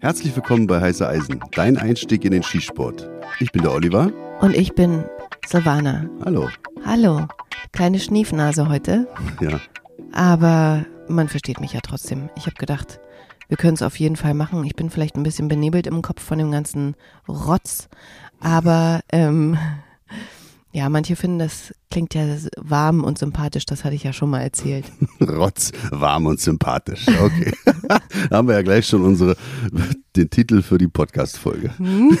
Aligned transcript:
Herzlich 0.00 0.34
willkommen 0.34 0.66
bei 0.66 0.80
Heiße 0.80 1.08
Eisen, 1.08 1.40
dein 1.52 1.76
Einstieg 1.76 2.24
in 2.24 2.32
den 2.32 2.42
Skisport. 2.42 3.08
Ich 3.38 3.52
bin 3.52 3.62
der 3.62 3.72
Oliver. 3.72 4.10
Und 4.40 4.56
ich 4.56 4.74
bin 4.74 5.04
Silvana. 5.46 6.10
Hallo. 6.24 6.48
Hallo. 6.84 7.28
Kleine 7.70 8.00
Schniefnase 8.00 8.68
heute. 8.68 9.06
Ja. 9.40 9.60
Aber 10.12 10.84
man 11.08 11.28
versteht 11.28 11.60
mich 11.60 11.72
ja 11.72 11.80
trotzdem. 11.80 12.30
Ich 12.34 12.46
habe 12.46 12.56
gedacht, 12.56 12.98
wir 13.46 13.56
können 13.56 13.74
es 13.74 13.82
auf 13.82 14.00
jeden 14.00 14.16
Fall 14.16 14.34
machen. 14.34 14.64
Ich 14.64 14.74
bin 14.74 14.90
vielleicht 14.90 15.16
ein 15.16 15.22
bisschen 15.22 15.46
benebelt 15.46 15.86
im 15.86 16.02
Kopf 16.02 16.20
von 16.20 16.38
dem 16.38 16.50
ganzen 16.50 16.96
Rotz. 17.28 17.88
Aber 18.40 19.02
ähm, 19.12 19.56
ja, 20.72 20.88
manche 20.88 21.16
finden, 21.16 21.38
das 21.38 21.74
klingt 21.90 22.14
ja 22.14 22.24
warm 22.56 23.04
und 23.04 23.18
sympathisch, 23.18 23.66
das 23.66 23.84
hatte 23.84 23.94
ich 23.94 24.04
ja 24.04 24.12
schon 24.14 24.30
mal 24.30 24.40
erzählt. 24.40 24.86
Rotz, 25.20 25.70
warm 25.90 26.26
und 26.26 26.40
sympathisch. 26.40 27.06
Okay. 27.08 27.52
da 27.88 28.00
haben 28.36 28.48
wir 28.48 28.54
ja 28.54 28.62
gleich 28.62 28.86
schon 28.86 29.04
unsere, 29.04 29.36
den 30.16 30.30
Titel 30.30 30.62
für 30.62 30.78
die 30.78 30.88
Podcast-Folge. 30.88 31.76
Hm? 31.76 32.16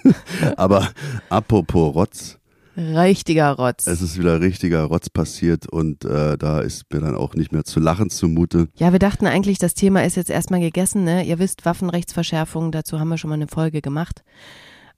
Aber 0.56 0.90
apropos 1.28 1.94
Rotz. 1.94 2.38
Richtiger 2.76 3.52
Rotz. 3.52 3.86
Es 3.86 4.00
ist 4.00 4.18
wieder 4.18 4.40
richtiger 4.40 4.84
Rotz 4.84 5.10
passiert 5.10 5.68
und 5.68 6.04
äh, 6.04 6.38
da 6.38 6.60
ist 6.60 6.92
mir 6.92 7.00
dann 7.00 7.14
auch 7.14 7.34
nicht 7.34 7.52
mehr 7.52 7.64
zu 7.64 7.80
lachen 7.80 8.08
zumute. 8.08 8.68
Ja, 8.76 8.92
wir 8.92 8.98
dachten 8.98 9.26
eigentlich, 9.26 9.58
das 9.58 9.74
Thema 9.74 10.04
ist 10.04 10.16
jetzt 10.16 10.30
erstmal 10.30 10.60
gegessen, 10.60 11.04
ne? 11.04 11.22
Ihr 11.24 11.38
wisst, 11.38 11.66
Waffenrechtsverschärfung, 11.66 12.72
dazu 12.72 12.98
haben 12.98 13.10
wir 13.10 13.18
schon 13.18 13.28
mal 13.28 13.34
eine 13.34 13.46
Folge 13.46 13.82
gemacht. 13.82 14.24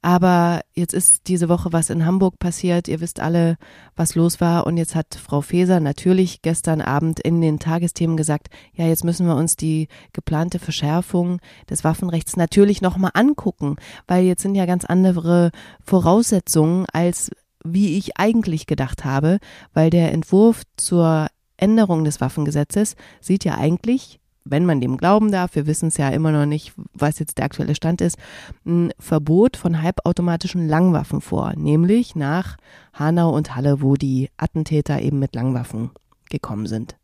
Aber 0.04 0.60
jetzt 0.74 0.92
ist 0.92 1.28
diese 1.28 1.48
Woche 1.48 1.72
was 1.72 1.88
in 1.88 2.04
Hamburg 2.04 2.38
passiert. 2.38 2.88
Ihr 2.88 3.00
wisst 3.00 3.20
alle, 3.20 3.56
was 3.96 4.14
los 4.14 4.38
war. 4.38 4.66
Und 4.66 4.76
jetzt 4.76 4.94
hat 4.94 5.14
Frau 5.14 5.40
Feser 5.40 5.80
natürlich 5.80 6.42
gestern 6.42 6.82
Abend 6.82 7.20
in 7.20 7.40
den 7.40 7.58
Tagesthemen 7.58 8.18
gesagt, 8.18 8.48
ja, 8.74 8.86
jetzt 8.86 9.02
müssen 9.02 9.26
wir 9.26 9.34
uns 9.34 9.56
die 9.56 9.88
geplante 10.12 10.58
Verschärfung 10.58 11.40
des 11.70 11.84
Waffenrechts 11.84 12.36
natürlich 12.36 12.82
nochmal 12.82 13.12
angucken, 13.14 13.76
weil 14.06 14.24
jetzt 14.24 14.42
sind 14.42 14.54
ja 14.56 14.66
ganz 14.66 14.84
andere 14.84 15.52
Voraussetzungen, 15.82 16.84
als 16.92 17.30
wie 17.64 17.96
ich 17.96 18.18
eigentlich 18.18 18.66
gedacht 18.66 19.06
habe, 19.06 19.38
weil 19.72 19.88
der 19.88 20.12
Entwurf 20.12 20.64
zur 20.76 21.28
Änderung 21.56 22.04
des 22.04 22.20
Waffengesetzes 22.20 22.96
sieht 23.22 23.46
ja 23.46 23.56
eigentlich 23.56 24.20
wenn 24.44 24.66
man 24.66 24.80
dem 24.80 24.96
glauben 24.98 25.32
darf, 25.32 25.54
wir 25.54 25.66
wissen 25.66 25.88
es 25.88 25.96
ja 25.96 26.10
immer 26.10 26.30
noch 26.30 26.46
nicht, 26.46 26.74
was 26.92 27.18
jetzt 27.18 27.38
der 27.38 27.46
aktuelle 27.46 27.74
Stand 27.74 28.00
ist, 28.00 28.18
ein 28.66 28.92
Verbot 28.98 29.56
von 29.56 29.82
halbautomatischen 29.82 30.68
Langwaffen 30.68 31.20
vor, 31.20 31.54
nämlich 31.56 32.14
nach 32.14 32.56
Hanau 32.92 33.34
und 33.34 33.56
Halle, 33.56 33.80
wo 33.80 33.94
die 33.94 34.30
Attentäter 34.36 35.00
eben 35.00 35.18
mit 35.18 35.34
Langwaffen 35.34 35.90
gekommen 36.28 36.66
sind. 36.66 36.96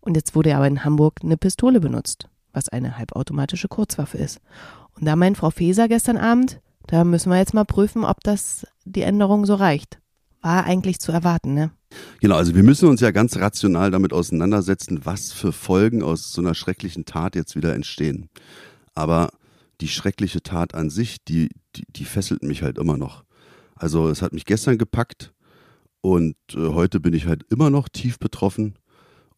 Und 0.00 0.16
jetzt 0.16 0.34
wurde 0.34 0.56
aber 0.56 0.66
in 0.66 0.84
Hamburg 0.84 1.20
eine 1.22 1.36
Pistole 1.36 1.80
benutzt, 1.80 2.28
was 2.52 2.70
eine 2.70 2.96
halbautomatische 2.96 3.68
Kurzwaffe 3.68 4.16
ist. 4.16 4.40
Und 4.96 5.04
da 5.04 5.16
meint 5.16 5.36
Frau 5.36 5.50
Feser 5.50 5.86
gestern 5.86 6.16
Abend, 6.16 6.60
da 6.86 7.04
müssen 7.04 7.30
wir 7.30 7.38
jetzt 7.38 7.54
mal 7.54 7.64
prüfen, 7.64 8.04
ob 8.04 8.20
das 8.22 8.66
die 8.84 9.02
Änderung 9.02 9.44
so 9.44 9.54
reicht. 9.54 10.00
War 10.40 10.64
eigentlich 10.64 10.98
zu 10.98 11.12
erwarten, 11.12 11.52
ne? 11.52 11.70
Genau, 12.20 12.36
also 12.36 12.54
wir 12.54 12.62
müssen 12.62 12.88
uns 12.88 13.00
ja 13.00 13.10
ganz 13.10 13.36
rational 13.36 13.90
damit 13.90 14.12
auseinandersetzen, 14.12 15.00
was 15.04 15.32
für 15.32 15.52
Folgen 15.52 16.02
aus 16.02 16.32
so 16.32 16.40
einer 16.40 16.54
schrecklichen 16.54 17.04
Tat 17.04 17.34
jetzt 17.34 17.56
wieder 17.56 17.74
entstehen. 17.74 18.28
Aber 18.94 19.30
die 19.80 19.88
schreckliche 19.88 20.42
Tat 20.42 20.74
an 20.74 20.90
sich, 20.90 21.24
die, 21.24 21.48
die, 21.76 21.84
die 21.88 22.04
fesselt 22.04 22.42
mich 22.42 22.62
halt 22.62 22.78
immer 22.78 22.96
noch. 22.96 23.24
Also 23.74 24.08
es 24.08 24.22
hat 24.22 24.32
mich 24.32 24.44
gestern 24.44 24.78
gepackt 24.78 25.32
und 26.02 26.36
äh, 26.54 26.68
heute 26.68 27.00
bin 27.00 27.14
ich 27.14 27.26
halt 27.26 27.44
immer 27.50 27.70
noch 27.70 27.88
tief 27.88 28.18
betroffen. 28.18 28.74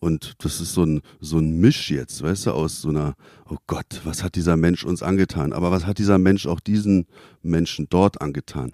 Und 0.01 0.35
das 0.45 0.61
ist 0.61 0.73
so 0.73 0.85
ein, 0.85 1.01
so 1.21 1.39
ein 1.39 1.61
Misch 1.61 1.89
jetzt, 1.93 2.23
weißt 2.23 2.47
du, 2.47 2.51
aus 2.51 2.83
so 2.83 2.89
einer, 2.89 3.15
oh 3.49 3.57
Gott, 3.69 4.01
was 4.03 4.25
hat 4.25 4.35
dieser 4.35 4.57
Mensch 4.57 4.85
uns 4.85 5.01
angetan? 5.01 5.53
Aber 5.53 5.71
was 5.71 5.87
hat 5.87 5.99
dieser 5.99 6.19
Mensch 6.19 6.47
auch 6.47 6.59
diesen 6.59 7.07
Menschen 7.41 7.87
dort 7.89 8.21
angetan? 8.21 8.73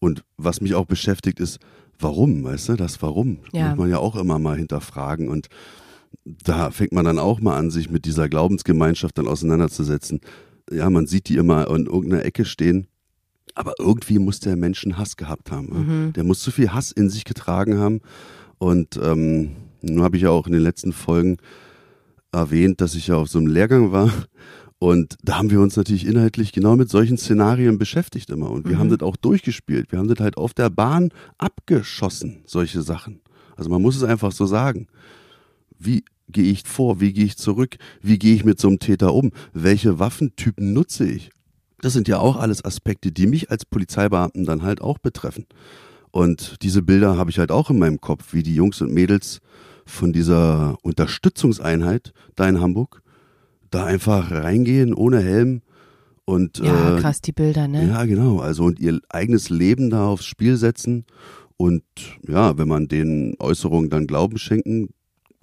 Und 0.00 0.22
was 0.36 0.60
mich 0.60 0.74
auch 0.74 0.84
beschäftigt 0.84 1.40
ist, 1.40 1.60
warum, 1.98 2.44
weißt 2.44 2.70
du, 2.70 2.76
das 2.76 3.02
Warum 3.02 3.38
ja. 3.52 3.70
muss 3.70 3.78
man 3.78 3.90
ja 3.90 3.98
auch 3.98 4.16
immer 4.16 4.38
mal 4.38 4.56
hinterfragen 4.56 5.28
und 5.28 5.48
da 6.24 6.70
fängt 6.70 6.92
man 6.92 7.04
dann 7.04 7.18
auch 7.18 7.40
mal 7.40 7.56
an, 7.56 7.70
sich 7.70 7.90
mit 7.90 8.04
dieser 8.04 8.28
Glaubensgemeinschaft 8.28 9.18
dann 9.18 9.28
auseinanderzusetzen. 9.28 10.20
Ja, 10.70 10.90
man 10.90 11.06
sieht 11.06 11.28
die 11.28 11.36
immer 11.36 11.68
in 11.68 11.86
irgendeiner 11.86 12.24
Ecke 12.24 12.44
stehen, 12.44 12.88
aber 13.54 13.74
irgendwie 13.78 14.18
muss 14.18 14.40
der 14.40 14.56
Mensch 14.56 14.84
einen 14.84 14.98
Hass 14.98 15.16
gehabt 15.16 15.50
haben. 15.50 15.68
Mhm. 16.06 16.12
Der 16.14 16.24
muss 16.24 16.40
zu 16.40 16.50
viel 16.50 16.72
Hass 16.72 16.90
in 16.90 17.10
sich 17.10 17.24
getragen 17.24 17.78
haben 17.78 18.00
und 18.58 18.98
ähm, 19.02 19.52
nun 19.82 20.02
habe 20.02 20.16
ich 20.16 20.24
ja 20.24 20.30
auch 20.30 20.46
in 20.46 20.52
den 20.52 20.62
letzten 20.62 20.92
Folgen 20.92 21.36
erwähnt, 22.32 22.80
dass 22.80 22.94
ich 22.94 23.08
ja 23.08 23.16
auf 23.16 23.28
so 23.28 23.38
einem 23.38 23.48
Lehrgang 23.48 23.92
war 23.92 24.10
und 24.78 25.16
da 25.22 25.38
haben 25.38 25.50
wir 25.50 25.60
uns 25.60 25.76
natürlich 25.76 26.06
inhaltlich 26.06 26.52
genau 26.52 26.76
mit 26.76 26.90
solchen 26.90 27.16
Szenarien 27.16 27.78
beschäftigt 27.78 28.28
immer. 28.30 28.50
Und 28.50 28.66
wir 28.66 28.76
mhm. 28.76 28.80
haben 28.80 28.90
das 28.90 29.00
auch 29.00 29.16
durchgespielt. 29.16 29.90
Wir 29.90 29.98
haben 29.98 30.08
das 30.08 30.20
halt 30.20 30.36
auf 30.36 30.52
der 30.52 30.68
Bahn 30.68 31.10
abgeschossen, 31.38 32.42
solche 32.44 32.82
Sachen. 32.82 33.20
Also 33.56 33.70
man 33.70 33.80
muss 33.80 33.96
es 33.96 34.04
einfach 34.04 34.32
so 34.32 34.44
sagen. 34.44 34.86
Wie 35.78 36.04
gehe 36.28 36.50
ich 36.50 36.64
vor? 36.66 37.00
Wie 37.00 37.12
gehe 37.14 37.24
ich 37.24 37.38
zurück? 37.38 37.76
Wie 38.02 38.18
gehe 38.18 38.34
ich 38.34 38.44
mit 38.44 38.60
so 38.60 38.68
einem 38.68 38.78
Täter 38.78 39.14
um? 39.14 39.32
Welche 39.54 39.98
Waffentypen 39.98 40.74
nutze 40.74 41.06
ich? 41.06 41.30
Das 41.80 41.94
sind 41.94 42.08
ja 42.08 42.18
auch 42.18 42.36
alles 42.36 42.64
Aspekte, 42.64 43.12
die 43.12 43.26
mich 43.26 43.50
als 43.50 43.64
Polizeibeamten 43.64 44.44
dann 44.44 44.62
halt 44.62 44.82
auch 44.82 44.98
betreffen. 44.98 45.46
Und 46.10 46.56
diese 46.62 46.82
Bilder 46.82 47.16
habe 47.16 47.30
ich 47.30 47.38
halt 47.38 47.50
auch 47.50 47.70
in 47.70 47.78
meinem 47.78 48.00
Kopf, 48.00 48.32
wie 48.32 48.42
die 48.42 48.54
Jungs 48.54 48.80
und 48.80 48.92
Mädels 48.92 49.40
von 49.86 50.12
dieser 50.12 50.76
Unterstützungseinheit 50.82 52.12
da 52.34 52.48
in 52.48 52.60
Hamburg 52.60 53.02
da 53.76 53.84
einfach 53.84 54.30
reingehen 54.30 54.94
ohne 54.94 55.20
Helm 55.20 55.62
und 56.24 56.58
ja, 56.58 56.96
äh, 56.96 57.00
krass 57.00 57.20
die 57.20 57.32
Bilder, 57.32 57.68
ne? 57.68 57.86
Ja, 57.88 58.04
genau. 58.04 58.40
Also 58.40 58.64
und 58.64 58.80
ihr 58.80 59.00
eigenes 59.08 59.50
Leben 59.50 59.90
da 59.90 60.06
aufs 60.06 60.24
Spiel 60.24 60.56
setzen 60.56 61.04
und 61.56 61.84
ja, 62.26 62.58
wenn 62.58 62.68
man 62.68 62.88
den 62.88 63.36
Äußerungen 63.38 63.90
dann 63.90 64.06
Glauben 64.06 64.38
schenken 64.38 64.88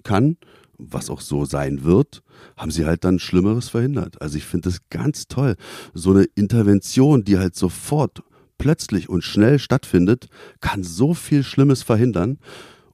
kann, 0.02 0.36
was 0.78 1.10
auch 1.10 1.20
so 1.20 1.44
sein 1.44 1.84
wird, 1.84 2.22
haben 2.56 2.70
sie 2.70 2.84
halt 2.84 3.04
dann 3.04 3.18
Schlimmeres 3.18 3.68
verhindert. 3.68 4.20
Also 4.20 4.36
ich 4.36 4.44
finde 4.44 4.68
das 4.68 4.80
ganz 4.90 5.26
toll. 5.28 5.56
So 5.94 6.10
eine 6.10 6.24
Intervention, 6.34 7.24
die 7.24 7.38
halt 7.38 7.54
sofort, 7.54 8.22
plötzlich 8.58 9.08
und 9.08 9.22
schnell 9.22 9.58
stattfindet, 9.58 10.28
kann 10.60 10.82
so 10.82 11.14
viel 11.14 11.42
Schlimmes 11.42 11.82
verhindern. 11.82 12.38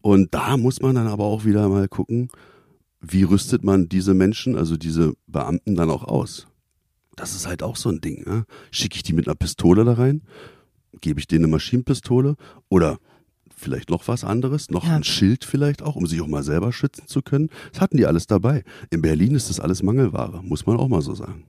Und 0.00 0.34
da 0.34 0.56
muss 0.56 0.80
man 0.80 0.94
dann 0.94 1.06
aber 1.06 1.24
auch 1.24 1.44
wieder 1.44 1.68
mal 1.68 1.88
gucken, 1.88 2.28
wie 3.00 3.22
rüstet 3.22 3.64
man 3.64 3.88
diese 3.88 4.14
Menschen, 4.14 4.56
also 4.56 4.76
diese 4.76 5.14
Beamten 5.26 5.74
dann 5.74 5.90
auch 5.90 6.04
aus? 6.04 6.46
Das 7.16 7.34
ist 7.34 7.46
halt 7.46 7.62
auch 7.62 7.76
so 7.76 7.88
ein 7.88 8.00
Ding. 8.00 8.24
Ne? 8.26 8.44
Schicke 8.70 8.96
ich 8.96 9.02
die 9.02 9.12
mit 9.12 9.26
einer 9.26 9.34
Pistole 9.34 9.84
da 9.84 9.94
rein? 9.94 10.22
Gebe 11.00 11.20
ich 11.20 11.26
denen 11.26 11.44
eine 11.44 11.52
Maschinenpistole? 11.52 12.36
Oder 12.68 12.98
vielleicht 13.54 13.90
noch 13.90 14.08
was 14.08 14.24
anderes? 14.24 14.70
Noch 14.70 14.86
ja. 14.86 14.96
ein 14.96 15.04
Schild 15.04 15.44
vielleicht 15.44 15.82
auch, 15.82 15.96
um 15.96 16.06
sich 16.06 16.20
auch 16.20 16.26
mal 16.26 16.42
selber 16.42 16.72
schützen 16.72 17.06
zu 17.06 17.22
können? 17.22 17.50
Das 17.72 17.80
hatten 17.80 17.96
die 17.96 18.06
alles 18.06 18.26
dabei. 18.26 18.64
In 18.90 19.02
Berlin 19.02 19.34
ist 19.34 19.50
das 19.50 19.60
alles 19.60 19.82
Mangelware, 19.82 20.42
muss 20.42 20.66
man 20.66 20.76
auch 20.78 20.88
mal 20.88 21.02
so 21.02 21.14
sagen. 21.14 21.44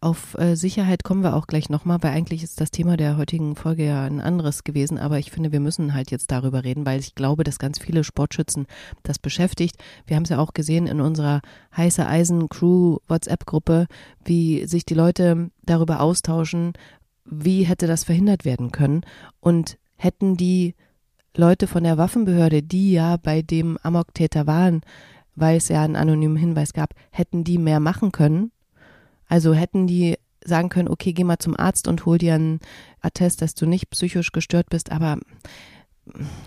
Auf 0.00 0.38
äh, 0.38 0.54
Sicherheit 0.54 1.02
kommen 1.02 1.24
wir 1.24 1.34
auch 1.34 1.48
gleich 1.48 1.70
nochmal, 1.70 1.98
weil 2.02 2.12
eigentlich 2.12 2.44
ist 2.44 2.60
das 2.60 2.70
Thema 2.70 2.96
der 2.96 3.16
heutigen 3.16 3.56
Folge 3.56 3.84
ja 3.84 4.04
ein 4.04 4.20
anderes 4.20 4.62
gewesen, 4.62 4.96
aber 4.96 5.18
ich 5.18 5.32
finde, 5.32 5.50
wir 5.50 5.58
müssen 5.58 5.92
halt 5.92 6.12
jetzt 6.12 6.30
darüber 6.30 6.62
reden, 6.62 6.86
weil 6.86 7.00
ich 7.00 7.16
glaube, 7.16 7.42
dass 7.42 7.58
ganz 7.58 7.80
viele 7.80 8.04
Sportschützen 8.04 8.66
das 9.02 9.18
beschäftigt. 9.18 9.76
Wir 10.06 10.14
haben 10.14 10.22
es 10.22 10.28
ja 10.28 10.38
auch 10.38 10.54
gesehen 10.54 10.86
in 10.86 11.00
unserer 11.00 11.40
heiße 11.76 12.06
Eisen 12.06 12.48
Crew 12.48 12.98
WhatsApp-Gruppe, 13.08 13.88
wie 14.24 14.66
sich 14.66 14.86
die 14.86 14.94
Leute 14.94 15.50
darüber 15.64 16.00
austauschen, 16.00 16.74
wie 17.24 17.64
hätte 17.64 17.88
das 17.88 18.04
verhindert 18.04 18.44
werden 18.44 18.70
können. 18.70 19.00
Und 19.40 19.78
hätten 19.96 20.36
die 20.36 20.76
Leute 21.36 21.66
von 21.66 21.82
der 21.82 21.98
Waffenbehörde, 21.98 22.62
die 22.62 22.92
ja 22.92 23.16
bei 23.16 23.42
dem 23.42 23.78
Amok-Täter 23.82 24.46
waren, 24.46 24.82
weil 25.34 25.56
es 25.56 25.68
ja 25.68 25.82
einen 25.82 25.96
anonymen 25.96 26.36
Hinweis 26.36 26.72
gab, 26.72 26.94
hätten 27.10 27.42
die 27.42 27.58
mehr 27.58 27.80
machen 27.80 28.12
können, 28.12 28.52
also 29.28 29.54
hätten 29.54 29.86
die 29.86 30.16
sagen 30.44 30.68
können, 30.68 30.88
okay, 30.88 31.12
geh 31.12 31.24
mal 31.24 31.38
zum 31.38 31.56
Arzt 31.56 31.88
und 31.88 32.06
hol 32.06 32.18
dir 32.18 32.34
einen 32.34 32.60
Attest, 33.00 33.42
dass 33.42 33.54
du 33.54 33.66
nicht 33.66 33.90
psychisch 33.90 34.32
gestört 34.32 34.70
bist, 34.70 34.90
aber 34.90 35.18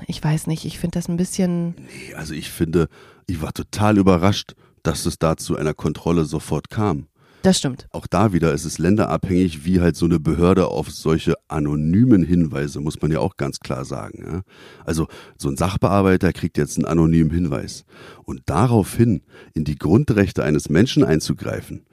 ich 0.07 0.23
weiß 0.23 0.47
nicht, 0.47 0.65
ich 0.65 0.79
finde 0.79 0.97
das 0.97 1.07
ein 1.07 1.17
bisschen. 1.17 1.75
Nee, 1.75 2.13
also 2.15 2.33
ich 2.33 2.49
finde, 2.49 2.87
ich 3.27 3.41
war 3.41 3.53
total 3.53 3.97
überrascht, 3.97 4.55
dass 4.83 5.05
es 5.05 5.19
da 5.19 5.37
zu 5.37 5.55
einer 5.55 5.73
Kontrolle 5.73 6.25
sofort 6.25 6.69
kam. 6.69 7.07
Das 7.43 7.57
stimmt. 7.57 7.87
Auch 7.91 8.05
da 8.05 8.33
wieder 8.33 8.53
ist 8.53 8.65
es 8.65 8.77
länderabhängig, 8.77 9.65
wie 9.65 9.81
halt 9.81 9.95
so 9.95 10.05
eine 10.05 10.19
Behörde 10.19 10.67
auf 10.67 10.91
solche 10.91 11.33
anonymen 11.47 12.23
Hinweise, 12.23 12.79
muss 12.81 13.01
man 13.01 13.11
ja 13.11 13.19
auch 13.19 13.35
ganz 13.35 13.59
klar 13.59 13.83
sagen. 13.83 14.23
Ja? 14.23 14.41
Also 14.85 15.07
so 15.37 15.49
ein 15.49 15.57
Sachbearbeiter 15.57 16.33
kriegt 16.33 16.57
jetzt 16.59 16.77
einen 16.77 16.85
anonymen 16.85 17.31
Hinweis. 17.31 17.83
Und 18.23 18.41
daraufhin 18.45 19.23
in 19.55 19.63
die 19.63 19.75
Grundrechte 19.75 20.43
eines 20.43 20.69
Menschen 20.69 21.03
einzugreifen, 21.03 21.85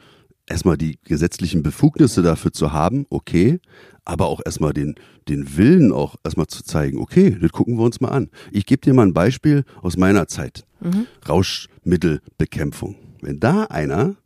erstmal 0.48 0.76
die 0.76 0.98
gesetzlichen 1.04 1.62
Befugnisse 1.62 2.22
dafür 2.22 2.52
zu 2.52 2.72
haben, 2.72 3.06
okay, 3.10 3.60
aber 4.04 4.26
auch 4.26 4.40
erstmal 4.44 4.72
den, 4.72 4.94
den 5.28 5.56
Willen 5.56 5.92
auch 5.92 6.16
erstmal 6.24 6.46
zu 6.46 6.64
zeigen, 6.64 6.98
okay, 6.98 7.36
das 7.40 7.52
gucken 7.52 7.76
wir 7.76 7.84
uns 7.84 8.00
mal 8.00 8.08
an. 8.08 8.30
Ich 8.50 8.66
gebe 8.66 8.80
dir 8.80 8.94
mal 8.94 9.06
ein 9.06 9.12
Beispiel 9.12 9.64
aus 9.82 9.96
meiner 9.96 10.26
Zeit. 10.28 10.64
Mhm. 10.80 11.06
Rauschmittelbekämpfung. 11.28 12.96
Wenn 13.20 13.40
da 13.40 13.64
einer 13.64 14.16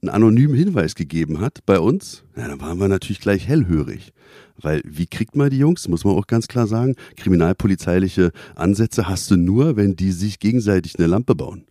einen 0.00 0.10
anonymen 0.10 0.54
Hinweis 0.54 0.94
gegeben 0.94 1.40
hat 1.40 1.66
bei 1.66 1.78
uns, 1.80 2.22
ja, 2.36 2.46
dann 2.46 2.60
waren 2.60 2.78
wir 2.78 2.88
natürlich 2.88 3.20
gleich 3.20 3.48
hellhörig. 3.48 4.12
Weil 4.60 4.80
wie 4.84 5.06
kriegt 5.06 5.36
man 5.36 5.50
die 5.50 5.58
Jungs, 5.58 5.88
muss 5.88 6.04
man 6.04 6.14
auch 6.14 6.26
ganz 6.26 6.48
klar 6.48 6.66
sagen, 6.66 6.94
kriminalpolizeiliche 7.16 8.32
Ansätze 8.54 9.08
hast 9.08 9.30
du 9.30 9.36
nur, 9.36 9.76
wenn 9.76 9.96
die 9.96 10.12
sich 10.12 10.38
gegenseitig 10.38 10.98
eine 10.98 11.08
Lampe 11.08 11.34
bauen. 11.34 11.64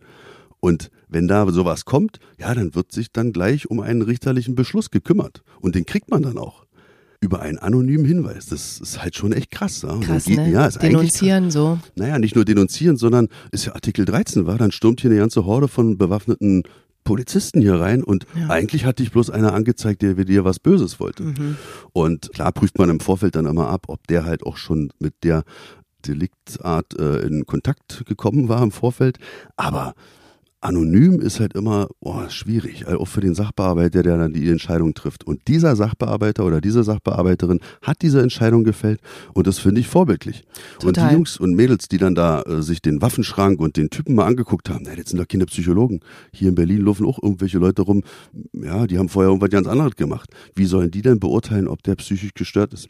Und 0.60 0.90
wenn 1.08 1.28
da 1.28 1.50
sowas 1.50 1.84
kommt, 1.84 2.18
ja, 2.38 2.54
dann 2.54 2.74
wird 2.74 2.92
sich 2.92 3.12
dann 3.12 3.32
gleich 3.32 3.70
um 3.70 3.80
einen 3.80 4.02
richterlichen 4.02 4.54
Beschluss 4.54 4.90
gekümmert. 4.90 5.42
Und 5.60 5.74
den 5.74 5.86
kriegt 5.86 6.10
man 6.10 6.22
dann 6.22 6.38
auch. 6.38 6.64
Über 7.20 7.40
einen 7.40 7.58
anonymen 7.58 8.04
Hinweis. 8.04 8.46
Das 8.46 8.80
ist 8.80 9.02
halt 9.02 9.16
schon 9.16 9.32
echt 9.32 9.50
krass. 9.50 9.82
Ja? 9.82 9.98
Krass, 9.98 10.26
geht, 10.26 10.36
ne? 10.36 10.50
ja, 10.52 10.66
ist 10.66 10.80
Denunzieren 10.80 11.50
so. 11.50 11.78
Naja, 11.96 12.18
nicht 12.18 12.36
nur 12.36 12.44
denunzieren, 12.44 12.96
sondern 12.96 13.28
ist 13.50 13.66
ja 13.66 13.74
Artikel 13.74 14.04
13 14.04 14.46
war, 14.46 14.56
dann 14.56 14.70
stürmt 14.70 15.00
hier 15.00 15.10
eine 15.10 15.18
ganze 15.18 15.44
Horde 15.44 15.66
von 15.66 15.98
bewaffneten 15.98 16.62
Polizisten 17.02 17.60
hier 17.60 17.74
rein 17.80 18.04
und 18.04 18.26
Ja. 18.38 18.50
eigentlich 18.50 18.84
hat 18.84 18.98
dich 18.98 19.10
bloß 19.10 19.30
einer 19.30 19.54
angezeigt, 19.54 20.02
der 20.02 20.14
dir 20.14 20.44
was 20.44 20.60
Böses 20.60 21.00
wollte. 21.00 21.22
Mhm. 21.24 21.56
Und 21.92 22.30
klar 22.34 22.52
prüft 22.52 22.78
man 22.78 22.90
im 22.90 23.00
Vorfeld 23.00 23.34
dann 23.34 23.46
immer 23.46 23.68
ab, 23.68 23.86
ob 23.88 24.06
der 24.06 24.24
halt 24.24 24.44
auch 24.44 24.56
schon 24.58 24.92
mit 25.00 25.14
der 25.24 25.42
Deliktart 26.06 26.98
äh, 26.98 27.20
in 27.20 27.46
Kontakt 27.46 28.04
gekommen 28.06 28.48
war 28.48 28.62
im 28.62 28.70
Vorfeld. 28.70 29.18
Aber 29.56 29.94
anonym 30.60 31.20
ist 31.20 31.40
halt 31.40 31.54
immer 31.54 31.88
oh, 32.00 32.28
schwierig, 32.28 32.86
also 32.86 33.00
auch 33.00 33.08
für 33.08 33.20
den 33.20 33.34
Sachbearbeiter, 33.34 34.02
der 34.02 34.18
dann 34.18 34.32
die 34.32 34.48
Entscheidung 34.48 34.94
trifft. 34.94 35.24
Und 35.24 35.46
dieser 35.48 35.76
Sachbearbeiter 35.76 36.44
oder 36.44 36.60
diese 36.60 36.82
Sachbearbeiterin 36.82 37.60
hat 37.82 38.02
diese 38.02 38.20
Entscheidung 38.20 38.64
gefällt 38.64 39.00
und 39.34 39.46
das 39.46 39.58
finde 39.58 39.80
ich 39.80 39.88
vorbildlich. 39.88 40.44
Und 40.82 40.94
Total. 40.94 41.08
die 41.08 41.14
Jungs 41.14 41.38
und 41.38 41.54
Mädels, 41.54 41.88
die 41.88 41.98
dann 41.98 42.14
da 42.14 42.42
äh, 42.42 42.62
sich 42.62 42.82
den 42.82 43.00
Waffenschrank 43.00 43.60
und 43.60 43.76
den 43.76 43.90
Typen 43.90 44.14
mal 44.14 44.26
angeguckt 44.26 44.68
haben, 44.68 44.84
na, 44.84 44.96
das 44.96 45.10
sind 45.10 45.18
doch 45.18 45.28
keine 45.28 45.46
Psychologen. 45.46 46.00
Hier 46.32 46.48
in 46.48 46.54
Berlin 46.54 46.82
laufen 46.82 47.06
auch 47.06 47.22
irgendwelche 47.22 47.58
Leute 47.58 47.82
rum, 47.82 48.02
ja, 48.52 48.86
die 48.86 48.98
haben 48.98 49.08
vorher 49.08 49.28
irgendwas 49.28 49.50
ganz 49.50 49.68
anderes 49.68 49.96
gemacht. 49.96 50.30
Wie 50.54 50.66
sollen 50.66 50.90
die 50.90 51.02
denn 51.02 51.20
beurteilen, 51.20 51.68
ob 51.68 51.82
der 51.82 51.94
psychisch 51.94 52.34
gestört 52.34 52.72
ist? 52.72 52.88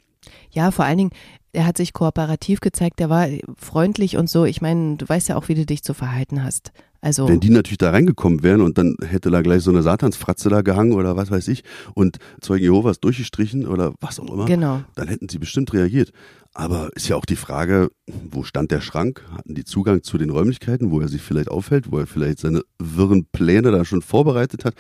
Ja, 0.51 0.71
vor 0.71 0.85
allen 0.85 0.99
Dingen, 0.99 1.11
er 1.53 1.67
hat 1.67 1.77
sich 1.77 1.93
kooperativ 1.93 2.61
gezeigt, 2.61 3.01
er 3.01 3.11
war 3.11 3.29
freundlich 3.57 4.17
und 4.17 4.29
so. 4.29 4.45
Ich 4.45 4.61
meine, 4.61 4.97
du 4.97 5.09
weißt 5.09 5.29
ja 5.29 5.37
auch, 5.37 5.49
wie 5.49 5.55
du 5.55 5.65
dich 5.65 5.83
zu 5.83 5.95
verhalten 5.95 6.43
hast. 6.43 6.73
Also, 7.01 7.29
Wenn 7.29 7.39
die 7.39 7.51
natürlich 7.51 7.79
da 7.79 7.91
reingekommen 7.91 8.43
wären 8.43 8.61
und 8.61 8.77
dann 8.77 8.97
hätte 9.07 9.31
da 9.31 9.41
gleich 9.41 9.63
so 9.63 9.71
eine 9.71 9.83
Satansfratze 9.83 10.49
da 10.49 10.63
gehangen 10.63 10.93
oder 10.93 11.17
was 11.17 11.31
weiß 11.31 11.47
ich 11.49 11.63
und 11.95 12.19
Zeugen 12.41 12.65
Jehovas 12.65 12.99
durchgestrichen 12.99 13.69
oder 13.69 13.95
was 14.01 14.19
auch 14.19 14.33
immer, 14.33 14.47
genau. 14.47 14.83
dann 14.97 15.07
hätten 15.07 15.29
sie 15.29 15.39
bestimmt 15.39 15.73
reagiert. 15.73 16.11
Aber 16.55 16.91
ist 16.97 17.09
ja 17.09 17.15
auch 17.15 17.25
die 17.25 17.37
Frage, 17.37 17.91
wo 18.29 18.43
stand 18.43 18.73
der 18.73 18.81
Schrank? 18.81 19.25
Hatten 19.31 19.55
die 19.55 19.65
Zugang 19.65 20.03
zu 20.03 20.19
den 20.19 20.31
Räumlichkeiten, 20.31 20.91
wo 20.91 21.01
er 21.01 21.07
sich 21.07 21.23
vielleicht 21.23 21.51
aufhält, 21.51 21.93
wo 21.93 21.99
er 21.99 22.09
vielleicht 22.09 22.41
seine 22.41 22.63
wirren 22.81 23.27
Pläne 23.27 23.71
da 23.71 23.85
schon 23.85 24.03
vorbereitet 24.03 24.65
hat? 24.65 24.75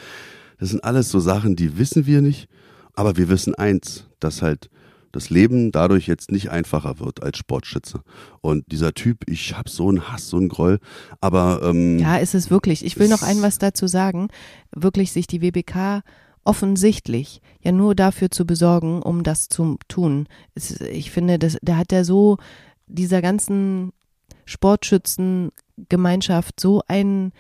Das 0.59 0.71
sind 0.71 0.83
alles 0.83 1.11
so 1.11 1.21
Sachen, 1.21 1.55
die 1.55 1.79
wissen 1.79 2.07
wir 2.07 2.21
nicht. 2.21 2.49
Aber 2.95 3.17
wir 3.17 3.29
wissen 3.29 3.55
eins, 3.55 4.07
dass 4.19 4.43
halt 4.43 4.71
das 5.13 5.31
Leben 5.31 5.73
dadurch 5.73 6.07
jetzt 6.07 6.31
nicht 6.31 6.51
einfacher 6.51 6.99
wird 6.99 7.23
als 7.23 7.39
Sportschütze. 7.39 8.03
Und 8.41 8.65
dieser 8.71 8.95
Typ, 8.95 9.29
ich 9.29 9.57
hab 9.57 9.69
so 9.69 9.89
einen 9.89 10.11
Hass, 10.11 10.29
so 10.29 10.37
einen 10.37 10.49
Groll, 10.49 10.79
aber 11.21 11.61
ähm, 11.63 11.99
Ja, 11.99 12.17
ist 12.17 12.35
es 12.35 12.51
wirklich. 12.51 12.85
Ich 12.85 12.99
will 12.99 13.09
noch 13.09 13.23
ein 13.23 13.43
was 13.43 13.59
dazu 13.59 13.87
sagen. 13.87 14.29
Wirklich 14.75 15.13
sich 15.13 15.27
die 15.27 15.43
WBK 15.43 16.03
offensichtlich 16.45 17.43
ja 17.61 17.73
nur 17.73 17.95
dafür 17.95 18.31
zu 18.31 18.47
besorgen, 18.47 19.03
um 19.03 19.23
das 19.23 19.49
zu 19.49 19.79
tun. 19.89 20.29
Es, 20.55 20.81
ich 20.81 21.11
finde, 21.11 21.39
das, 21.39 21.59
da 21.63 21.77
hat 21.77 21.93
er 21.93 22.05
so 22.05 22.39
dieser 22.87 23.21
ganzen 23.21 23.93
Sportschützengemeinschaft 24.47 26.59
so 26.59 26.83
ein, 26.89 27.33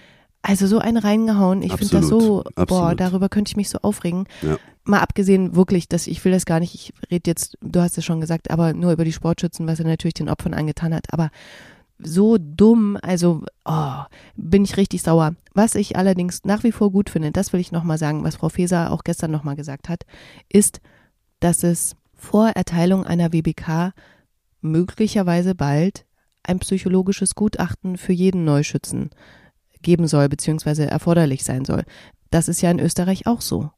also 0.43 0.67
so 0.67 0.79
einen 0.79 0.97
reingehauen. 0.97 1.63
Ich 1.63 1.75
finde 1.75 1.99
das 1.99 2.09
so, 2.09 2.45
Absolut, 2.45 2.69
boah, 2.69 2.95
darüber 2.95 3.29
könnte 3.29 3.51
ich 3.51 3.57
mich 3.57 3.69
so 3.69 3.79
aufregen. 3.83 4.27
Ja. 4.43 4.57
Mal 4.85 5.01
abgesehen 5.01 5.55
wirklich, 5.55 5.89
dass 5.89 6.07
ich 6.07 6.25
will 6.25 6.33
das 6.33 6.47
gar 6.47 6.61
nicht, 6.61 6.75
ich 6.75 6.93
rede 7.11 7.31
jetzt, 7.31 7.59
du 7.61 7.81
hast 7.81 7.99
es 7.99 8.05
schon 8.05 8.21
gesagt, 8.21 8.51
aber 8.51 8.73
nur 8.73 8.93
über 8.93 9.05
die 9.05 9.13
Sportschützen, 9.13 9.67
was 9.67 9.81
er 9.81 9.87
natürlich 9.87 10.15
den 10.15 10.31
Opfern 10.31 10.55
angetan 10.55 10.95
hat. 10.95 11.13
Aber 11.13 11.31
so 11.99 12.39
dumm, 12.39 12.97
also 13.03 13.43
oh, 13.65 14.03
bin 14.37 14.65
ich 14.65 14.77
richtig 14.77 15.03
sauer. 15.03 15.35
Was 15.53 15.75
ich 15.75 15.97
allerdings 15.97 16.45
nach 16.45 16.63
wie 16.63 16.73
vor 16.73 16.93
gut 16.93 17.11
finde, 17.11 17.33
das 17.33 17.53
will 17.53 17.61
ich 17.61 17.73
nochmal 17.73 17.99
sagen, 17.99 18.25
was 18.25 18.37
Frau 18.37 18.49
Feser 18.49 18.93
auch 18.93 19.03
gestern 19.05 19.31
nochmal 19.31 19.57
gesagt 19.57 19.89
hat, 19.89 20.05
ist, 20.49 20.81
dass 21.41 21.65
es 21.65 21.97
vor 22.15 22.49
Erteilung 22.51 23.05
einer 23.05 23.33
WBK 23.33 23.93
möglicherweise 24.61 25.55
bald 25.55 26.05
ein 26.43 26.61
psychologisches 26.61 27.35
Gutachten 27.35 27.97
für 27.97 28.13
jeden 28.13 28.45
Neuschützen 28.45 29.11
geben 29.83 30.07
soll, 30.09 30.29
beziehungsweise 30.29 30.87
erforderlich 30.87 31.45
sein 31.45 31.65
soll. 31.65 31.85
Das 32.31 32.49
ist 32.49 32.61
ja 32.61 32.71
in 32.71 32.79
Österreich 32.81 33.27
auch 33.27 33.41
so. 33.41 33.71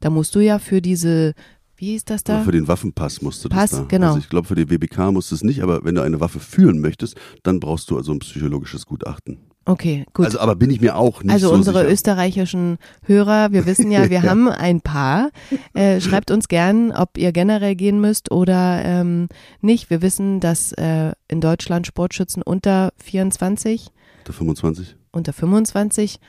Da 0.00 0.10
musst 0.10 0.34
du 0.34 0.40
ja 0.40 0.58
für 0.58 0.80
diese, 0.80 1.34
wie 1.76 1.94
ist 1.94 2.10
das 2.10 2.24
da? 2.24 2.42
Für 2.42 2.52
den 2.52 2.68
Waffenpass 2.68 3.20
musst 3.22 3.44
du 3.44 3.48
Pass, 3.48 3.70
das 3.70 3.80
da. 3.80 3.86
genau. 3.88 4.06
Also 4.08 4.18
ich 4.18 4.28
glaube, 4.28 4.46
für 4.48 4.54
die 4.54 4.70
WBK 4.70 5.12
musst 5.12 5.30
du 5.30 5.34
es 5.34 5.42
nicht, 5.44 5.62
aber 5.62 5.84
wenn 5.84 5.94
du 5.94 6.02
eine 6.02 6.20
Waffe 6.20 6.40
führen 6.40 6.80
möchtest, 6.80 7.16
dann 7.42 7.60
brauchst 7.60 7.90
du 7.90 7.96
also 7.96 8.12
ein 8.12 8.20
psychologisches 8.20 8.86
Gutachten. 8.86 9.38
Okay, 9.64 10.06
gut. 10.14 10.24
Also, 10.24 10.38
aber 10.40 10.56
bin 10.56 10.70
ich 10.70 10.80
mir 10.80 10.96
auch 10.96 11.22
nicht 11.22 11.30
Also 11.30 11.48
so 11.48 11.54
unsere 11.54 11.80
sicher. 11.80 11.90
österreichischen 11.92 12.78
Hörer, 13.04 13.52
wir 13.52 13.66
wissen 13.66 13.90
ja, 13.90 14.08
wir 14.10 14.22
haben 14.22 14.48
ein 14.48 14.80
paar. 14.80 15.28
Äh, 15.74 16.00
schreibt 16.00 16.30
uns 16.30 16.48
gern, 16.48 16.90
ob 16.90 17.18
ihr 17.18 17.32
generell 17.32 17.76
gehen 17.76 18.00
müsst 18.00 18.30
oder 18.30 18.82
ähm, 18.82 19.28
nicht. 19.60 19.90
Wir 19.90 20.00
wissen, 20.00 20.40
dass 20.40 20.72
äh, 20.72 21.12
in 21.28 21.42
Deutschland 21.42 21.86
Sportschützen 21.86 22.42
unter 22.42 22.94
24, 22.96 23.88
Der 24.26 24.32
25. 24.34 24.96
unter 25.12 25.32
25, 25.32 26.20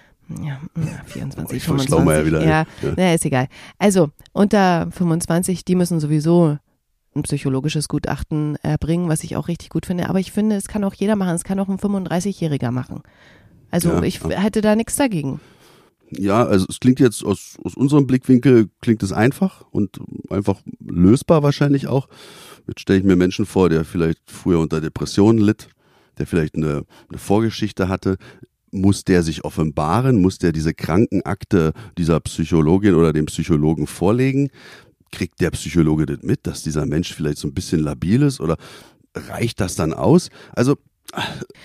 ja, 0.43 0.45
ja 0.45 0.59
24, 1.05 1.57
Ich 1.57 1.63
verschlau 1.63 2.01
mal 2.01 2.17
ja 2.17 2.23
25, 2.23 2.25
wieder. 2.25 2.41
ja, 2.43 2.65
Ja. 2.87 2.93
na, 2.97 3.13
ist 3.13 3.25
egal. 3.25 3.47
Also 3.77 4.09
unter 4.33 4.89
25, 4.91 5.65
die 5.65 5.75
müssen 5.75 5.99
sowieso 5.99 6.57
ein 7.15 7.23
psychologisches 7.23 7.87
Gutachten 7.87 8.55
erbringen, 8.61 9.09
was 9.09 9.23
ich 9.23 9.35
auch 9.35 9.47
richtig 9.47 9.69
gut 9.69 9.85
finde. 9.87 10.09
Aber 10.09 10.19
ich 10.19 10.31
finde, 10.31 10.55
es 10.55 10.67
kann 10.67 10.83
auch 10.83 10.93
jeder 10.93 11.15
machen. 11.15 11.33
Es 11.35 11.43
kann 11.43 11.59
auch 11.59 11.67
ein 11.67 11.79
35-Jähriger 11.79 12.69
machen. 12.71 13.01
Also 13.71 13.89
Ja, 13.89 14.03
ich 14.03 14.23
hätte 14.23 14.61
da 14.61 14.75
nichts 14.75 14.95
dagegen. 14.95 15.39
Ja, 16.11 16.43
also 16.43 16.65
es 16.69 16.79
klingt 16.79 16.99
jetzt 16.99 17.23
aus, 17.23 17.57
aus 17.63 17.75
unserem 17.75 18.07
Blickwinkel 18.07 18.69
klingt 18.81 19.03
es 19.03 19.11
einfach 19.11 19.63
und 19.71 19.99
einfach 20.29 20.61
lösbar 20.79 21.43
wahrscheinlich 21.43 21.87
auch. 21.87 22.07
Jetzt 22.67 22.81
stelle 22.81 22.99
ich 22.99 23.05
mir 23.05 23.15
Menschen 23.15 23.45
vor, 23.45 23.69
der 23.69 23.85
vielleicht 23.85 24.19
früher 24.25 24.59
unter 24.59 24.81
Depressionen 24.81 25.39
litt, 25.39 25.69
der 26.17 26.25
vielleicht 26.27 26.55
eine, 26.55 26.85
eine 27.09 27.17
Vorgeschichte 27.17 27.89
hatte. 27.89 28.17
Muss 28.71 29.03
der 29.03 29.23
sich 29.23 29.43
offenbaren? 29.45 30.21
Muss 30.21 30.37
der 30.37 30.51
diese 30.51 30.73
Krankenakte 30.73 31.73
dieser 31.97 32.19
Psychologin 32.19 32.95
oder 32.95 33.13
dem 33.13 33.25
Psychologen 33.25 33.87
vorlegen? 33.87 34.49
Kriegt 35.11 35.41
der 35.41 35.51
Psychologe 35.51 36.05
das 36.05 36.19
mit, 36.23 36.45
dass 36.45 36.63
dieser 36.63 36.85
Mensch 36.85 37.13
vielleicht 37.13 37.39
so 37.39 37.47
ein 37.47 37.53
bisschen 37.53 37.79
labil 37.79 38.21
ist 38.21 38.39
oder 38.39 38.57
reicht 39.15 39.59
das 39.59 39.75
dann 39.75 39.93
aus? 39.93 40.29
Also 40.55 40.77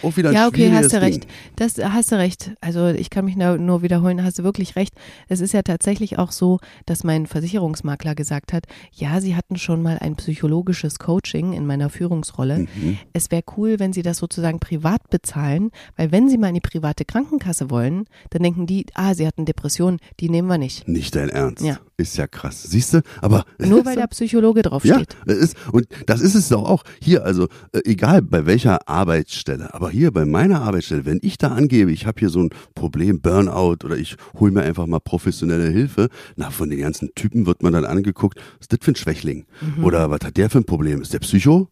auch 0.03 0.17
wieder 0.17 0.33
Ja, 0.33 0.47
okay, 0.49 0.71
hast 0.73 0.87
du 0.93 1.01
Ding. 1.01 1.01
recht. 1.01 1.27
Das 1.57 1.77
hast 1.79 2.13
du 2.13 2.17
recht. 2.17 2.53
Also 2.61 2.89
ich 2.89 3.11
kann 3.11 3.25
mich 3.25 3.37
nur 3.37 3.83
wiederholen, 3.83 4.23
hast 4.23 4.39
du 4.39 4.45
wirklich 4.45 4.77
recht. 4.77 4.95
Es 5.29 5.41
ist 5.41 5.53
ja 5.53 5.63
tatsächlich 5.63 6.19
auch 6.19 6.33
so, 6.33 6.59
dass 6.87 7.05
mein 7.05 7.27
Versicherungsmakler 7.27 8.15
gesagt 8.15 8.53
hat, 8.53 8.65
ja, 8.93 9.21
sie 9.21 9.37
hatten 9.37 9.57
schon 9.57 9.83
mal 9.83 9.99
ein 10.01 10.17
psychologisches 10.17 10.99
Coaching 10.99 11.53
in 11.53 11.67
meiner 11.67 11.91
Führungsrolle. 11.91 12.61
Mhm. 12.75 12.99
Es 13.13 13.31
wäre 13.31 13.43
cool, 13.57 13.79
wenn 13.79 13.93
sie 13.93 14.03
das 14.03 14.19
sozusagen 14.19 14.61
privat 14.61 15.11
bezahlen, 15.11 15.71
weil 15.97 16.13
wenn 16.13 16.29
sie 16.29 16.39
mal 16.39 16.49
in 16.49 16.55
die 16.55 16.61
private 16.61 17.05
Krankenkasse 17.05 17.71
wollen, 17.71 18.05
dann 18.31 18.43
denken 18.43 18.67
die, 18.67 18.87
ah, 18.95 19.15
sie 19.15 19.27
hatten 19.27 19.45
Depressionen, 19.45 19.99
die 20.21 20.29
nehmen 20.29 20.49
wir 20.49 20.59
nicht. 20.59 20.89
Nicht 20.89 21.15
dein 21.17 21.29
Ernst. 21.29 21.63
Ja. 21.65 21.79
Ist 21.97 22.17
ja 22.17 22.27
krass. 22.27 22.63
Siehst 22.65 22.93
du? 22.95 23.03
Aber 23.21 23.45
Nur 23.59 23.85
weil 23.87 23.95
der 23.95 24.09
Psychologe 24.09 24.61
ja, 24.61 24.69
draufsteht. 24.69 25.17
das 25.27 25.37
ist, 25.39 25.57
und 25.73 25.87
das 26.07 26.21
ist 26.21 26.35
es 26.35 26.49
doch 26.49 26.65
auch. 26.69 26.83
Hier, 27.01 27.25
also 27.25 27.45
äh, 27.73 27.81
egal 27.85 28.21
bei 28.21 28.47
welcher 28.47 28.89
Arbeitsstelle, 29.35 29.75
aber 29.75 29.91
hier 29.91 30.13
bei 30.13 30.25
meiner 30.25 30.63
Arbeitsstelle, 30.63 31.05
wenn 31.05 31.19
ich 31.23 31.39
da 31.39 31.49
angebe, 31.49 31.91
ich 31.91 32.07
habe 32.07 32.21
hier 32.21 32.29
so 32.29 32.41
ein 32.41 32.51
Problem, 32.75 33.21
Burnout 33.21 33.85
oder 33.85 33.97
ich 33.97 34.17
hole 34.39 34.53
mir 34.53 34.63
einfach 34.63 34.87
mal 34.87 35.01
professionelle 35.01 35.69
Hilfe, 35.71 36.09
na, 36.37 36.51
von 36.51 36.71
den 36.71 36.79
ganzen 36.79 37.11
Typen 37.15 37.47
wird 37.47 37.63
man 37.63 37.73
dann 37.73 37.85
angeguckt, 37.85 38.39
was 38.39 38.63
ist 38.63 38.73
das 38.73 38.79
für 38.83 38.93
ein 38.93 38.97
Schwächling? 38.97 39.47
Mhm. 39.61 39.85
Oder 39.85 40.11
was 40.11 40.21
hat 40.25 40.37
der 40.37 40.51
für 40.51 40.59
ein 40.59 40.65
Problem? 40.65 41.03
Ist 41.03 41.13
der 41.13 41.19
Psycho? 41.19 41.69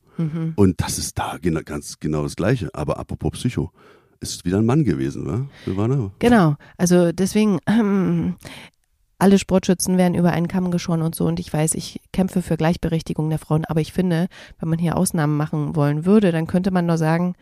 Und 0.56 0.80
das 0.80 0.98
ist 0.98 1.18
da 1.18 1.38
gena 1.40 1.62
ganz 1.62 1.98
genau 1.98 2.22
das 2.24 2.36
Gleiche. 2.36 2.68
Aber 2.74 2.98
apropos 2.98 3.32
Psycho, 3.32 3.72
ist 4.20 4.44
wieder 4.44 4.58
ein 4.58 4.66
Mann 4.66 4.84
gewesen, 4.84 5.26
wa? 5.26 5.46
Silvana? 5.64 6.10
Genau, 6.18 6.56
also 6.76 7.12
deswegen, 7.12 7.58
ähm, 7.66 8.34
alle 9.22 9.38
Sportschützen 9.38 9.98
werden 9.98 10.16
über 10.16 10.32
einen 10.32 10.48
Kamm 10.48 10.72
geschoren 10.72 11.00
und 11.00 11.14
so. 11.14 11.26
Und 11.26 11.38
ich 11.38 11.52
weiß, 11.52 11.74
ich 11.74 12.00
kämpfe 12.12 12.42
für 12.42 12.56
Gleichberechtigung 12.56 13.30
der 13.30 13.38
Frauen. 13.38 13.64
Aber 13.64 13.80
ich 13.80 13.92
finde, 13.92 14.26
wenn 14.58 14.68
man 14.68 14.80
hier 14.80 14.96
Ausnahmen 14.96 15.36
machen 15.36 15.76
wollen 15.76 16.04
würde, 16.04 16.32
dann 16.32 16.48
könnte 16.48 16.72
man 16.72 16.86
nur 16.86 16.98
sagen, 16.98 17.34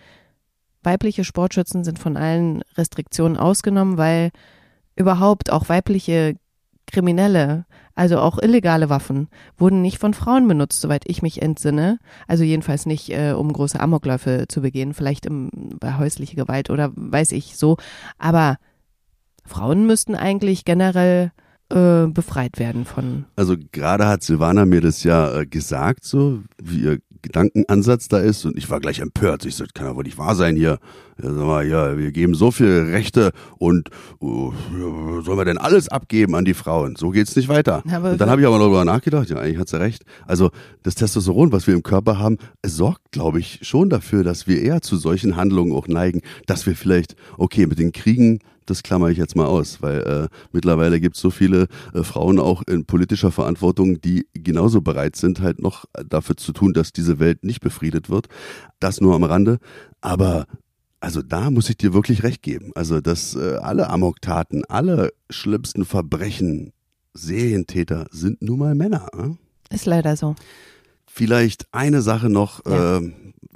weibliche 0.82 1.24
Sportschützen 1.24 1.82
sind 1.82 1.98
von 1.98 2.18
allen 2.18 2.60
Restriktionen 2.76 3.38
ausgenommen, 3.38 3.96
weil 3.96 4.30
überhaupt 4.94 5.50
auch 5.50 5.70
weibliche 5.70 6.36
Kriminelle, 6.86 7.64
also 7.94 8.18
auch 8.18 8.38
illegale 8.38 8.90
Waffen, 8.90 9.28
wurden 9.56 9.80
nicht 9.80 9.96
von 9.96 10.12
Frauen 10.12 10.46
benutzt, 10.48 10.82
soweit 10.82 11.04
ich 11.06 11.22
mich 11.22 11.40
entsinne. 11.40 11.98
Also 12.26 12.44
jedenfalls 12.44 12.84
nicht, 12.84 13.08
äh, 13.08 13.32
um 13.32 13.50
große 13.50 13.80
Amokläufe 13.80 14.44
zu 14.48 14.60
begehen, 14.60 14.92
vielleicht 14.92 15.24
im, 15.24 15.48
bei 15.80 15.96
häuslicher 15.96 16.36
Gewalt 16.36 16.68
oder 16.68 16.92
weiß 16.94 17.32
ich 17.32 17.56
so. 17.56 17.78
Aber 18.18 18.58
Frauen 19.46 19.86
müssten 19.86 20.14
eigentlich 20.14 20.66
generell 20.66 21.32
äh, 21.70 22.06
befreit 22.06 22.58
werden 22.58 22.84
von. 22.84 23.24
Also 23.36 23.56
gerade 23.72 24.06
hat 24.06 24.22
Silvana 24.22 24.66
mir 24.66 24.80
das 24.80 25.04
ja 25.04 25.40
äh, 25.40 25.46
gesagt, 25.46 26.04
so 26.04 26.40
wie 26.62 26.80
ihr 26.80 26.98
Gedankenansatz 27.22 28.08
da 28.08 28.18
ist 28.18 28.44
und 28.44 28.56
ich 28.56 28.70
war 28.70 28.80
gleich 28.80 29.00
empört. 29.00 29.44
Ich 29.44 29.56
sagte, 29.56 29.74
kann 29.74 29.86
ja 29.86 29.96
wohl 29.96 30.04
nicht 30.04 30.18
wahr 30.18 30.34
sein 30.34 30.56
hier. 30.56 30.78
Ja, 31.22 31.34
sag 31.34 31.46
mal, 31.46 31.66
ja, 31.66 31.98
wir 31.98 32.12
geben 32.12 32.34
so 32.34 32.50
viele 32.50 32.92
Rechte 32.92 33.32
und 33.58 33.90
uh, 34.20 34.52
sollen 35.22 35.38
wir 35.38 35.44
denn 35.44 35.58
alles 35.58 35.88
abgeben 35.88 36.34
an 36.34 36.46
die 36.46 36.54
Frauen? 36.54 36.96
So 36.96 37.10
geht's 37.10 37.36
nicht 37.36 37.48
weiter. 37.48 37.82
Aber 37.92 38.12
und 38.12 38.20
dann 38.20 38.30
habe 38.30 38.40
ich 38.40 38.46
aber 38.46 38.56
noch 38.56 38.64
darüber 38.64 38.84
nachgedacht, 38.84 39.28
ja, 39.28 39.36
eigentlich 39.36 39.58
hat 39.58 39.68
sie 39.68 39.78
recht. 39.78 40.04
Also 40.26 40.50
das 40.82 40.94
Testosteron, 40.94 41.52
was 41.52 41.66
wir 41.66 41.74
im 41.74 41.82
Körper 41.82 42.18
haben, 42.18 42.38
sorgt, 42.64 43.12
glaube 43.12 43.38
ich, 43.38 43.60
schon 43.62 43.90
dafür, 43.90 44.24
dass 44.24 44.46
wir 44.46 44.62
eher 44.62 44.80
zu 44.80 44.96
solchen 44.96 45.36
Handlungen 45.36 45.72
auch 45.72 45.88
neigen, 45.88 46.22
dass 46.46 46.64
wir 46.66 46.74
vielleicht, 46.74 47.16
okay, 47.36 47.66
mit 47.66 47.78
den 47.78 47.92
Kriegen 47.92 48.40
das 48.70 48.82
klammer 48.82 49.08
ich 49.08 49.18
jetzt 49.18 49.36
mal 49.36 49.46
aus, 49.46 49.82
weil 49.82 50.00
äh, 50.00 50.28
mittlerweile 50.52 51.00
gibt 51.00 51.16
es 51.16 51.22
so 51.22 51.30
viele 51.30 51.66
äh, 51.92 52.02
Frauen 52.02 52.38
auch 52.38 52.62
in 52.62 52.84
politischer 52.86 53.32
Verantwortung, 53.32 54.00
die 54.00 54.26
genauso 54.32 54.80
bereit 54.80 55.16
sind, 55.16 55.40
halt 55.40 55.60
noch 55.60 55.84
dafür 56.08 56.36
zu 56.36 56.52
tun, 56.52 56.72
dass 56.72 56.92
diese 56.92 57.18
Welt 57.18 57.44
nicht 57.44 57.60
befriedet 57.60 58.08
wird. 58.08 58.28
Das 58.78 59.00
nur 59.00 59.14
am 59.14 59.24
Rande. 59.24 59.58
Aber 60.00 60.46
also 61.00 61.22
da 61.22 61.50
muss 61.50 61.68
ich 61.70 61.76
dir 61.78 61.92
wirklich 61.94 62.22
recht 62.22 62.42
geben. 62.42 62.72
Also 62.74 63.00
dass 63.00 63.34
äh, 63.34 63.56
alle 63.60 63.90
Amoktaten, 63.90 64.64
alle 64.66 65.12
schlimmsten 65.30 65.84
Verbrechen, 65.84 66.72
Serientäter 67.12 68.06
sind 68.10 68.40
nun 68.42 68.58
mal 68.60 68.74
Männer. 68.74 69.08
Äh? 69.18 69.74
Ist 69.74 69.86
leider 69.86 70.16
so. 70.16 70.36
Vielleicht 71.06 71.66
eine 71.72 72.02
Sache 72.02 72.30
noch 72.30 72.64
Ja. 72.66 72.98
äh, 72.98 73.12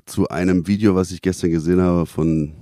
zu 0.07 0.29
einem 0.29 0.67
Video, 0.67 0.97
was 0.97 1.13
ich 1.13 1.23
gestern 1.23 1.51
gesehen 1.51 1.81
habe 1.81 2.05
von 2.07 2.53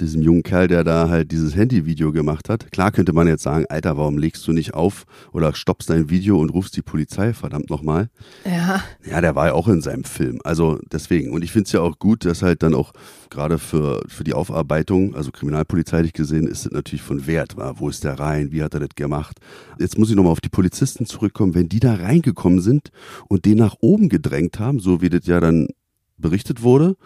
diesem 0.00 0.22
jungen 0.22 0.42
Kerl, 0.42 0.68
der 0.68 0.84
da 0.84 1.08
halt 1.08 1.32
dieses 1.32 1.56
Handyvideo 1.56 2.12
gemacht 2.12 2.48
hat. 2.48 2.70
Klar 2.70 2.92
könnte 2.92 3.12
man 3.12 3.26
jetzt 3.28 3.42
sagen, 3.42 3.64
Alter, 3.68 3.96
warum 3.96 4.18
legst 4.18 4.46
du 4.46 4.52
nicht 4.52 4.74
auf 4.74 5.04
oder 5.32 5.54
stoppst 5.54 5.88
dein 5.88 6.10
Video 6.10 6.38
und 6.38 6.50
rufst 6.50 6.76
die 6.76 6.82
Polizei, 6.82 7.32
verdammt 7.32 7.70
nochmal. 7.70 8.10
Ja. 8.44 8.82
Ja, 9.08 9.20
der 9.20 9.34
war 9.34 9.46
ja 9.46 9.52
auch 9.54 9.68
in 9.68 9.80
seinem 9.80 10.04
Film. 10.04 10.40
Also 10.44 10.78
deswegen. 10.92 11.32
Und 11.32 11.42
ich 11.42 11.52
finde 11.52 11.66
es 11.66 11.72
ja 11.72 11.80
auch 11.80 11.98
gut, 11.98 12.24
dass 12.24 12.42
halt 12.42 12.62
dann 12.62 12.74
auch 12.74 12.92
gerade 13.30 13.58
für, 13.58 14.02
für 14.08 14.24
die 14.24 14.34
Aufarbeitung, 14.34 15.14
also 15.14 15.30
kriminalpolizeilich 15.30 16.12
gesehen, 16.12 16.46
ist 16.46 16.66
es 16.66 16.72
natürlich 16.72 17.02
von 17.02 17.26
Wert. 17.26 17.56
War. 17.56 17.80
Wo 17.80 17.88
ist 17.88 18.04
der 18.04 18.18
rein? 18.18 18.52
Wie 18.52 18.62
hat 18.62 18.74
er 18.74 18.80
das 18.80 18.94
gemacht? 18.96 19.38
Jetzt 19.78 19.98
muss 19.98 20.10
ich 20.10 20.16
nochmal 20.16 20.32
auf 20.32 20.40
die 20.40 20.48
Polizisten 20.48 21.06
zurückkommen. 21.06 21.54
Wenn 21.54 21.68
die 21.68 21.80
da 21.80 21.94
reingekommen 21.94 22.60
sind 22.60 22.90
und 23.28 23.44
den 23.44 23.58
nach 23.58 23.76
oben 23.80 24.08
gedrängt 24.08 24.58
haben, 24.58 24.80
so 24.80 25.00
wie 25.00 25.08
das 25.08 25.26
ja 25.26 25.40
dann 25.40 25.68
berichtet 26.18 26.62
wurde, 26.62 26.96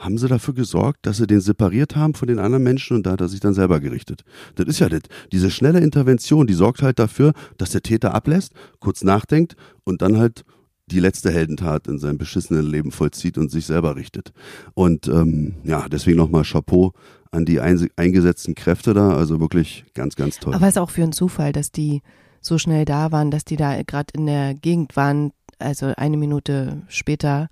haben 0.00 0.18
sie 0.18 0.28
dafür 0.28 0.54
gesorgt, 0.54 1.06
dass 1.06 1.18
sie 1.18 1.26
den 1.26 1.40
separiert 1.40 1.94
haben 1.94 2.14
von 2.14 2.26
den 2.26 2.38
anderen 2.38 2.64
Menschen 2.64 2.96
und 2.96 3.06
da 3.06 3.12
hat 3.12 3.20
er 3.20 3.28
sich 3.28 3.40
dann 3.40 3.54
selber 3.54 3.80
gerichtet. 3.80 4.24
Das 4.56 4.66
ist 4.66 4.80
ja 4.80 4.88
das. 4.88 5.02
Diese 5.30 5.50
schnelle 5.50 5.80
Intervention, 5.80 6.46
die 6.46 6.54
sorgt 6.54 6.82
halt 6.82 6.98
dafür, 6.98 7.34
dass 7.58 7.70
der 7.70 7.82
Täter 7.82 8.14
ablässt, 8.14 8.52
kurz 8.80 9.04
nachdenkt 9.04 9.56
und 9.84 10.02
dann 10.02 10.16
halt 10.16 10.44
die 10.86 11.00
letzte 11.00 11.30
Heldentat 11.30 11.86
in 11.86 11.98
seinem 11.98 12.18
beschissenen 12.18 12.66
Leben 12.66 12.90
vollzieht 12.90 13.38
und 13.38 13.50
sich 13.50 13.66
selber 13.66 13.94
richtet. 13.94 14.32
Und 14.74 15.06
ähm, 15.06 15.54
ja, 15.64 15.86
deswegen 15.88 16.16
nochmal 16.16 16.42
Chapeau 16.44 16.92
an 17.30 17.44
die 17.44 17.60
eingesetzten 17.60 18.54
Kräfte 18.54 18.94
da. 18.94 19.10
Also 19.10 19.38
wirklich 19.38 19.84
ganz, 19.94 20.16
ganz 20.16 20.38
toll. 20.38 20.54
Aber 20.54 20.66
es 20.66 20.74
ist 20.74 20.80
auch 20.80 20.90
für 20.90 21.02
einen 21.02 21.12
Zufall, 21.12 21.52
dass 21.52 21.70
die 21.70 22.02
so 22.40 22.58
schnell 22.58 22.86
da 22.86 23.12
waren, 23.12 23.30
dass 23.30 23.44
die 23.44 23.56
da 23.56 23.82
gerade 23.82 24.08
in 24.14 24.26
der 24.26 24.54
Gegend 24.54 24.96
waren, 24.96 25.32
also 25.58 25.92
eine 25.96 26.16
Minute 26.16 26.82
später, 26.88 27.48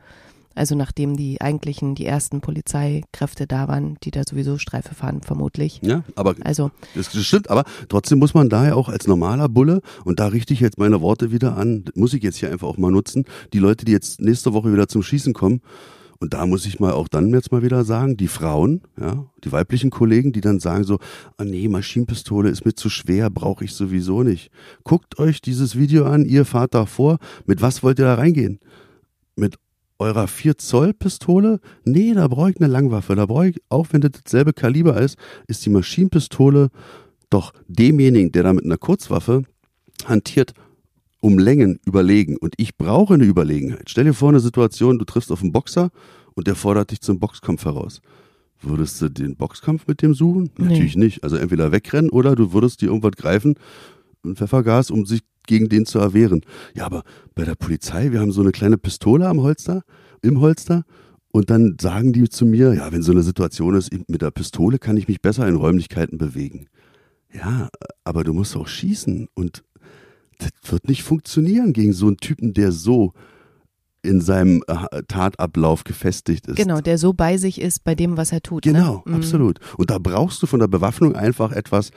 also 0.59 0.75
nachdem 0.75 1.17
die 1.17 1.41
eigentlichen, 1.41 1.95
die 1.95 2.07
ersten 2.07 2.41
Polizeikräfte 2.41 3.47
da 3.47 3.69
waren, 3.69 3.97
die 4.03 4.11
da 4.11 4.23
sowieso 4.29 4.59
Streife 4.59 4.95
fahren, 4.95 5.23
vermutlich. 5.23 5.81
ja, 5.83 6.05
aber 6.15 6.35
Also, 6.45 6.71
Das, 6.95 7.11
das 7.11 7.25
stimmt, 7.25 7.51
aber 7.51 7.65
trotzdem 7.89 8.19
muss 8.19 8.35
man 8.35 8.49
daher 8.49 8.77
auch 8.77 8.89
als 8.89 9.07
normaler 9.07 9.49
Bulle, 9.49 9.81
und 10.05 10.21
da 10.21 10.27
richte 10.29 10.53
ich 10.53 10.61
jetzt 10.61 10.79
meine 10.79 11.01
Worte 11.01 11.31
wieder 11.33 11.57
an, 11.57 11.85
muss 11.95 12.15
ich 12.15 12.23
jetzt 12.23 12.37
hier 12.37 12.51
einfach 12.51 12.69
auch 12.69 12.79
mal 12.79 12.91
nutzen, 12.91 13.25
die 13.53 13.59
Leute, 13.59 13.85
die 13.85 13.93
jetzt 13.93 14.21
nächste 14.21 14.53
Woche 14.53 14.73
wieder 14.73 14.89
zum 14.89 15.03
Schießen 15.03 15.33
kommen, 15.33 15.61
und 16.21 16.35
da 16.35 16.47
muss 16.47 16.67
ich 16.67 16.81
mal 16.81 16.93
auch 16.93 17.07
dann 17.07 17.33
jetzt 17.33 17.53
mal 17.53 17.63
wieder 17.63 17.85
sagen, 17.85 18.17
die 18.17 18.27
Frauen, 18.27 18.83
ja, 19.01 19.27
die 19.45 19.53
weiblichen 19.53 19.91
Kollegen, 19.91 20.33
die 20.33 20.41
dann 20.41 20.59
sagen 20.59 20.83
so, 20.83 20.99
ah 21.37 21.45
nee, 21.45 21.69
Maschinenpistole 21.69 22.51
ist 22.51 22.65
mir 22.65 22.75
zu 22.75 22.91
schwer, 22.91 23.31
brauche 23.31 23.65
ich 23.65 23.73
sowieso 23.73 24.25
nicht. 24.25 24.51
Guckt 24.83 25.21
euch 25.21 25.41
dieses 25.41 25.79
Video 25.79 26.07
an, 26.07 26.25
ihr 26.25 26.45
fahrt 26.45 26.75
da 26.75 26.87
vor, 26.87 27.19
mit 27.47 27.63
was 27.63 27.85
wollt 27.85 28.01
ihr 28.01 28.07
da 28.07 28.15
reingehen? 28.15 28.59
Mit 29.37 29.55
eurer 29.99 30.29
4 30.29 30.59
Zoll 30.59 30.95
Pistole? 30.95 31.61
Nee, 31.85 32.15
da 32.15 32.29
brauche 32.29 32.51
ich 32.51 32.61
eine 32.61 32.71
Langwaffe. 32.71 33.15
Da 33.15 33.27
brauche 33.27 33.49
ich, 33.49 33.63
auch 33.69 33.89
wenn 33.91 34.01
das 34.01 34.13
dasselbe 34.25 34.53
Kaliber 34.53 35.01
ist, 35.01 35.19
ist 35.47 35.65
die 35.67 35.71
Maschinenpistole 35.71 36.71
doch 37.31 37.53
demjenigen, 37.67 38.33
der 38.33 38.45
da 38.45 38.53
mit 38.53 38.65
einer 38.65 38.79
Kurzwaffe 38.79 39.43
hantiert, 40.07 40.55
um 41.21 41.39
Längen 41.39 41.79
überlegen. 41.85 42.37
Und 42.37 42.55
ich 42.57 42.77
brauche 42.77 43.15
eine 43.15 43.25
Überlegenheit. 43.25 43.91
Stell 43.91 44.05
dir 44.05 44.15
vor 44.15 44.31
eine 44.31 44.41
Situation, 44.41 44.99
du 44.99 45.05
triffst 45.05 45.33
auf 45.33 45.43
einen 45.43 45.53
Boxer 45.53 45.91
und 46.35 46.47
der 46.47 46.55
fordert 46.55 46.91
dich 46.91 47.01
zum 47.01 47.19
Boxkampf 47.19 47.65
heraus. 47.65 48.01
Würdest 48.61 49.01
du 49.01 49.09
den 49.09 49.37
Boxkampf 49.37 49.87
mit 49.87 50.03
dem 50.03 50.15
suchen? 50.15 50.51
Nee. 50.57 50.69
Natürlich 50.69 50.97
nicht. 50.97 51.23
Also 51.23 51.37
entweder 51.37 51.71
wegrennen 51.71 52.11
oder 52.11 52.35
du 52.35 52.53
würdest 52.53 52.81
dir 52.81 52.87
irgendwas 52.87 53.13
greifen, 53.13 53.55
ein 54.25 54.37
Pfeffergas, 54.37 54.91
um 54.91 55.07
sich 55.07 55.23
gegen 55.49 55.69
den 55.69 55.85
zu 55.85 55.99
erwehren. 55.99 56.43
Ja, 56.75 56.87
aber 56.87 57.03
bei 57.35 57.45
der 57.45 57.57
Polizei, 57.57 58.13
wir 58.13 58.21
haben 58.21 58.31
so 58.31 58.43
eine 58.43 58.53
kleine 58.53 58.79
Pistole 58.79 59.27
am 59.27 59.41
Holster, 59.43 59.83
im 60.23 60.41
Holster. 60.41 60.85
Und 61.31 61.51
dann 61.51 61.77
sagen 61.81 62.13
die 62.13 62.29
zu 62.29 62.47
mir, 62.47 62.73
ja, 62.75 62.91
wenn 62.93 63.03
so 63.03 63.13
eine 63.13 63.23
Situation 63.23 63.75
ist, 63.75 63.91
mit 64.09 64.23
der 64.23 64.31
Pistole 64.31 64.79
kann 64.79 64.97
ich 64.97 65.09
mich 65.09 65.21
besser 65.21 65.47
in 65.49 65.57
Räumlichkeiten 65.57 66.19
bewegen. 66.19 66.67
Ja, 67.33 67.69
aber 68.05 68.25
du 68.25 68.33
musst 68.33 68.57
auch 68.57 68.69
schießen 68.69 69.29
und 69.35 69.63
das 70.39 70.51
wird 70.71 70.89
nicht 70.89 71.03
funktionieren 71.03 71.73
gegen 71.73 71.93
so 71.93 72.07
einen 72.07 72.17
Typen, 72.17 72.55
der 72.55 72.73
so 72.73 73.13
in 74.03 74.21
seinem 74.21 74.63
äh, 74.69 75.03
Tatablauf 75.09 75.85
gefestigt 75.85 76.47
ist. 76.47 76.57
genau, 76.57 76.81
der 76.81 76.99
so 76.99 77.13
bei 77.13 77.37
sich 77.37 77.61
ist 77.61 77.85
bei 77.85 77.95
dem, 77.95 78.17
was 78.17 78.33
er 78.33 78.41
tut. 78.41 78.63
Genau, 78.63 79.03
ne? 79.05 79.17
Absolut. 79.17 79.59
Und 79.77 79.91
da 79.91 79.99
brauchst 79.99 80.43
du 80.43 80.47
von 80.47 80.61
der 80.61 80.69
Bewaffnung 80.69 81.17
einfach 81.17 81.53
etwas, 81.53 81.91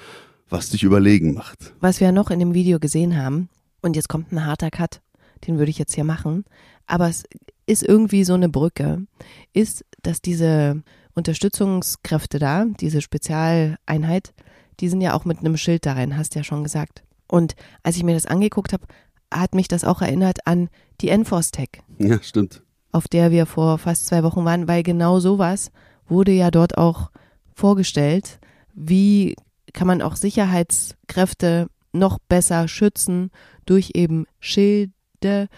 was 0.51 0.69
dich 0.69 0.83
überlegen 0.83 1.33
macht. 1.33 1.73
Was 1.79 1.99
wir 1.99 2.11
noch 2.11 2.29
in 2.29 2.39
dem 2.39 2.53
Video 2.53 2.79
gesehen 2.79 3.17
haben, 3.17 3.49
und 3.81 3.95
jetzt 3.95 4.09
kommt 4.09 4.31
ein 4.31 4.45
harter 4.45 4.69
Cut, 4.69 5.01
den 5.47 5.57
würde 5.57 5.71
ich 5.71 5.79
jetzt 5.79 5.95
hier 5.95 6.03
machen, 6.03 6.45
aber 6.85 7.07
es 7.09 7.23
ist 7.65 7.81
irgendwie 7.83 8.23
so 8.23 8.33
eine 8.35 8.49
Brücke, 8.49 9.05
ist, 9.53 9.83
dass 10.03 10.21
diese 10.21 10.83
Unterstützungskräfte 11.15 12.37
da, 12.37 12.65
diese 12.79 13.01
Spezialeinheit, 13.01 14.33
die 14.79 14.89
sind 14.89 15.01
ja 15.01 15.13
auch 15.13 15.25
mit 15.25 15.39
einem 15.39 15.57
Schild 15.57 15.85
da 15.85 15.93
rein, 15.93 16.17
hast 16.17 16.35
ja 16.35 16.43
schon 16.43 16.63
gesagt. 16.63 17.03
Und 17.27 17.55
als 17.83 17.95
ich 17.97 18.03
mir 18.03 18.13
das 18.13 18.25
angeguckt 18.25 18.73
habe, 18.73 18.85
hat 19.33 19.55
mich 19.55 19.67
das 19.67 19.83
auch 19.85 20.01
erinnert 20.01 20.45
an 20.45 20.69
die 20.99 21.09
Enforce 21.09 21.51
Tech, 21.51 21.69
Ja, 21.97 22.21
stimmt. 22.21 22.61
auf 22.91 23.07
der 23.07 23.31
wir 23.31 23.45
vor 23.45 23.77
fast 23.77 24.07
zwei 24.07 24.23
Wochen 24.23 24.43
waren, 24.45 24.67
weil 24.67 24.83
genau 24.83 25.19
sowas 25.19 25.71
wurde 26.07 26.33
ja 26.33 26.51
dort 26.51 26.77
auch 26.77 27.09
vorgestellt. 27.55 28.39
Wie 28.73 29.35
kann 29.73 29.87
man 29.87 30.01
auch 30.01 30.15
Sicherheitskräfte 30.15 31.67
noch 31.93 32.19
besser 32.19 32.67
schützen 32.67 33.31
durch 33.65 33.91
eben 33.95 34.25
Schilde 34.39 35.49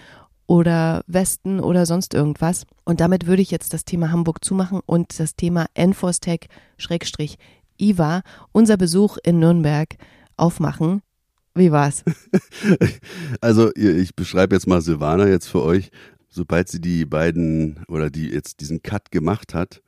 oder 0.47 1.03
Westen 1.07 1.59
oder 1.59 1.85
sonst 1.85 2.13
irgendwas. 2.13 2.65
Und 2.83 2.99
damit 2.99 3.27
würde 3.27 3.41
ich 3.41 3.51
jetzt 3.51 3.73
das 3.73 3.85
Thema 3.85 4.11
Hamburg 4.11 4.43
zumachen 4.43 4.81
und 4.85 5.19
das 5.19 5.35
Thema 5.35 5.67
Enforcetech 5.73 6.47
Schrägstrich 6.77 7.37
IVA, 7.79 8.21
unser 8.51 8.77
Besuch 8.77 9.17
in 9.23 9.39
Nürnberg, 9.39 9.95
aufmachen. 10.37 11.01
Wie 11.55 11.71
war's? 11.71 12.03
Also 13.41 13.73
ich 13.75 14.15
beschreibe 14.15 14.55
jetzt 14.55 14.67
mal 14.67 14.81
Silvana 14.81 15.27
jetzt 15.27 15.47
für 15.47 15.61
euch. 15.61 15.91
Sobald 16.29 16.69
sie 16.69 16.81
die 16.81 17.05
beiden 17.05 17.83
oder 17.87 18.09
die 18.09 18.29
jetzt 18.29 18.61
diesen 18.61 18.81
Cut 18.81 19.11
gemacht 19.11 19.53
hat, 19.53 19.81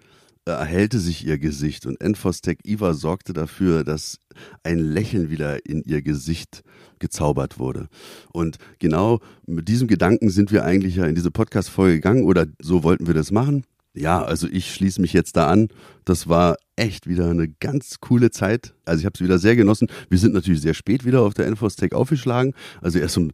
erhellte 0.53 0.99
sich 0.99 1.25
ihr 1.25 1.37
Gesicht 1.39 1.85
und 1.85 1.99
Enfostec 2.01 2.59
Iva 2.63 2.93
sorgte 2.93 3.33
dafür, 3.33 3.83
dass 3.83 4.19
ein 4.63 4.79
Lächeln 4.79 5.29
wieder 5.29 5.65
in 5.65 5.81
ihr 5.83 6.01
Gesicht 6.01 6.63
gezaubert 6.99 7.57
wurde. 7.59 7.87
Und 8.31 8.57
genau 8.79 9.19
mit 9.47 9.67
diesem 9.67 9.87
Gedanken 9.87 10.29
sind 10.29 10.51
wir 10.51 10.63
eigentlich 10.63 10.97
ja 10.97 11.05
in 11.05 11.15
diese 11.15 11.31
Podcast-Folge 11.31 11.95
gegangen 11.95 12.23
oder 12.25 12.45
so 12.61 12.83
wollten 12.83 13.07
wir 13.07 13.13
das 13.13 13.31
machen. 13.31 13.65
Ja, 13.95 14.21
also 14.21 14.47
ich 14.51 14.73
schließe 14.73 15.01
mich 15.01 15.13
jetzt 15.13 15.37
da 15.37 15.47
an. 15.47 15.69
Das 16.03 16.27
war 16.27 16.57
echt 16.75 17.07
wieder 17.07 17.29
eine 17.29 17.47
ganz 17.47 17.99
coole 18.01 18.29
Zeit. 18.29 18.73
Also 18.83 18.99
ich 18.99 19.05
habe 19.05 19.13
es 19.15 19.21
wieder 19.21 19.39
sehr 19.39 19.55
genossen. 19.55 19.87
Wir 20.09 20.17
sind 20.17 20.33
natürlich 20.33 20.61
sehr 20.61 20.73
spät 20.73 21.05
wieder 21.05 21.21
auf 21.21 21.33
der 21.33 21.47
Infostech 21.47 21.93
aufgeschlagen. 21.93 22.53
Also 22.81 22.99
erst 22.99 23.17
um 23.17 23.29
äh, 23.29 23.31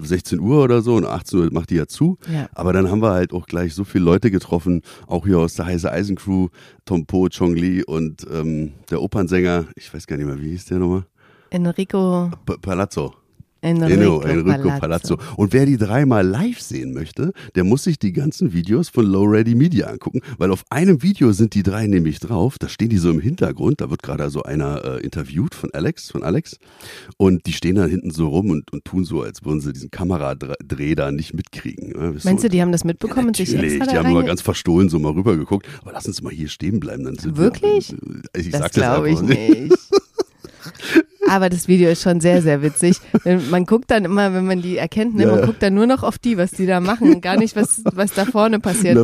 16 0.00 0.40
Uhr 0.40 0.62
oder 0.62 0.82
so 0.82 0.96
und 0.96 1.06
18 1.06 1.38
Uhr 1.38 1.48
macht 1.52 1.70
die 1.70 1.76
ja 1.76 1.86
zu. 1.86 2.18
Ja. 2.32 2.48
Aber 2.52 2.72
dann 2.72 2.90
haben 2.90 3.00
wir 3.00 3.12
halt 3.12 3.32
auch 3.32 3.46
gleich 3.46 3.74
so 3.74 3.84
viele 3.84 4.04
Leute 4.04 4.30
getroffen, 4.30 4.82
auch 5.06 5.26
hier 5.26 5.38
aus 5.38 5.54
der 5.54 5.66
Heise 5.66 5.92
Eisen 5.92 6.16
Crew, 6.16 6.48
Tom 6.84 7.06
Po, 7.06 7.28
Chong 7.28 7.54
Li 7.54 7.84
und 7.84 8.26
ähm, 8.30 8.72
der 8.90 9.00
Opernsänger, 9.00 9.66
ich 9.76 9.92
weiß 9.94 10.06
gar 10.06 10.16
nicht 10.16 10.26
mehr, 10.26 10.40
wie 10.40 10.50
hieß 10.50 10.66
der 10.66 10.78
nochmal? 10.78 11.06
Enrico, 11.50 12.30
P 12.46 12.56
Palazzo. 12.60 13.21
Enrico, 13.62 14.20
Enrico 14.22 14.68
Palazzo. 14.80 15.18
Und 15.36 15.52
wer 15.52 15.66
die 15.66 15.76
dreimal 15.76 16.26
live 16.26 16.60
sehen 16.60 16.92
möchte, 16.92 17.32
der 17.54 17.62
muss 17.62 17.84
sich 17.84 17.98
die 17.98 18.12
ganzen 18.12 18.52
Videos 18.52 18.88
von 18.88 19.06
Low 19.06 19.22
Ready 19.22 19.54
Media 19.54 19.86
angucken, 19.86 20.20
weil 20.36 20.50
auf 20.50 20.64
einem 20.70 21.02
Video 21.02 21.32
sind 21.32 21.54
die 21.54 21.62
drei 21.62 21.86
nämlich 21.86 22.18
drauf. 22.18 22.58
Da 22.58 22.68
stehen 22.68 22.88
die 22.88 22.98
so 22.98 23.10
im 23.10 23.20
Hintergrund. 23.20 23.80
Da 23.80 23.88
wird 23.88 24.02
gerade 24.02 24.28
so 24.30 24.42
einer 24.42 24.84
äh, 24.84 25.00
interviewt 25.02 25.54
von 25.54 25.70
Alex, 25.72 26.10
von 26.10 26.24
Alex. 26.24 26.58
Und 27.16 27.46
die 27.46 27.52
stehen 27.52 27.76
da 27.76 27.86
hinten 27.86 28.10
so 28.10 28.28
rum 28.28 28.50
und, 28.50 28.72
und 28.72 28.84
tun 28.84 29.04
so, 29.04 29.22
als 29.22 29.44
würden 29.44 29.60
sie 29.60 29.72
diesen 29.72 29.92
Kameradreh 29.92 30.96
da 30.96 31.12
nicht 31.12 31.32
mitkriegen. 31.32 31.90
Ne? 31.90 32.16
Meinst 32.24 32.42
so, 32.42 32.48
du, 32.48 32.48
die 32.48 32.60
haben 32.60 32.72
das 32.72 32.82
mitbekommen 32.82 33.26
ja, 33.26 33.28
und 33.28 33.36
sich 33.36 33.54
extra 33.54 33.86
Die 33.86 33.96
haben 33.96 34.12
mal 34.12 34.24
ganz 34.24 34.42
verstohlen 34.42 34.88
so 34.88 34.98
mal 34.98 35.12
rübergeguckt. 35.12 35.68
Aber 35.82 35.92
lass 35.92 36.06
uns 36.06 36.20
mal 36.20 36.32
hier 36.32 36.48
stehen 36.48 36.80
bleiben. 36.80 37.04
Dann 37.04 37.16
sind 37.16 37.36
Wirklich? 37.36 37.92
Wir, 37.92 38.40
ich 38.40 38.50
das 38.50 38.60
sag 38.60 38.72
glaube 38.72 39.10
ich 39.10 39.20
nicht. 39.20 39.72
Aber 41.32 41.48
das 41.48 41.66
Video 41.66 41.88
ist 41.88 42.02
schon 42.02 42.20
sehr, 42.20 42.42
sehr 42.42 42.60
witzig. 42.60 43.00
Man 43.50 43.64
guckt 43.64 43.90
dann 43.90 44.04
immer, 44.04 44.34
wenn 44.34 44.44
man 44.44 44.60
die 44.60 44.76
erkennt, 44.76 45.14
ne, 45.14 45.22
Ja, 45.22 45.30
man 45.34 45.46
guckt 45.46 45.62
dann 45.62 45.72
nur 45.72 45.86
noch 45.86 46.02
auf 46.02 46.18
die, 46.18 46.36
was 46.36 46.50
die 46.50 46.66
da 46.66 46.78
machen, 46.80 47.22
gar 47.22 47.38
nicht, 47.38 47.56
was, 47.56 47.80
was 47.84 48.12
da 48.12 48.26
vorne 48.26 48.60
passiert. 48.60 48.98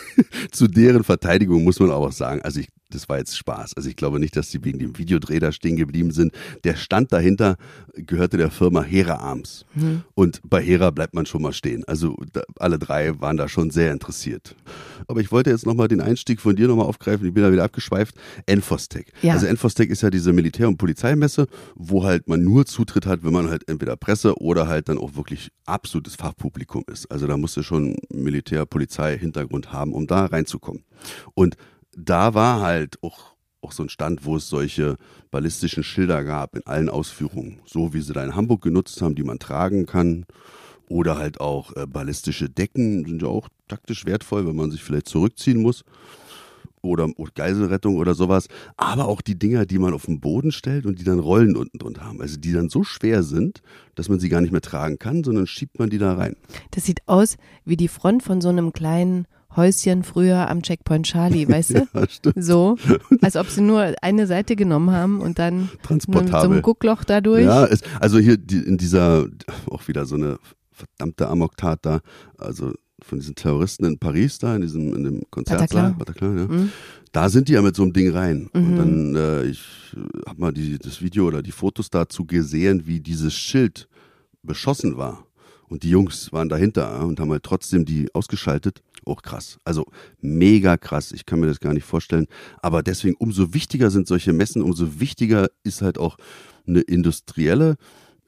Zu 0.52 0.68
deren 0.68 1.04
Verteidigung 1.04 1.64
muss 1.64 1.80
man 1.80 1.90
auch 1.90 2.12
sagen, 2.12 2.42
also 2.42 2.60
ich, 2.60 2.68
das 2.90 3.08
war 3.08 3.18
jetzt 3.18 3.36
Spaß. 3.36 3.74
Also 3.74 3.88
ich 3.88 3.96
glaube 3.96 4.20
nicht, 4.20 4.36
dass 4.36 4.50
die 4.50 4.64
wegen 4.64 4.78
dem 4.78 4.98
Videodreh 4.98 5.38
da 5.38 5.52
stehen 5.52 5.76
geblieben 5.76 6.10
sind. 6.10 6.32
Der 6.64 6.76
Stand 6.76 7.12
dahinter 7.12 7.56
gehörte 7.94 8.36
der 8.36 8.50
Firma 8.50 8.82
Hera 8.82 9.16
Arms. 9.16 9.64
Mhm. 9.74 10.02
Und 10.14 10.40
bei 10.44 10.62
Hera 10.62 10.90
bleibt 10.90 11.14
man 11.14 11.26
schon 11.26 11.42
mal 11.42 11.52
stehen. 11.52 11.84
Also 11.86 12.16
da, 12.32 12.42
alle 12.58 12.78
drei 12.78 13.20
waren 13.20 13.36
da 13.36 13.48
schon 13.48 13.70
sehr 13.70 13.92
interessiert. 13.92 14.54
Aber 15.06 15.20
ich 15.20 15.32
wollte 15.32 15.50
jetzt 15.50 15.66
nochmal 15.66 15.88
den 15.88 16.00
Einstieg 16.00 16.40
von 16.40 16.56
dir 16.56 16.68
nochmal 16.68 16.86
aufgreifen. 16.86 17.26
Ich 17.26 17.34
bin 17.34 17.42
da 17.42 17.52
wieder 17.52 17.64
abgeschweift. 17.64 18.14
Enfostec. 18.46 19.12
Ja. 19.22 19.34
Also 19.34 19.46
Enfostec 19.46 19.90
ist 19.90 20.02
ja 20.02 20.10
diese 20.10 20.32
Militär- 20.32 20.68
und 20.68 20.76
Polizeimesse, 20.76 21.46
wo 21.74 22.04
halt 22.04 22.28
man 22.28 22.42
nur 22.42 22.66
Zutritt 22.66 23.06
hat, 23.06 23.24
wenn 23.24 23.32
man 23.32 23.48
halt 23.48 23.68
entweder 23.68 23.96
Presse 23.96 24.40
oder 24.40 24.68
halt 24.68 24.88
dann 24.88 24.98
auch 24.98 25.16
wirklich 25.16 25.50
absolutes 25.66 26.16
Fachpublikum 26.16 26.84
ist. 26.92 27.10
Also 27.10 27.26
da 27.26 27.36
musst 27.36 27.56
du 27.56 27.62
schon 27.62 27.96
Militär, 28.12 28.66
Polizei, 28.66 29.18
Hintergrund 29.18 29.72
haben, 29.72 29.92
um 29.92 30.06
da 30.06 30.26
reinzukommen. 30.26 30.84
Und 31.34 31.56
da 31.96 32.34
war 32.34 32.60
halt 32.60 33.02
auch, 33.02 33.34
auch 33.60 33.72
so 33.72 33.82
ein 33.82 33.88
Stand, 33.88 34.24
wo 34.24 34.36
es 34.36 34.48
solche 34.48 34.96
ballistischen 35.30 35.82
Schilder 35.82 36.24
gab 36.24 36.56
in 36.56 36.66
allen 36.66 36.88
Ausführungen. 36.88 37.60
So 37.66 37.92
wie 37.92 38.00
sie 38.00 38.12
da 38.12 38.24
in 38.24 38.34
Hamburg 38.34 38.62
genutzt 38.62 39.00
haben, 39.02 39.14
die 39.14 39.24
man 39.24 39.38
tragen 39.38 39.86
kann. 39.86 40.26
Oder 40.88 41.18
halt 41.18 41.40
auch 41.40 41.76
äh, 41.76 41.86
ballistische 41.86 42.50
Decken 42.50 43.04
sind 43.04 43.22
ja 43.22 43.28
auch 43.28 43.48
taktisch 43.68 44.06
wertvoll, 44.06 44.46
wenn 44.46 44.56
man 44.56 44.72
sich 44.72 44.82
vielleicht 44.82 45.08
zurückziehen 45.08 45.62
muss. 45.62 45.84
Oder, 46.82 47.10
oder 47.16 47.30
Geiselrettung 47.32 47.96
oder 47.96 48.14
sowas. 48.14 48.48
Aber 48.76 49.06
auch 49.06 49.20
die 49.20 49.38
Dinger, 49.38 49.66
die 49.66 49.78
man 49.78 49.92
auf 49.92 50.06
den 50.06 50.20
Boden 50.20 50.50
stellt 50.50 50.86
und 50.86 50.98
die 50.98 51.04
dann 51.04 51.20
Rollen 51.20 51.56
unten 51.56 51.78
drunter 51.78 52.04
haben. 52.04 52.20
Also 52.20 52.38
die 52.38 52.52
dann 52.52 52.70
so 52.70 52.82
schwer 52.82 53.22
sind, 53.22 53.62
dass 53.94 54.08
man 54.08 54.18
sie 54.18 54.30
gar 54.30 54.40
nicht 54.40 54.50
mehr 54.50 54.62
tragen 54.62 54.98
kann, 54.98 55.22
sondern 55.22 55.46
schiebt 55.46 55.78
man 55.78 55.90
die 55.90 55.98
da 55.98 56.14
rein. 56.14 56.36
Das 56.70 56.86
sieht 56.86 57.06
aus 57.06 57.36
wie 57.64 57.76
die 57.76 57.88
Front 57.88 58.22
von 58.22 58.40
so 58.40 58.48
einem 58.48 58.72
kleinen 58.72 59.26
Häuschen 59.56 60.04
früher 60.04 60.48
am 60.48 60.62
Checkpoint 60.62 61.06
Charlie, 61.06 61.48
weißt 61.48 61.70
du? 61.74 61.86
Ja, 61.92 62.08
stimmt. 62.08 62.34
So, 62.42 62.76
als 63.20 63.36
ob 63.36 63.48
sie 63.48 63.60
nur 63.62 63.94
eine 64.02 64.26
Seite 64.26 64.56
genommen 64.56 64.90
haben 64.92 65.20
und 65.20 65.38
dann 65.38 65.68
mit 65.90 66.28
so 66.28 66.36
einem 66.36 66.62
Guckloch 66.62 67.04
dadurch. 67.04 67.44
Ja, 67.44 67.66
es, 67.66 67.80
also 68.00 68.18
hier 68.18 68.36
die, 68.36 68.58
in 68.58 68.78
dieser, 68.78 69.26
auch 69.70 69.86
wieder 69.88 70.06
so 70.06 70.14
eine 70.14 70.38
verdammte 70.72 71.28
Amoktat 71.28 71.80
da, 71.84 72.00
also 72.38 72.72
von 73.02 73.18
diesen 73.18 73.34
Terroristen 73.34 73.84
in 73.86 73.98
Paris 73.98 74.38
da, 74.38 74.54
in 74.54 74.62
diesem, 74.62 74.94
in 74.94 75.04
dem 75.04 75.22
Konzertsaal, 75.30 75.94
Bataclan, 75.94 76.38
ja. 76.38 76.46
Mhm. 76.46 76.70
Da 77.12 77.28
sind 77.28 77.48
die 77.48 77.54
ja 77.54 77.62
mit 77.62 77.74
so 77.74 77.82
einem 77.82 77.92
Ding 77.92 78.10
rein. 78.12 78.48
Und 78.52 78.70
Mhm. 78.72 78.76
dann, 78.76 79.16
äh, 79.16 79.44
ich 79.46 79.62
habe 80.28 80.40
mal 80.40 80.52
die, 80.52 80.78
das 80.78 81.02
Video 81.02 81.26
oder 81.26 81.42
die 81.42 81.50
Fotos 81.50 81.90
dazu 81.90 82.24
gesehen, 82.24 82.86
wie 82.86 83.00
dieses 83.00 83.34
Schild 83.34 83.88
beschossen 84.42 84.96
war. 84.96 85.24
Und 85.70 85.84
die 85.84 85.90
Jungs 85.90 86.32
waren 86.32 86.48
dahinter 86.48 87.06
und 87.06 87.20
haben 87.20 87.30
halt 87.30 87.44
trotzdem 87.44 87.84
die 87.84 88.12
ausgeschaltet. 88.12 88.82
Auch 89.06 89.22
krass. 89.22 89.58
Also 89.64 89.86
mega 90.20 90.76
krass. 90.76 91.12
Ich 91.12 91.24
kann 91.24 91.40
mir 91.40 91.46
das 91.46 91.60
gar 91.60 91.72
nicht 91.72 91.84
vorstellen. 91.84 92.26
Aber 92.60 92.82
deswegen 92.82 93.14
umso 93.18 93.54
wichtiger 93.54 93.90
sind 93.90 94.08
solche 94.08 94.32
Messen, 94.32 94.62
umso 94.62 95.00
wichtiger 95.00 95.48
ist 95.62 95.80
halt 95.80 95.96
auch 95.96 96.16
eine 96.66 96.80
industrielle 96.80 97.76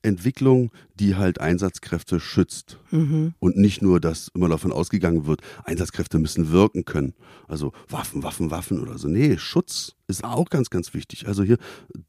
Entwicklung, 0.02 0.70
die 0.94 1.16
halt 1.16 1.40
Einsatzkräfte 1.40 2.20
schützt. 2.20 2.78
Mhm. 2.90 3.34
Und 3.38 3.56
nicht 3.56 3.82
nur, 3.82 4.00
dass 4.00 4.28
immer 4.34 4.49
davon 4.49 4.73
ausgegangen 4.73 5.26
wird, 5.26 5.40
Einsatzkräfte 5.64 6.19
müssen 6.19 6.50
wirken 6.50 6.84
können. 6.84 7.14
Also 7.49 7.73
Waffen, 7.88 8.23
Waffen, 8.23 8.50
Waffen 8.50 8.80
oder 8.80 8.99
so. 8.99 9.08
Nee, 9.08 9.36
Schutz 9.38 9.95
ist 10.08 10.25
auch 10.25 10.50
ganz, 10.50 10.71
ganz 10.71 10.93
wichtig. 10.95 11.26
Also 11.28 11.43
hier 11.43 11.58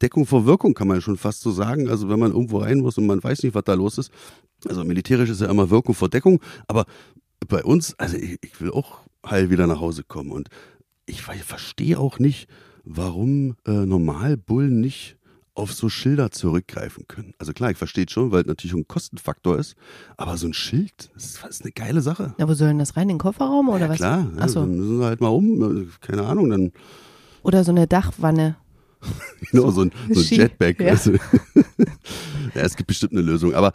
Deckung 0.01 0.25
vor 0.25 0.45
Wirkung 0.45 0.73
kann 0.73 0.87
man 0.87 0.97
ja 0.97 1.01
schon 1.01 1.17
fast 1.17 1.41
so 1.41 1.51
sagen. 1.51 1.87
Also 1.89 2.09
wenn 2.09 2.19
man 2.19 2.31
irgendwo 2.31 2.57
rein 2.57 2.79
muss 2.79 2.97
und 2.97 3.05
man 3.05 3.23
weiß 3.23 3.43
nicht, 3.43 3.55
was 3.55 3.63
da 3.63 3.73
los 3.73 3.97
ist. 3.97 4.11
Also 4.67 4.83
militärisch 4.83 5.29
ist 5.29 5.41
ja 5.41 5.49
immer 5.49 5.69
Wirkung 5.69 5.95
vor 5.95 6.09
Deckung. 6.09 6.41
Aber 6.67 6.85
bei 7.47 7.63
uns, 7.63 7.97
also 7.99 8.17
ich, 8.17 8.37
ich 8.41 8.61
will 8.61 8.71
auch 8.71 8.99
heil 9.25 9.49
wieder 9.49 9.67
nach 9.67 9.79
Hause 9.79 10.03
kommen. 10.03 10.31
Und 10.31 10.49
ich, 11.05 11.21
ver- 11.21 11.33
verstehe 11.33 11.99
auch 11.99 12.19
nicht, 12.19 12.47
warum 12.83 13.55
äh, 13.65 13.71
Normalbullen 13.71 14.79
nicht 14.79 15.17
auf 15.55 15.71
so 15.73 15.87
Schilder 15.87 16.31
zurückgreifen 16.31 17.07
können. 17.07 17.33
Also 17.37 17.53
klar, 17.53 17.69
ich 17.69 17.77
verstehe 17.77 18.05
schon, 18.09 18.31
weil 18.31 18.41
es 18.41 18.47
natürlich 18.47 18.75
ein 18.75 18.87
Kostenfaktor 18.87 19.59
ist, 19.59 19.75
aber 20.17 20.35
so 20.37 20.47
ein 20.47 20.53
Schild, 20.53 21.11
das 21.13 21.37
ist, 21.47 21.61
eine 21.61 21.71
geile 21.71 22.01
Sache. 22.01 22.33
Na, 22.39 22.49
wo 22.49 22.55
sollen 22.55 22.79
das 22.79 22.97
rein? 22.97 23.03
In 23.03 23.09
den 23.09 23.17
Kofferraum 23.19 23.69
oder 23.69 23.85
ja, 23.85 23.89
was? 23.89 23.97
klar, 23.97 24.27
ja, 24.35 24.47
so. 24.47 24.61
dann 24.61 24.75
müssen 24.75 24.97
sie 24.97 25.05
halt 25.05 25.21
mal 25.21 25.27
um, 25.27 25.91
keine 26.01 26.23
Ahnung, 26.23 26.49
dann 26.49 26.71
Oder 27.43 27.63
so 27.63 27.71
eine 27.71 27.85
Dachwanne. 27.85 28.55
genau, 29.51 29.69
so 29.69 29.81
ein, 29.81 29.91
so 30.11 30.21
ein 30.21 30.25
Jetpack. 30.25 30.79
ja. 30.79 30.93
ja, 32.55 32.61
es 32.61 32.75
gibt 32.75 32.87
bestimmt 32.87 33.13
eine 33.13 33.21
Lösung, 33.21 33.53
aber 33.53 33.73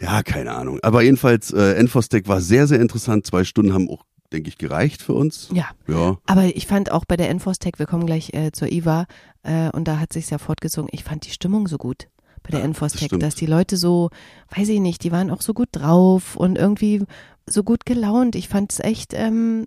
ja, 0.00 0.22
keine 0.22 0.52
Ahnung. 0.54 0.78
Aber 0.82 1.02
jedenfalls, 1.02 1.52
äh, 1.52 1.74
Enfostec 1.74 2.28
war 2.28 2.40
sehr, 2.40 2.66
sehr 2.66 2.80
interessant. 2.80 3.26
Zwei 3.26 3.44
Stunden 3.44 3.72
haben 3.72 3.88
auch, 3.90 4.04
denke 4.32 4.48
ich, 4.48 4.58
gereicht 4.58 5.02
für 5.02 5.14
uns. 5.14 5.48
Ja. 5.52 5.68
Ja, 5.86 6.18
Aber 6.26 6.44
ich 6.44 6.66
fand 6.66 6.90
auch 6.92 7.04
bei 7.04 7.16
der 7.16 7.30
Enfostec, 7.30 7.78
wir 7.78 7.86
kommen 7.86 8.06
gleich 8.06 8.32
äh, 8.34 8.52
zur 8.52 8.70
IWA, 8.70 9.06
äh, 9.42 9.70
und 9.70 9.88
da 9.88 9.98
hat 9.98 10.12
sich's 10.12 10.30
ja 10.30 10.38
fortgezogen, 10.38 10.88
ich 10.92 11.04
fand 11.04 11.26
die 11.26 11.30
Stimmung 11.30 11.66
so 11.68 11.78
gut 11.78 12.08
bei 12.42 12.50
der 12.50 12.60
Ja, 12.60 12.66
das 12.66 12.76
Enfostec, 12.76 13.06
stimmt. 13.06 13.22
dass 13.22 13.34
die 13.34 13.46
Leute 13.46 13.76
so, 13.76 14.10
weiß 14.56 14.68
ich 14.68 14.80
nicht, 14.80 15.02
die 15.04 15.12
waren 15.12 15.30
auch 15.30 15.42
so 15.42 15.54
gut 15.54 15.68
drauf 15.72 16.36
und 16.36 16.56
irgendwie 16.56 17.02
so 17.46 17.62
gut 17.64 17.84
gelaunt. 17.86 18.36
Ich 18.36 18.48
fand 18.48 18.72
es 18.72 18.80
echt 18.80 19.12
ähm, 19.14 19.66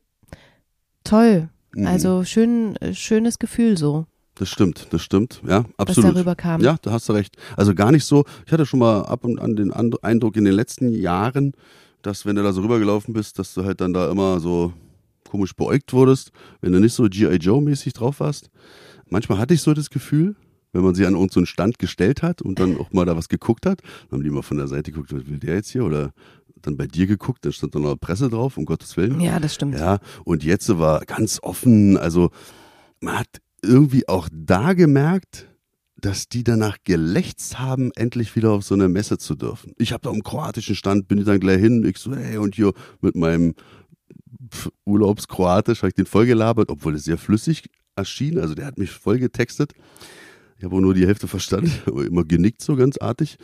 toll. 1.04 1.50
Mhm. 1.74 1.88
Also 1.88 2.24
schön, 2.24 2.76
äh, 2.78 2.94
schönes 2.94 3.40
Gefühl 3.40 3.78
so, 3.78 4.06
das 4.42 4.50
stimmt, 4.50 4.88
das 4.90 5.04
stimmt. 5.04 5.40
Ja, 5.48 5.66
was 5.78 5.90
absolut. 5.90 6.16
darüber 6.16 6.36
kam. 6.36 6.62
Ja, 6.62 6.76
da 6.82 6.94
hast 6.94 7.08
du 7.08 7.14
recht. 7.14 7.38
Also 7.56 7.76
gar 7.76 7.92
nicht 7.92 8.06
so. 8.06 8.26
Ich 8.48 8.52
hatte 8.52 8.66
schon 8.66 8.80
mal 8.80 9.04
ab 9.04 9.24
und 9.24 9.40
an 9.40 9.56
den 9.56 9.72
Eindruck 9.72 10.36
in 10.36 10.46
den 10.46 10.56
letzten 10.56 10.92
Jahren, 10.92 11.54
dass 12.02 12.26
wenn 12.26 12.38
du 12.38 12.42
da 12.42 12.52
so 12.52 12.62
rübergelaufen 12.62 13.14
bist, 13.14 13.38
dass 13.38 13.54
du 13.54 13.64
halt 13.64 13.82
dann 13.82 13.94
da 13.94 14.10
immer 14.10 14.40
so 14.40 14.74
komisch 15.30 15.56
beäugt 15.56 15.94
wurdest, 15.94 16.32
wenn 16.60 16.74
du 16.74 16.80
nicht 16.80 16.96
so 16.96 17.04
G.I. 17.04 17.36
Joe-mäßig 17.36 17.94
drauf 17.94 18.20
warst. 18.20 18.50
Manchmal 19.08 19.38
hatte 19.38 19.54
ich 19.54 19.62
so 19.62 19.76
das 19.76 19.92
Gefühl, 19.92 20.36
wenn 20.74 20.82
man 20.82 20.96
sie 20.96 21.06
an 21.06 21.14
irgendeinen 21.14 21.46
Stand 21.46 21.78
gestellt 21.78 22.24
hat 22.24 22.42
und 22.42 22.58
dann 22.58 22.80
auch 22.80 22.92
mal 22.92 23.06
da 23.06 23.16
was 23.16 23.30
geguckt 23.30 23.68
hat, 23.68 23.84
dann 24.10 24.18
haben 24.18 24.24
die 24.24 24.32
mal 24.32 24.42
von 24.42 24.58
der 24.58 24.68
Seite 24.68 24.92
geguckt, 24.92 25.14
was 25.14 25.28
will 25.28 25.38
der 25.38 25.54
jetzt 25.54 25.70
hier? 25.70 25.86
Oder 25.86 26.14
dann 26.64 26.78
bei 26.78 26.88
dir 26.88 27.06
geguckt, 27.06 27.46
dann 27.46 27.54
stand 27.54 27.76
da 27.76 27.80
noch 27.80 27.96
Presse 27.96 28.28
drauf, 28.28 28.58
um 28.58 28.66
Gottes 28.66 28.98
Willen. 28.98 29.20
Ja, 29.20 29.40
das 29.40 29.54
stimmt. 29.54 29.76
Ja, 29.76 30.00
und 30.24 30.44
jetzt 30.44 30.76
war 30.80 31.02
ganz 31.06 31.38
offen, 31.44 31.96
also 31.96 32.32
man 33.02 33.20
hat 33.20 33.28
irgendwie 33.62 34.08
auch 34.08 34.28
da 34.32 34.74
gemerkt, 34.74 35.48
dass 35.98 36.28
die 36.28 36.44
danach 36.44 36.78
gelächzt 36.84 37.60
haben, 37.60 37.92
endlich 37.96 38.36
wieder 38.36 38.52
auf 38.52 38.64
so 38.64 38.74
eine 38.74 38.90
Messe 38.90 39.18
zu 39.18 39.36
dürfen. 39.36 39.74
Ich 39.78 39.94
habe 39.94 40.02
da 40.02 40.10
am 40.10 40.24
kroatischen 40.24 40.76
Stand, 40.76 41.08
bin 41.08 41.20
ich 41.20 41.26
dann 41.26 41.40
gleich 41.40 41.60
hin, 41.60 41.86
ich 41.86 41.98
so, 41.98 42.16
hey, 42.16 42.38
und 42.38 42.56
hier 42.56 42.74
mit 43.02 43.16
meinem 43.16 43.54
Urlaubskroatisch 44.86 45.80
habe 45.80 45.90
ich 45.90 45.94
den 45.94 46.08
voll 46.08 46.26
gelabert, 46.26 46.70
obwohl 46.72 46.96
es 46.96 47.04
sehr 47.04 47.18
flüssig 47.18 47.70
erschien, 47.96 48.40
also 48.40 48.56
der 48.56 48.66
hat 48.66 48.78
mich 48.78 48.92
voll 48.92 49.20
getextet. 49.20 49.74
Ich 50.62 50.66
habe 50.66 50.76
auch 50.76 50.82
nur 50.82 50.94
die 50.94 51.08
Hälfte 51.08 51.28
verstanden, 51.28 51.72
aber 51.88 52.06
immer 52.06 52.24
genickt 52.24 52.62
so 52.62 52.76
ganz 52.76 52.98
artig. 52.98 53.38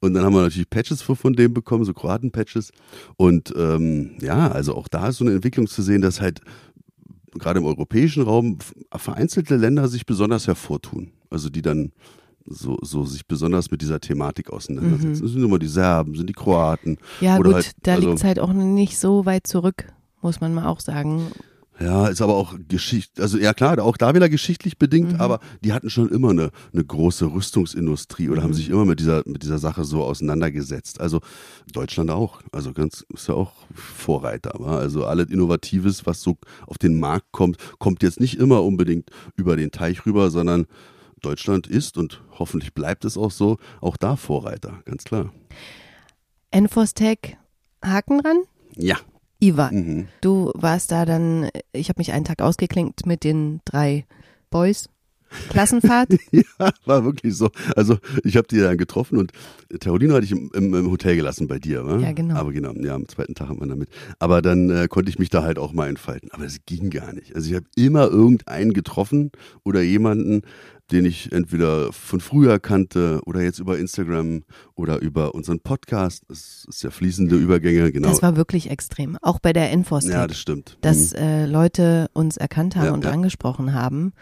Und 0.00 0.14
dann 0.14 0.24
haben 0.24 0.34
wir 0.34 0.42
natürlich 0.42 0.70
Patches 0.70 1.02
von 1.02 1.16
von 1.16 1.32
dem 1.32 1.52
bekommen, 1.52 1.84
so 1.84 1.92
Kroaten-Patches. 1.92 2.70
Und 3.16 3.52
ähm, 3.56 4.12
ja, 4.20 4.52
also 4.52 4.76
auch 4.76 4.86
da 4.86 5.08
ist 5.08 5.16
so 5.16 5.24
eine 5.24 5.34
Entwicklung 5.34 5.66
zu 5.66 5.82
sehen, 5.82 6.00
dass 6.00 6.20
halt 6.20 6.40
gerade 7.38 7.60
im 7.60 7.66
europäischen 7.66 8.22
Raum 8.22 8.58
vereinzelte 8.94 9.56
Länder 9.56 9.88
sich 9.88 10.06
besonders 10.06 10.46
hervortun. 10.46 11.12
Also 11.30 11.48
die 11.48 11.62
dann 11.62 11.92
so, 12.46 12.78
so 12.82 13.04
sich 13.04 13.26
besonders 13.26 13.70
mit 13.70 13.82
dieser 13.82 14.00
Thematik 14.00 14.50
auseinandersetzen. 14.50 15.22
Das 15.22 15.30
sind 15.30 15.44
immer 15.44 15.58
die 15.58 15.68
Serben, 15.68 16.14
sind 16.14 16.28
die 16.28 16.34
Kroaten. 16.34 16.98
Ja, 17.20 17.36
gut, 17.36 17.54
halt, 17.54 17.72
da 17.82 17.94
also- 17.94 18.08
liegt's 18.08 18.24
halt 18.24 18.40
auch 18.40 18.52
nicht 18.52 18.98
so 18.98 19.26
weit 19.26 19.46
zurück, 19.46 19.92
muss 20.22 20.40
man 20.40 20.54
mal 20.54 20.66
auch 20.66 20.80
sagen. 20.80 21.30
Ja, 21.82 22.08
ist 22.08 22.20
aber 22.20 22.34
auch 22.36 22.54
Geschichte, 22.68 23.22
also 23.22 23.38
ja 23.38 23.54
klar, 23.54 23.82
auch 23.82 23.96
da 23.96 24.14
wieder 24.14 24.28
geschichtlich 24.28 24.76
bedingt, 24.76 25.14
Mhm. 25.14 25.20
aber 25.20 25.40
die 25.64 25.72
hatten 25.72 25.88
schon 25.88 26.10
immer 26.10 26.28
eine, 26.30 26.50
eine 26.74 26.84
große 26.84 27.32
Rüstungsindustrie 27.32 28.28
oder 28.28 28.42
haben 28.42 28.50
Mhm. 28.50 28.54
sich 28.54 28.68
immer 28.68 28.84
mit 28.84 29.00
dieser, 29.00 29.22
mit 29.24 29.42
dieser 29.42 29.58
Sache 29.58 29.84
so 29.84 30.04
auseinandergesetzt. 30.04 31.00
Also 31.00 31.20
Deutschland 31.72 32.10
auch, 32.10 32.42
also 32.52 32.74
ganz, 32.74 33.04
ist 33.14 33.28
ja 33.28 33.34
auch 33.34 33.52
Vorreiter, 33.74 34.52
wa? 34.58 34.76
also 34.78 35.06
alles 35.06 35.30
Innovatives, 35.30 36.04
was 36.04 36.20
so 36.20 36.36
auf 36.66 36.76
den 36.76 37.00
Markt 37.00 37.32
kommt, 37.32 37.56
kommt 37.78 38.02
jetzt 38.02 38.20
nicht 38.20 38.34
immer 38.38 38.62
unbedingt 38.62 39.08
über 39.36 39.56
den 39.56 39.70
Teich 39.70 40.04
rüber, 40.04 40.30
sondern 40.30 40.66
Deutschland 41.22 41.66
ist 41.66 41.96
und 41.96 42.22
hoffentlich 42.38 42.74
bleibt 42.74 43.06
es 43.06 43.16
auch 43.16 43.30
so, 43.30 43.56
auch 43.80 43.96
da 43.96 44.16
Vorreiter, 44.16 44.80
ganz 44.84 45.04
klar. 45.04 45.32
Enforce 46.50 46.92
Tech, 46.94 47.36
Haken 47.82 48.18
dran? 48.20 48.42
Ja. 48.76 48.96
Ivan, 49.40 49.74
Mhm. 49.74 50.08
du 50.20 50.50
warst 50.54 50.92
da 50.92 51.04
dann, 51.04 51.48
ich 51.72 51.88
habe 51.88 51.98
mich 52.00 52.12
einen 52.12 52.24
Tag 52.24 52.42
ausgeklinkt 52.42 53.06
mit 53.06 53.24
den 53.24 53.60
drei 53.64 54.04
Boys. 54.50 54.88
Klassenfahrt? 55.50 56.08
Ja, 56.32 56.70
war 56.86 57.04
wirklich 57.04 57.36
so. 57.36 57.50
Also 57.76 57.98
ich 58.24 58.36
habe 58.36 58.48
die 58.48 58.58
dann 58.58 58.76
getroffen 58.76 59.16
und 59.16 59.30
Terolino 59.78 60.14
hatte 60.14 60.24
ich 60.24 60.32
im, 60.32 60.50
im, 60.54 60.74
im 60.74 60.90
Hotel 60.90 61.14
gelassen 61.14 61.46
bei 61.46 61.60
dir, 61.60 61.86
wa? 61.86 61.98
Ja, 61.98 62.12
genau. 62.12 62.34
Aber 62.34 62.52
genau, 62.52 62.72
ja, 62.74 62.94
am 62.96 63.06
zweiten 63.06 63.34
Tag 63.36 63.48
hat 63.48 63.58
man 63.58 63.68
damit. 63.68 63.88
Aber 64.18 64.42
dann 64.42 64.70
äh, 64.70 64.88
konnte 64.88 65.08
ich 65.08 65.20
mich 65.20 65.28
da 65.30 65.44
halt 65.44 65.58
auch 65.60 65.72
mal 65.72 65.88
entfalten. 65.88 66.30
Aber 66.32 66.44
es 66.44 66.58
ging 66.66 66.90
gar 66.90 67.12
nicht. 67.12 67.36
Also 67.36 67.48
ich 67.48 67.54
habe 67.54 67.66
immer 67.76 68.08
irgendeinen 68.08 68.72
getroffen 68.72 69.30
oder 69.62 69.82
jemanden, 69.82 70.42
den 70.92 71.04
ich 71.04 71.30
entweder 71.32 71.92
von 71.92 72.20
früher 72.20 72.58
kannte 72.58 73.20
oder 73.26 73.42
jetzt 73.42 73.58
über 73.58 73.78
Instagram 73.78 74.42
oder 74.74 75.00
über 75.00 75.34
unseren 75.34 75.60
Podcast. 75.60 76.24
Das 76.28 76.64
ist 76.68 76.82
ja 76.82 76.90
fließende 76.90 77.36
Übergänge, 77.36 77.92
genau. 77.92 78.08
Das 78.08 78.22
war 78.22 78.36
wirklich 78.36 78.70
extrem. 78.70 79.16
Auch 79.22 79.38
bei 79.38 79.52
der 79.52 79.70
Enforce 79.70 80.06
ja, 80.06 80.26
das 80.26 80.38
stimmt. 80.38 80.78
dass 80.80 81.12
äh, 81.12 81.46
Leute 81.46 82.08
uns 82.12 82.36
erkannt 82.36 82.76
haben 82.76 82.86
Ja, 82.86 82.92
und 82.92 83.04
ja. 83.04 83.10
angesprochen 83.12 83.72
haben. 83.74 84.12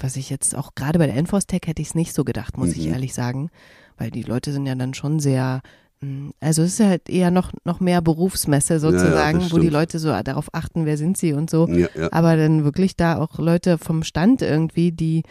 Was 0.00 0.16
ich 0.16 0.30
jetzt 0.30 0.54
auch 0.56 0.74
gerade 0.74 0.98
bei 0.98 1.06
der 1.06 1.16
Enforce 1.16 1.46
Tech 1.46 1.62
hätte 1.66 1.82
ich 1.82 1.88
es 1.88 1.94
nicht 1.94 2.14
so 2.14 2.22
gedacht, 2.24 2.56
muss 2.56 2.70
ich 2.76 2.86
Mhm. 2.86 2.92
ehrlich 2.92 3.14
sagen. 3.14 3.50
Weil 3.98 4.10
die 4.10 4.22
Leute 4.22 4.52
sind 4.52 4.64
ja 4.66 4.74
dann 4.76 4.94
schon 4.94 5.18
sehr, 5.20 5.62
mh, 6.00 6.30
also 6.40 6.62
es 6.62 6.78
ist 6.78 6.86
halt 6.86 7.08
eher 7.10 7.30
noch, 7.30 7.50
noch 7.64 7.80
mehr 7.80 8.00
Berufsmesse 8.00 8.78
sozusagen, 8.78 9.40
das 9.40 9.52
wo 9.52 9.58
die. 9.58 9.68
Leute 9.68 9.98
so 9.98 10.08
darauf 10.22 10.48
achten, 10.54 10.86
wer 10.86 10.96
sind 10.96 11.16
sie 11.18 11.32
und 11.32 11.50
so. 11.50 11.66
Mhm. 11.66 11.78
Ja, 11.80 11.88
ja. 11.98 12.12
Aber 12.12 12.36
dann 12.36 12.62
wirklich 12.64 12.96
da 12.96 13.16
auch 13.18 13.38
Leute 13.38 13.78
vom 13.78 14.02
Stand 14.04 14.42
irgendwie, 14.42 14.92
die 14.92 15.22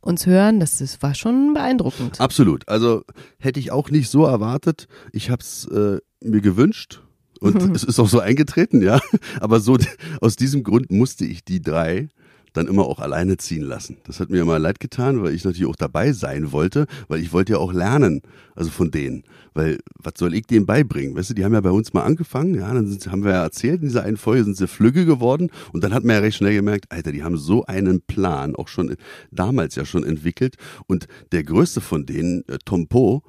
uns 0.00 0.26
hören, 0.26 0.60
das, 0.60 0.78
das 0.78 1.02
war 1.02 1.14
schon 1.14 1.54
beeindruckend. 1.54 2.20
Absolut. 2.20 2.68
Also 2.68 3.04
hätte 3.38 3.60
ich 3.60 3.70
auch 3.70 3.90
nicht 3.90 4.08
so 4.08 4.24
erwartet. 4.24 4.88
Ich 5.12 5.30
habe 5.30 5.42
es 5.42 5.66
äh, 5.66 5.98
mir 6.22 6.40
gewünscht 6.40 7.02
und 7.40 7.56
es 7.76 7.84
ist 7.84 7.98
auch 7.98 8.08
so 8.08 8.20
eingetreten, 8.20 8.82
ja. 8.82 9.00
Aber 9.40 9.60
so 9.60 9.78
aus 10.20 10.36
diesem 10.36 10.62
Grund 10.62 10.90
musste 10.90 11.24
ich 11.24 11.44
die 11.44 11.60
drei 11.60 12.08
dann 12.52 12.66
immer 12.66 12.86
auch 12.86 12.98
alleine 12.98 13.36
ziehen 13.36 13.62
lassen. 13.62 13.98
Das 14.04 14.20
hat 14.20 14.30
mir 14.30 14.42
immer 14.42 14.58
leid 14.58 14.80
getan, 14.80 15.22
weil 15.22 15.34
ich 15.34 15.44
natürlich 15.44 15.66
auch 15.66 15.76
dabei 15.76 16.12
sein 16.12 16.52
wollte, 16.52 16.86
weil 17.08 17.20
ich 17.20 17.32
wollte 17.32 17.52
ja 17.52 17.58
auch 17.58 17.72
lernen, 17.72 18.22
also 18.54 18.70
von 18.70 18.90
denen. 18.90 19.24
Weil, 19.54 19.78
was 19.98 20.14
soll 20.16 20.34
ich 20.34 20.46
denen 20.46 20.66
beibringen? 20.66 21.16
Weißt 21.16 21.30
du, 21.30 21.34
die 21.34 21.44
haben 21.44 21.54
ja 21.54 21.60
bei 21.60 21.70
uns 21.70 21.92
mal 21.92 22.02
angefangen, 22.02 22.54
ja, 22.54 22.72
dann 22.72 22.86
sind, 22.86 23.10
haben 23.10 23.24
wir 23.24 23.32
ja 23.32 23.42
erzählt, 23.42 23.82
in 23.82 23.88
dieser 23.88 24.04
einen 24.04 24.16
Folge 24.16 24.44
sind 24.44 24.56
sie 24.56 24.68
flügge 24.68 25.04
geworden 25.04 25.50
und 25.72 25.82
dann 25.82 25.92
hat 25.92 26.04
man 26.04 26.16
ja 26.16 26.20
recht 26.22 26.36
schnell 26.36 26.54
gemerkt, 26.54 26.86
Alter, 26.90 27.12
die 27.12 27.22
haben 27.24 27.36
so 27.36 27.64
einen 27.66 28.00
Plan, 28.02 28.54
auch 28.54 28.68
schon 28.68 28.94
damals 29.30 29.74
ja 29.74 29.84
schon 29.84 30.04
entwickelt 30.04 30.56
und 30.86 31.06
der 31.32 31.42
größte 31.42 31.80
von 31.80 32.06
denen, 32.06 32.44
äh, 32.48 32.58
Tom 32.64 32.86
Po, 32.86 33.22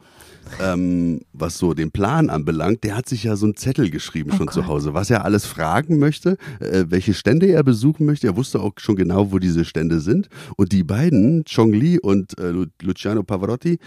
ähm, 0.59 1.21
was 1.33 1.57
so 1.57 1.73
den 1.73 1.91
Plan 1.91 2.29
anbelangt, 2.29 2.83
der 2.83 2.95
hat 2.95 3.07
sich 3.07 3.23
ja 3.23 3.35
so 3.35 3.45
einen 3.45 3.55
Zettel 3.55 3.89
geschrieben 3.89 4.31
Oh 4.33 4.37
schon 4.37 4.47
Gott. 4.47 4.55
zu 4.55 4.67
Hause, 4.67 4.93
was 4.93 5.09
er 5.09 5.23
alles 5.25 5.45
fragen 5.45 5.99
möchte, 5.99 6.37
äh, 6.59 6.85
welche 6.89 7.13
Stände 7.13 7.47
er 7.47 7.63
besuchen 7.63 8.05
möchte. 8.05 8.27
Er 8.27 8.35
wusste 8.35 8.59
auch 8.59 8.73
schon 8.77 8.95
genau, 8.95 9.10
wo 9.15 9.39
diese 9.39 9.65
Stände 9.65 9.99
sind. 9.99 10.29
Und 10.57 10.71
die 10.71 10.83
beiden, 10.83 11.43
Chong 11.45 11.73
Li 11.73 11.99
und 11.99 12.37
äh, 12.39 12.51
Lu- 12.51 12.65
Luciano 12.81 13.23
Pavarotti, 13.23 13.77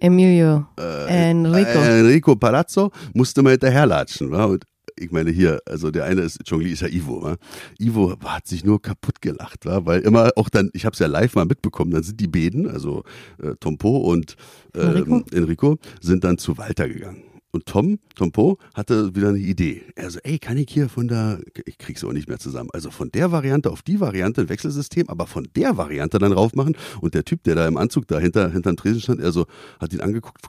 Emilio, 0.00 0.66
äh, 0.78 1.30
Enrico. 1.30 1.78
Enrico 1.78 2.36
Palazzo, 2.36 2.90
musste 3.14 3.42
mal 3.42 3.50
hinterherlatschen. 3.50 4.30
Wa? 4.30 4.44
Und 4.46 4.64
ich 4.98 5.10
meine 5.10 5.30
hier, 5.30 5.60
also 5.66 5.90
der 5.90 6.04
eine 6.04 6.20
ist, 6.22 6.40
Chong 6.48 6.60
Li 6.60 6.72
ist 6.72 6.82
ja 6.82 6.88
Ivo. 6.88 7.22
Wa? 7.22 7.36
Ivo 7.78 8.14
hat 8.24 8.46
sich 8.46 8.64
nur 8.64 8.80
kaputt 8.82 9.22
gelacht, 9.22 9.64
wa? 9.64 9.86
weil 9.86 10.00
immer 10.00 10.30
auch 10.36 10.48
dann, 10.48 10.70
ich 10.74 10.84
habe 10.84 10.92
es 10.94 10.98
ja 10.98 11.06
live 11.06 11.34
mal 11.34 11.46
mitbekommen, 11.46 11.92
dann 11.92 12.02
sind 12.02 12.20
die 12.20 12.28
beiden, 12.28 12.68
also 12.68 13.02
äh, 13.42 13.54
Tompo 13.58 13.96
und 13.98 14.36
äh, 14.74 14.80
Enrico? 14.80 15.24
Enrico, 15.32 15.78
sind 16.00 16.24
dann 16.24 16.38
zu 16.38 16.58
Walter 16.58 16.88
gegangen. 16.88 17.22
Und 17.54 17.66
Tom, 17.66 17.98
Tom 18.14 18.32
Po, 18.32 18.58
hatte 18.74 19.14
wieder 19.14 19.28
eine 19.28 19.38
Idee. 19.38 19.82
Er 19.94 20.10
so, 20.10 20.18
ey, 20.22 20.38
kann 20.38 20.56
ich 20.56 20.68
hier 20.70 20.88
von 20.88 21.06
der, 21.06 21.40
ich 21.66 21.76
krieg's 21.76 22.02
auch 22.02 22.12
nicht 22.12 22.26
mehr 22.26 22.38
zusammen, 22.38 22.70
also 22.72 22.90
von 22.90 23.12
der 23.12 23.30
Variante 23.30 23.70
auf 23.70 23.82
die 23.82 24.00
Variante 24.00 24.40
ein 24.40 24.48
Wechselsystem, 24.48 25.08
aber 25.10 25.26
von 25.26 25.46
der 25.54 25.76
Variante 25.76 26.18
dann 26.18 26.32
raufmachen. 26.32 26.76
Und 27.02 27.12
der 27.12 27.24
Typ, 27.24 27.42
der 27.42 27.54
da 27.54 27.68
im 27.68 27.76
Anzug 27.76 28.08
da 28.08 28.18
hinter, 28.18 28.50
hinterm 28.50 28.76
Tresen 28.76 29.02
stand, 29.02 29.20
er 29.20 29.32
so, 29.32 29.46
hat 29.78 29.92
ihn 29.92 30.00
angeguckt, 30.00 30.40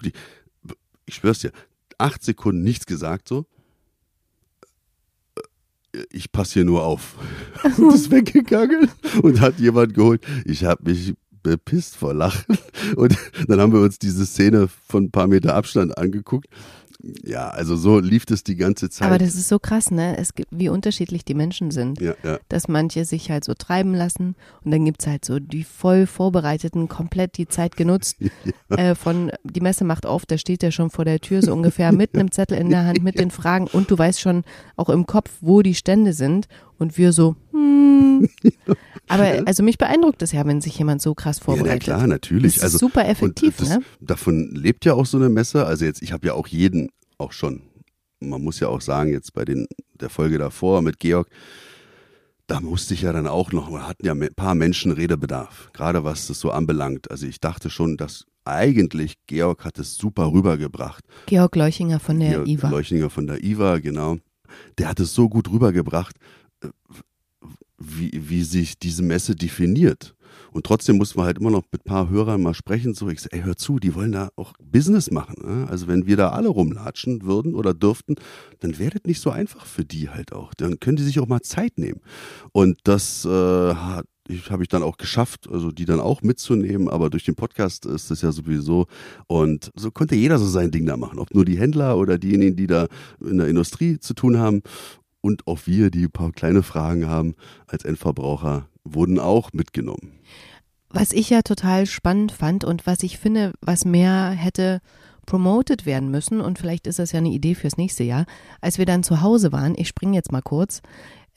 ich 1.06 1.16
schwör's 1.16 1.40
dir, 1.40 1.52
acht 1.98 2.24
Sekunden 2.24 2.64
nichts 2.64 2.86
gesagt, 2.86 3.28
so. 3.28 3.46
Äh, 5.94 6.04
Ich 6.12 6.32
passe 6.32 6.54
hier 6.54 6.66
nur 6.66 6.86
auf. 6.86 7.16
Und 7.78 7.94
ist 7.94 8.12
weggegangen 8.12 8.90
und 9.22 9.40
hat 9.42 9.60
jemand 9.60 9.94
geholt. 9.94 10.26
Ich 10.46 10.66
habe 10.66 10.90
mich 10.90 11.14
bepisst 11.44 11.96
vor 11.98 12.14
Lachen. 12.14 12.58
Und 12.96 13.16
dann 13.48 13.60
haben 13.60 13.74
wir 13.74 13.82
uns 13.82 14.00
diese 14.00 14.26
Szene 14.26 14.68
von 14.88 15.06
ein 15.06 15.12
paar 15.12 15.28
Meter 15.28 15.56
Abstand 15.56 15.98
angeguckt. 15.98 16.48
Ja, 17.24 17.50
also 17.50 17.76
so 17.76 18.00
lief 18.00 18.24
es 18.30 18.44
die 18.46 18.56
ganze 18.56 18.90
Zeit. 18.90 19.08
Aber 19.08 19.18
das 19.18 19.36
ist 19.36 19.50
so 19.50 19.60
krass, 19.60 19.92
ne? 19.92 20.18
Es 20.18 20.36
gibt, 20.36 20.48
wie 20.52 20.70
unterschiedlich 20.70 21.26
die 21.26 21.34
Menschen 21.34 21.70
sind. 21.70 22.00
ja, 22.00 22.14
ja. 22.24 22.40
dass 22.48 22.70
manche 22.70 23.04
sich 23.04 23.30
halt 23.30 23.44
so 23.44 23.54
treiben 23.54 23.94
lassen 23.94 24.36
und 24.64 24.72
dann 24.72 24.86
gibt's 24.86 25.06
halt 25.06 25.26
so 25.26 25.40
die 25.40 25.66
voll 25.66 26.08
vorbereiteten, 26.08 26.88
komplett 26.88 27.38
die 27.38 27.48
Zeit 27.48 27.76
genutzt 27.76 28.18
äh, 28.70 28.96
von 28.96 29.32
die 29.44 29.60
Messe 29.60 29.84
macht 29.84 30.06
auf, 30.06 30.26
da 30.26 30.38
steht 30.38 30.64
er 30.64 30.72
schon 30.72 30.90
vor 30.90 31.04
der 31.04 31.20
Tür 31.20 31.42
so 31.42 31.52
ungefähr 31.52 31.92
mit 31.92 32.14
einem 32.16 32.32
Zettel 32.32 32.58
in 32.58 32.70
der 32.70 32.86
Hand, 32.86 33.04
mit 33.04 33.20
den 33.20 33.32
Fragen 33.32 33.68
und 33.68 33.92
du 33.92 33.98
weißt 33.98 34.22
schon 34.22 34.46
auch 34.78 34.90
im 34.90 35.06
Kopf, 35.06 35.30
wo 35.42 35.62
die 35.62 35.76
Stände 35.76 36.14
sind 36.14 36.48
und 36.78 36.98
wir 36.98 37.12
so, 37.12 37.36
hm. 37.52 38.30
Aber 39.08 39.44
also 39.46 39.64
mich 39.64 39.78
beeindruckt 39.78 40.22
es 40.22 40.32
ja, 40.32 40.46
wenn 40.46 40.62
sich 40.62 40.78
jemand 40.78 41.02
so 41.02 41.14
krass 41.14 41.38
Ja, 41.38 41.44
na 41.48 41.56
vorbereitet. 41.56 41.84
klar, 41.84 42.08
natürlich. 42.08 42.54
Das 42.54 42.58
ist 42.58 42.64
also, 42.64 42.78
super 42.80 43.08
effektiv, 43.08 43.58
das, 43.58 43.70
ne? 43.70 43.80
Davon 44.00 44.50
lebt 44.56 44.86
ja 44.86 44.94
auch 44.94 45.06
so 45.06 45.18
eine 45.18 45.30
Messe. 45.30 45.66
Also 45.66 45.86
jetzt, 45.86 46.02
ich 46.02 46.14
habe 46.14 46.28
ja 46.28 46.34
auch 46.34 46.48
jeden, 46.48 46.90
auch 47.18 47.32
schon, 47.32 47.62
man 48.20 48.42
muss 48.42 48.60
ja 48.60 48.70
auch 48.70 48.82
sagen, 48.82 49.12
jetzt 49.12 49.34
bei 49.34 49.46
den, 49.46 49.68
der 49.94 50.10
Folge 50.10 50.38
davor 50.38 50.82
mit 50.82 51.00
Georg, 51.00 51.28
da 52.48 52.60
musste 52.60 52.94
ich 52.94 53.02
ja 53.02 53.14
dann 53.14 53.28
auch 53.28 53.52
noch, 53.52 53.72
wir 53.72 53.88
hatten 53.88 54.06
ja 54.06 54.14
ein 54.14 54.30
paar 54.36 54.56
Menschen 54.56 54.92
Redebedarf, 54.92 55.70
gerade 55.74 56.04
was 56.04 56.28
das 56.28 56.40
so 56.40 56.52
anbelangt. 56.52 57.10
Also 57.12 57.26
ich 57.26 57.40
dachte 57.40 57.70
schon, 57.70 57.98
dass 57.98 58.26
eigentlich 58.46 59.16
Georg 59.28 59.64
hat 59.64 59.80
es 59.80 59.96
super 59.96 60.32
rübergebracht. 60.32 61.04
Georg 61.28 61.56
Leuchinger 61.56 62.00
von 62.00 62.20
der 62.20 62.32
Georg 62.32 62.48
IWA. 62.48 62.70
Leuchinger 62.70 63.10
von 63.10 63.28
der 63.28 63.44
IWA, 63.44 63.80
genau. 63.80 64.18
Der 64.78 64.90
hat 64.90 65.00
es 65.00 65.14
so 65.14 65.30
gut 65.30 65.50
rübergebracht, 65.50 66.16
wie, 67.84 68.12
wie 68.14 68.44
sich 68.44 68.78
diese 68.78 69.04
Messe 69.04 69.36
definiert. 69.36 70.16
Und 70.52 70.66
trotzdem 70.66 70.98
muss 70.98 71.16
man 71.16 71.26
halt 71.26 71.40
immer 71.40 71.52
noch 71.52 71.64
mit 71.72 71.82
ein 71.82 71.90
paar 71.90 72.10
Hörern 72.10 72.42
mal 72.42 72.54
sprechen, 72.54 72.94
so 72.94 73.10
ich 73.10 73.22
sag, 73.22 73.34
ey, 73.34 73.42
hör 73.42 73.56
zu, 73.56 73.80
die 73.80 73.96
wollen 73.96 74.12
da 74.12 74.30
auch 74.36 74.54
Business 74.64 75.12
machen. 75.12 75.36
Ne? 75.44 75.68
Also 75.70 75.88
wenn 75.88 76.06
wir 76.06 76.18
da 76.18 76.30
alle 76.30 76.50
rumlatschen 76.50 77.24
würden 77.24 77.56
oder 77.56 77.74
dürften, 77.74 78.16
dann 78.60 78.78
wäre 78.78 78.92
das 78.92 79.04
nicht 79.06 79.20
so 79.20 79.32
einfach 79.32 79.66
für 79.66 79.86
die 79.86 80.10
halt 80.10 80.34
auch. 80.34 80.54
Dann 80.54 80.80
können 80.80 80.98
die 80.98 81.04
sich 81.04 81.20
auch 81.20 81.28
mal 81.28 81.42
Zeit 81.42 81.78
nehmen. 81.78 82.02
Und 82.52 82.80
das 82.84 83.26
äh, 83.26 83.30
habe 83.30 84.06
ich 84.62 84.70
dann 84.70 84.84
auch 84.84 84.98
geschafft, 84.98 85.50
also 85.52 85.72
die 85.72 85.86
dann 85.86 86.00
auch 86.00 86.22
mitzunehmen, 86.22 86.88
aber 86.88 87.10
durch 87.10 87.26
den 87.26 87.36
Podcast 87.36 87.86
ist 87.86 88.10
das 88.10 88.22
ja 88.22 88.32
sowieso 88.32 88.86
und 89.28 89.72
so 89.76 89.92
konnte 89.92 90.16
jeder 90.16 90.40
so 90.40 90.48
sein 90.48 90.72
Ding 90.72 90.86
da 90.86 90.96
machen, 90.96 91.20
ob 91.20 91.34
nur 91.34 91.44
die 91.44 91.60
Händler 91.60 91.98
oder 91.98 92.18
diejenigen, 92.18 92.56
die 92.56 92.68
da 92.68 92.88
in 93.20 93.38
der 93.38 93.48
Industrie 93.48 94.00
zu 94.00 94.14
tun 94.14 94.38
haben 94.38 94.62
und 95.24 95.48
auch 95.48 95.62
wir, 95.66 95.90
die 95.90 96.04
ein 96.04 96.12
paar 96.12 96.32
kleine 96.32 96.64
Fragen 96.64 97.08
haben 97.08 97.36
als 97.66 97.86
Endverbraucher, 97.86 98.68
wurden 98.84 99.18
auch 99.20 99.54
mitgenommen. 99.54 100.20
Was 100.90 101.14
ich 101.14 101.30
ja 101.30 101.42
total 101.42 101.86
spannend 101.88 102.32
fand 102.32 102.66
und 102.66 102.86
was 102.86 103.02
ich 103.02 103.18
finde, 103.18 103.54
was 103.62 103.86
mehr 103.86 104.30
hätte 104.30 104.82
promoted 105.26 105.86
werden 105.86 106.12
müssen 106.12 106.42
und 106.42 106.60
vielleicht 106.60 106.86
ist 106.86 107.00
das 107.00 107.14
ja 107.14 107.20
eine 107.20 107.30
Idee 107.30 107.56
fürs 107.56 107.78
nächste 107.78 108.04
Jahr, 108.04 108.26
als 108.60 108.78
wir 108.78 108.86
dann 108.86 109.04
zu 109.04 109.22
Hause 109.22 109.54
waren, 109.54 109.74
ich 109.78 109.88
springe 109.88 110.16
jetzt 110.16 110.34
mal 110.34 110.42
kurz, 110.42 110.82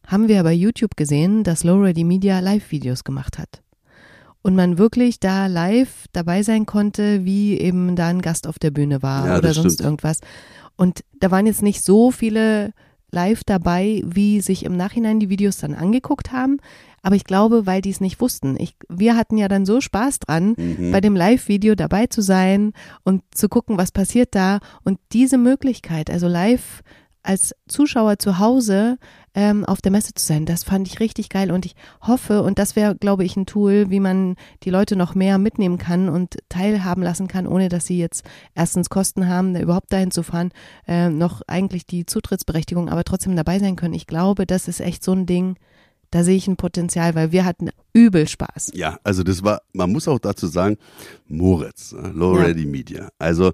haben 0.07 0.27
wir 0.29 0.43
bei 0.43 0.53
YouTube 0.53 0.97
gesehen, 0.97 1.45
dass 1.45 1.63
Low 1.63 1.81
Ready 1.81 2.03
Media 2.03 2.41
Live-Videos 2.41 3.05
gemacht 3.05 3.39
hat. 3.39 3.63
Und 4.43 4.55
man 4.57 4.79
wirklich 4.79 5.21
da 5.21 5.47
live 5.47 6.07
dabei 6.13 6.43
sein 6.43 6.67
konnte, 6.67 7.25
wie 7.25 7.59
eben 7.59 7.97
da 7.97 8.09
ein 8.09 8.23
Gast 8.23 8.47
auf 8.47 8.59
der 8.59 8.71
Bühne 8.71 9.03
war 9.03 9.27
Ja, 9.27 9.39
oder 9.39 9.55
sonst 9.55 9.75
stimmt. 9.75 9.87
irgendwas. 9.87 10.19
Und 10.77 11.03
da 11.19 11.31
waren 11.31 11.47
jetzt 11.47 11.63
nicht 11.63 11.83
so 11.83 12.11
viele 12.11 12.73
live 13.13 13.43
dabei, 13.45 14.03
wie 14.05 14.41
sich 14.41 14.65
im 14.65 14.77
Nachhinein 14.77 15.21
die 15.21 15.29
Videos 15.29 15.59
dann 15.59 15.75
angeguckt 15.75 16.33
haben. 16.33 16.59
Aber 17.03 17.15
ich 17.15 17.25
glaube, 17.25 17.67
weil 17.67 17.81
die 17.83 17.91
es 17.91 18.01
nicht 18.01 18.21
wussten. 18.21 18.57
Ich, 18.59 18.75
wir 18.89 19.17
hatten 19.17 19.39
ja 19.39 19.47
dann 19.47 19.65
so 19.65 19.81
Spaß 19.81 20.19
dran, 20.19 20.55
Mhm. 20.57 20.91
bei 20.91 21.01
dem 21.01 21.15
Live-Video 21.15 21.75
dabei 21.77 22.07
zu 22.09 22.21
sein 22.21 22.73
und 23.05 23.23
zu 23.33 23.49
gucken, 23.49 23.79
was 23.79 23.93
passiert 23.93 24.35
da. 24.35 24.59
Und 24.83 24.99
diese 25.13 25.39
Möglichkeit, 25.39 26.11
also 26.11 26.27
live 26.27 26.83
als 27.27 27.55
Zuschauer 27.69 28.19
zu 28.19 28.39
Hause 28.39 28.99
ähm, 29.35 29.65
auf 29.65 29.83
der 29.83 29.93
Messe 29.93 30.15
zu 30.15 30.25
sein, 30.25 30.47
das 30.47 30.65
fand 30.65 30.89
ich 30.89 31.01
richtig 31.01 31.29
geil. 31.29 31.51
Und 31.51 31.67
ich 31.67 31.75
hoffe, 32.01 32.43
und 32.43 32.59
das 32.59 32.77
wäre, 32.77 32.95
glaube 32.97 33.25
ich, 33.25 33.37
ein 33.37 33.45
Tool, 33.45 33.91
wie 33.91 34.01
man 34.01 34.37
die 34.63 34.71
Leute 34.71 34.97
noch 34.97 35.15
mehr 35.15 35.37
mitnehmen 35.39 35.77
kann 35.77 36.09
und 36.09 36.37
teilhaben 36.49 37.03
lassen 37.03 37.29
kann, 37.29 37.47
ohne 37.47 37.69
dass 37.69 37.87
sie 37.87 37.99
jetzt 37.99 38.25
erstens 38.55 38.89
Kosten 38.89 39.29
haben, 39.29 39.55
überhaupt 39.57 39.93
dahin 39.93 40.11
zu 40.11 40.23
fahren, 40.23 40.53
äh, 40.87 41.11
noch 41.11 41.43
eigentlich 41.47 41.85
die 41.85 42.07
Zutrittsberechtigung, 42.07 42.89
aber 42.89 43.05
trotzdem 43.05 43.37
dabei 43.37 43.59
sein 43.59 43.77
können. 43.77 43.95
Ich 43.95 44.07
glaube, 44.07 44.47
das 44.47 44.69
ist 44.69 44.81
echt 44.81 45.05
so 45.05 45.13
ein 45.13 45.27
Ding, 45.27 45.57
Da 46.13 46.23
sehe 46.23 46.37
ich 46.37 46.47
ein 46.47 46.57
Potenzial, 46.57 47.17
weil 47.17 47.33
wir 47.33 47.45
hatten 47.45 47.69
übel 47.93 48.29
Spaß. 48.29 48.71
Ja, 48.75 48.97
also 49.03 49.25
das 49.25 49.43
war, 49.43 49.61
man 49.73 49.91
muss 49.91 50.07
auch 50.07 50.21
dazu 50.21 50.47
sagen, 50.47 50.77
Moritz, 51.27 51.93
äh, 51.93 52.09
Low 52.15 52.39
Ja. 52.39 52.45
Ready 52.45 52.65
Media. 52.65 53.09
Also 53.19 53.51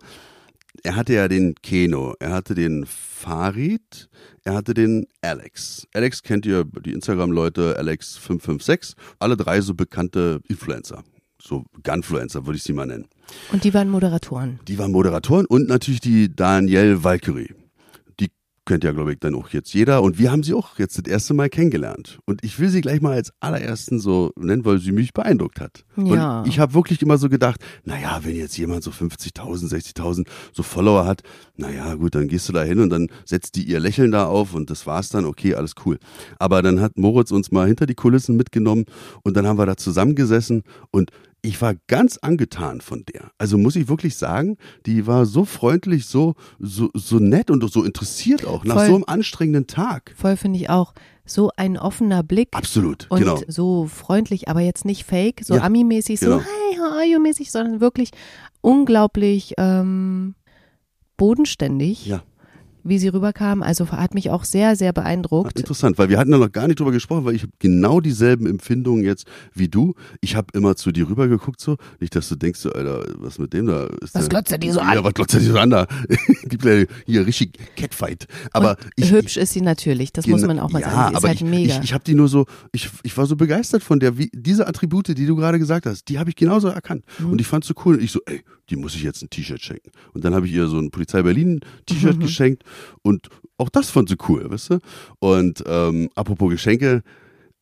er 0.83 0.97
hatte 0.97 1.15
ja 1.15 1.29
den 1.29 1.55
Keno, 1.57 2.15
er 2.19 2.33
hatte 2.33 2.55
den 2.55 2.87
Farid, 2.87 4.09
er 4.45 4.55
hatte 4.55 4.75
den 4.75 5.07
Alex. 5.21 5.87
Alex 5.95 6.23
kennt 6.23 6.47
ihr, 6.47 6.65
die 6.65 6.93
Instagram-Leute, 6.93 7.79
Alex556, 7.79 8.95
alle 9.19 9.37
drei 9.37 9.61
so 9.61 9.75
bekannte 9.75 10.41
Influencer. 10.49 11.05
So 11.41 11.65
Gunfluencer 11.83 12.47
würde 12.47 12.57
ich 12.57 12.63
sie 12.63 12.73
mal 12.73 12.87
nennen. 12.87 13.09
Und 13.51 13.65
die 13.65 13.75
waren 13.75 13.89
Moderatoren. 13.89 14.61
Die 14.69 14.79
waren 14.79 14.93
Moderatoren 14.93 15.47
und 15.47 15.69
natürlich 15.69 16.01
die 16.01 16.35
Danielle 16.35 17.03
Valkyrie. 17.03 17.55
Kennt 18.64 18.85
ja, 18.85 18.92
glaube 18.92 19.12
ich, 19.12 19.18
dann 19.18 19.35
auch 19.35 19.48
jetzt 19.48 19.75
jeder. 19.75 20.03
Und 20.03 20.20
wir 20.20 20.31
haben 20.31 20.44
sie 20.44 20.55
auch 20.55 20.79
jetzt 20.79 20.96
das 20.96 21.11
erste 21.11 21.35
Mal 21.35 21.48
kennengelernt. 21.48 22.20
Und 22.27 22.44
ich 22.44 22.61
will 22.61 22.68
sie 22.68 22.81
gleich 22.81 23.01
mal 23.01 23.14
als 23.14 23.33
allerersten 23.40 23.98
so 23.98 24.31
nennen, 24.38 24.64
weil 24.64 24.79
sie 24.79 24.92
mich 24.92 25.12
beeindruckt 25.12 25.61
hat. 25.61 25.85
Ja. 25.96 26.40
Und 26.40 26.48
ich 26.48 26.61
habe 26.61 26.72
wirklich 26.72 27.03
immer 27.03 27.18
so 27.18 27.29
gedacht, 27.29 27.61
naja, 27.85 28.20
wenn 28.22 28.37
jetzt 28.37 28.57
jemand 28.57 28.85
so 28.85 28.92
50.000, 28.92 29.68
60.000 29.68 30.29
so 30.53 30.62
Follower 30.62 31.05
hat, 31.05 31.22
naja, 31.57 31.96
gut, 31.96 32.14
dann 32.14 32.29
gehst 32.29 32.48
du 32.48 32.53
da 32.53 32.62
hin 32.62 32.79
und 32.79 32.90
dann 32.90 33.09
setzt 33.25 33.57
die 33.57 33.64
ihr 33.64 33.81
Lächeln 33.81 34.12
da 34.12 34.27
auf 34.27 34.55
und 34.55 34.70
das 34.70 34.87
war's 34.87 35.09
dann, 35.09 35.25
okay, 35.25 35.57
alles 35.57 35.75
cool. 35.85 35.98
Aber 36.38 36.62
dann 36.62 36.81
hat 36.81 36.96
Moritz 36.96 37.33
uns 37.33 37.51
mal 37.51 37.66
hinter 37.66 37.87
die 37.87 37.96
Kulissen 37.96 38.37
mitgenommen 38.37 38.85
und 39.25 39.37
dann 39.37 39.44
haben 39.44 39.59
wir 39.59 39.66
da 39.66 39.77
zusammengesessen 39.77 40.62
und 40.92 41.11
ich 41.42 41.61
war 41.61 41.74
ganz 41.88 42.18
angetan 42.18 42.81
von 42.81 43.05
der. 43.12 43.33
Also 43.37 43.59
muss 43.59 43.74
ich 43.76 43.88
wirklich 43.88 44.16
sagen, 44.16 44.57
die 44.87 45.07
war 45.09 45.26
so 45.26 45.44
freundlich, 45.44 46.07
so, 46.07 46.35
so, 46.61 46.88
so 46.94 47.18
nett 47.18 47.50
und 47.50 47.68
so 47.70 47.83
interessiert 47.83 48.46
auch 48.46 48.64
nach 48.64 48.76
Voll. 48.76 48.87
so 48.87 48.94
einem 48.94 49.05
anstrengenden 49.07 49.66
Tag. 49.66 50.14
Voll 50.16 50.37
finde 50.37 50.61
ich 50.61 50.70
auch. 50.70 50.94
So 51.24 51.50
ein 51.57 51.76
offener 51.76 52.22
Blick. 52.22 52.48
Absolut, 52.52 53.07
Und 53.11 53.20
genau. 53.20 53.38
so 53.48 53.87
freundlich, 53.87 54.48
aber 54.48 54.61
jetzt 54.61 54.85
nicht 54.85 55.05
fake, 55.05 55.42
so 55.44 55.55
Ja, 55.57 55.62
Ami-mäßig, 55.62 56.20
so 56.20 56.26
genau. 56.26 56.40
hi, 56.40 56.78
how 56.78 56.92
are 56.92 57.05
you 57.05 57.20
mäßig, 57.20 57.50
sondern 57.50 57.81
wirklich 57.81 58.11
unglaublich 58.61 59.55
ähm, 59.59 60.35
bodenständig, 61.16 62.07
Ja. 62.07 62.22
Wie 62.85 62.99
sie 62.99 63.09
rüberkam. 63.09 63.62
Also 63.62 63.90
hat 63.90 64.14
mich 64.14 64.31
auch 64.31 64.45
sehr, 64.45 64.77
sehr 64.77 64.90
Ach, 64.90 64.95
beeindruckt. 64.95 65.59
interessant, 65.59 65.99
weil 65.99 66.09
wir 66.09 66.18
hatten 66.18 66.31
da 66.31 66.38
noch 66.38 66.53
gar 66.53 66.66
nicht 66.66 66.81
drüber 66.81 66.92
gesprochen, 66.92 67.25
weil 67.25 67.35
ich 67.35 67.42
habe 67.42 67.53
genau 67.59 68.01
dieselben 68.01 68.47
Empfindungen 68.47 69.05
jetzt 69.05 69.27
wie 69.55 69.68
du. 69.68 69.95
Ich 70.21 70.37
habe 70.37 70.49
immer 70.55 70.77
zu 70.77 70.92
dir 70.92 71.09
rübergeguckt 71.09 71.61
so, 71.61 71.77
nicht, 72.01 72.14
dass 72.14 72.29
du 72.29 72.37
denkst, 72.37 72.61
so, 72.61 72.73
Alter, 72.73 73.05
was 73.16 73.38
mit 73.38 73.53
dem 73.53 73.66
da 73.66 73.87
ist. 74.01 74.14
Was 74.14 74.29
glotzt 74.29 74.53
er 74.53 74.59
die 74.59 74.71
so 74.71 74.81
Ja, 74.81 74.87
an? 74.87 75.05
was 75.05 75.14
glotzt 75.14 75.35
er 75.35 75.40
die 75.40 75.47
so 75.47 75.59
an 75.59 75.71
da? 75.71 75.87
Gibt 76.45 76.64
ja 76.64 76.85
hier 77.07 77.27
richtig 77.27 77.59
Catfight. 77.77 78.27
Aber 78.53 78.71
Und 78.71 78.79
ich, 78.97 79.11
hübsch 79.12 79.37
ist 79.37 79.53
sie 79.53 79.61
natürlich, 79.61 80.12
das 80.12 80.27
muss 80.27 80.42
man 80.42 80.59
auch 80.59 80.71
mal 80.71 80.81
ja, 80.81 80.90
sagen. 80.90 81.12
Die 81.12 81.18
ist 81.18 81.25
halt 81.25 81.40
ich, 81.40 81.47
mega. 81.47 81.75
Ich, 81.79 81.85
ich 81.85 81.95
habe 81.95 82.05
die 82.05 82.14
nur 82.14 82.29
so, 82.29 82.47
ich, 82.73 82.88
ich 83.03 83.16
war 83.16 83.27
so 83.27 83.37
begeistert 83.37 83.83
von 83.83 84.01
der, 84.01 84.18
wie 84.18 84.31
diese 84.33 84.66
Attribute, 84.66 85.09
die 85.09 85.27
du 85.27 85.37
gerade 85.37 85.59
gesagt 85.59 85.87
hast, 85.87 86.09
die 86.09 86.18
habe 86.18 86.31
ich 86.31 86.37
genauso 86.37 86.68
erkannt. 86.68 87.05
Mhm. 87.18 87.33
Und 87.33 87.40
ich 87.40 87.47
fand 87.47 87.64
so 87.64 87.75
cool. 87.85 87.95
Und 87.97 88.03
ich 88.03 88.12
so, 88.12 88.21
ey, 88.27 88.42
die 88.73 88.77
muss 88.77 88.97
ich 88.97 89.03
jetzt 89.05 89.23
ein 89.23 89.31
T-Shirt 89.31 89.61
schenken. 89.63 89.91
Und 90.15 90.25
dann 90.25 90.35
habe 90.35 90.47
ich 90.47 90.53
ihr 90.53 90.67
so 90.67 90.79
ein 90.79 90.91
Polizei 90.91 91.23
Berlin 91.23 91.61
T-Shirt 91.87 92.17
Mhm. 92.17 92.21
geschenkt. 92.27 92.65
Und 93.03 93.29
auch 93.59 93.69
das 93.69 93.91
fand 93.91 94.09
sie 94.09 94.17
cool, 94.29 94.51
weißt 94.51 94.71
du? 94.71 94.79
Und 95.21 95.63
ähm, 95.67 96.09
apropos 96.17 96.51
Geschenke, 96.51 97.03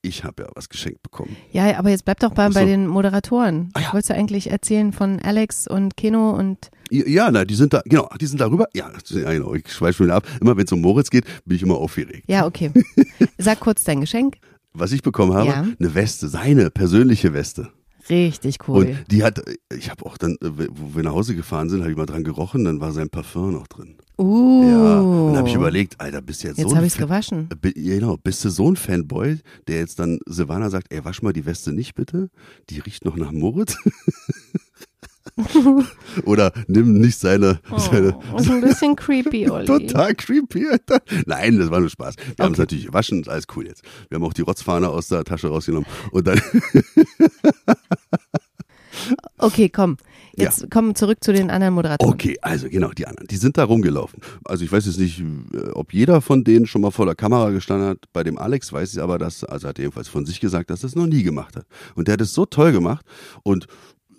ich 0.02 0.24
habe 0.24 0.44
ja 0.44 0.48
was 0.54 0.70
geschenkt 0.70 1.02
bekommen. 1.02 1.36
ja, 1.52 1.78
aber 1.78 1.90
jetzt 1.90 2.06
bleib 2.06 2.20
doch 2.20 2.32
bei 2.32 2.50
so. 2.50 2.60
den 2.64 2.86
Moderatoren. 2.86 3.68
Ah 3.74 3.80
ja. 3.80 3.92
Wolltest 3.92 4.08
du 4.08 4.14
eigentlich 4.14 4.50
erzählen 4.50 4.94
von 4.94 5.20
Alex 5.20 5.66
und 5.68 5.94
Keno 5.98 6.30
und 6.30 6.70
Ja, 6.90 7.30
na, 7.30 7.44
die 7.44 7.54
sind 7.54 7.74
da, 7.74 7.82
genau, 7.84 8.08
die 8.18 8.24
sind 8.24 8.40
darüber. 8.40 8.66
Ja, 8.72 8.90
ja 9.10 9.32
genau, 9.32 9.52
ich 9.54 9.70
schweife 9.70 9.98
schon 9.98 10.06
wieder 10.06 10.16
ab. 10.16 10.26
Immer 10.40 10.56
wenn 10.56 10.64
es 10.64 10.72
um 10.72 10.80
Moritz 10.80 11.10
geht, 11.10 11.26
bin 11.44 11.56
ich 11.56 11.62
immer 11.62 11.74
aufgeregt. 11.76 12.24
ja, 12.28 12.46
okay. 12.46 12.70
Sag 13.38 13.60
kurz 13.60 13.84
dein 13.84 14.00
Geschenk. 14.00 14.36
Was 14.72 14.92
ich 14.92 15.02
bekommen 15.02 15.34
habe, 15.34 15.48
Ja. 15.48 15.66
eine 15.78 15.94
Weste, 15.94 16.28
seine 16.28 16.70
persönliche 16.70 17.34
Weste. 17.34 17.68
Richtig 18.10 18.58
cool. 18.68 18.86
Und 18.86 19.10
die 19.12 19.22
hat, 19.24 19.42
ich 19.74 19.90
habe 19.90 20.04
auch 20.04 20.18
dann, 20.18 20.32
äh, 20.42 20.50
wo 20.70 20.96
wir 20.96 21.02
nach 21.02 21.12
Hause 21.12 21.34
gefahren 21.34 21.68
sind, 21.70 21.80
habe 21.80 21.90
ich 21.90 21.96
mal 21.96 22.06
dran 22.06 22.24
gerochen, 22.24 22.64
dann 22.64 22.80
war 22.80 22.92
sein 22.92 23.08
Parfum 23.08 23.52
noch 23.52 23.66
drin. 23.68 23.94
uh. 24.18 24.62
Ja. 24.68 25.00
Und 25.00 25.26
dann 25.28 25.36
habe 25.38 25.48
ich 25.48 25.54
überlegt, 25.54 26.00
Alter, 26.00 26.20
bist 26.20 26.42
du 26.42 26.48
jetzt, 26.48 26.58
Jetzt 26.58 26.68
so 26.70 26.74
habe 26.76 26.84
ein 26.84 26.88
ich 26.88 26.94
es 26.94 26.98
gewaschen. 26.98 27.48
Äh, 27.62 27.70
Genau, 27.72 28.16
bist 28.16 28.44
du 28.44 28.50
so 28.50 28.70
ein 28.70 28.76
Fanboy, 28.76 29.38
der 29.68 29.78
jetzt 29.78 29.98
dann 29.98 30.18
Silvana 30.26 30.70
sagt, 30.70 30.92
ey, 30.92 31.04
wasch 31.04 31.22
mal 31.22 31.32
die 31.32 31.46
Weste 31.46 31.72
nicht 31.72 31.94
bitte, 31.94 32.30
die 32.68 32.80
riecht 32.80 33.04
noch 33.04 33.16
nach 33.16 33.32
Moritz. 33.32 33.76
Oder 36.24 36.52
nimm 36.66 36.98
nicht 36.98 37.18
seine, 37.18 37.60
seine 37.76 38.16
Oh, 38.32 38.38
ist 38.38 38.50
ein 38.50 38.60
bisschen 38.62 38.96
creepy, 38.96 39.48
Olli. 39.50 39.66
total 39.66 40.14
creepy, 40.14 40.66
Alter. 40.68 41.00
Nein, 41.26 41.58
das 41.58 41.70
war 41.70 41.80
nur 41.80 41.90
Spaß. 41.90 42.14
Wir 42.36 42.44
haben 42.44 42.52
es 42.52 42.58
Okay. 42.58 42.62
natürlich 42.62 42.86
gewaschen, 42.86 43.20
ist 43.20 43.28
alles 43.28 43.46
cool 43.54 43.66
jetzt. 43.66 43.82
Wir 44.08 44.16
haben 44.16 44.24
auch 44.24 44.32
die 44.32 44.42
Rotzfahne 44.42 44.88
aus 44.88 45.08
der 45.08 45.24
Tasche 45.24 45.48
rausgenommen 45.48 45.86
und 46.12 46.26
dann, 46.26 46.40
Okay, 49.38 49.68
komm. 49.70 49.96
Jetzt 50.36 50.70
kommen 50.70 50.88
wir 50.88 50.94
zurück 50.94 51.18
zu 51.22 51.32
den 51.32 51.50
anderen 51.50 51.74
Moderatoren. 51.74 52.12
Okay, 52.12 52.36
also 52.42 52.68
genau, 52.68 52.90
die 52.90 53.06
anderen, 53.06 53.26
die 53.28 53.36
sind 53.36 53.56
da 53.58 53.64
rumgelaufen. 53.64 54.20
Also 54.44 54.64
ich 54.64 54.70
weiß 54.72 54.86
jetzt 54.86 54.98
nicht, 54.98 55.20
äh, 55.54 55.70
ob 55.72 55.92
jeder 55.92 56.20
von 56.20 56.44
denen 56.44 56.66
schon 56.66 56.82
mal 56.82 56.90
vor 56.90 57.06
der 57.06 57.14
Kamera 57.14 57.50
gestanden 57.50 57.88
hat. 57.88 57.98
Bei 58.12 58.22
dem 58.24 58.36
Alex 58.38 58.72
weiß 58.72 58.92
ich 58.92 59.00
aber, 59.02 59.18
dass, 59.18 59.44
also 59.44 59.68
hat 59.68 59.78
er 59.78 59.82
jedenfalls 59.84 60.08
von 60.08 60.26
sich 60.26 60.40
gesagt, 60.40 60.70
dass 60.70 60.82
er 60.82 60.88
es 60.88 60.96
noch 60.96 61.06
nie 61.06 61.22
gemacht 61.22 61.56
hat. 61.56 61.66
Und 61.94 62.08
der 62.08 62.14
hat 62.14 62.20
es 62.20 62.32
so 62.34 62.46
toll 62.46 62.72
gemacht 62.72 63.04
und 63.42 63.66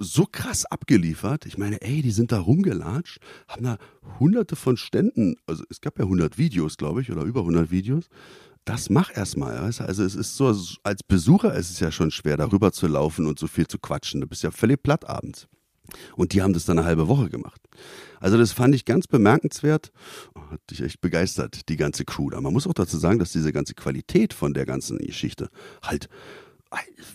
so 0.02 0.26
krass 0.30 0.66
abgeliefert. 0.66 1.46
Ich 1.46 1.58
meine, 1.58 1.82
ey, 1.82 2.02
die 2.02 2.12
sind 2.12 2.32
da 2.32 2.40
rumgelatscht, 2.40 3.20
haben 3.48 3.64
da 3.64 3.78
hunderte 4.20 4.56
von 4.56 4.78
Ständen, 4.78 5.36
also 5.46 5.64
es 5.70 5.82
gab 5.82 6.00
ja 6.00 6.06
100 6.06 6.38
Videos, 6.38 6.78
glaube 6.78 7.02
ich, 7.02 7.12
oder 7.12 7.24
über 7.24 7.42
100 7.42 7.72
Videos. 7.72 8.06
Das 8.66 8.90
mach 8.90 9.16
erstmal, 9.16 9.62
weißt 9.62 9.80
du? 9.80 9.86
Also 9.86 10.04
es 10.04 10.16
ist 10.16 10.36
so, 10.36 10.56
als 10.84 11.04
Besucher 11.04 11.54
ist 11.56 11.72
es 11.72 11.80
ja 11.80 11.92
schon 11.92 12.12
schwer, 12.12 12.38
darüber 12.38 12.72
zu 12.72 12.88
laufen 12.88 13.26
und 13.26 13.40
so 13.40 13.48
viel 13.48 13.68
zu 13.68 13.80
quatschen. 13.80 14.22
Du 14.22 14.28
bist 14.28 14.44
ja 14.44 14.52
völlig 14.52 14.84
platt 14.84 15.08
abends. 15.10 15.48
Und 16.16 16.34
die 16.34 16.42
haben 16.42 16.54
das 16.54 16.66
dann 16.66 16.78
eine 16.78 16.88
halbe 16.88 17.08
Woche 17.08 17.30
gemacht. 17.30 17.62
Also 18.20 18.38
das 18.38 18.52
fand 18.52 18.76
ich 18.76 18.86
ganz 18.86 19.08
bemerkenswert. 19.08 19.92
Hat 20.50 20.62
dich 20.70 20.82
echt 20.82 21.02
begeistert, 21.02 21.70
die 21.70 21.76
ganze 21.76 22.06
Crew 22.06 22.30
da. 22.30 22.40
Man 22.40 22.54
muss 22.54 22.68
auch 22.68 22.74
dazu 22.74 22.98
sagen, 22.98 23.20
dass 23.20 23.32
diese 23.32 23.52
ganze 23.52 23.74
Qualität 23.74 24.34
von 24.34 24.54
der 24.54 24.66
ganzen 24.66 25.00
Geschichte 25.00 25.50
halt 25.82 26.08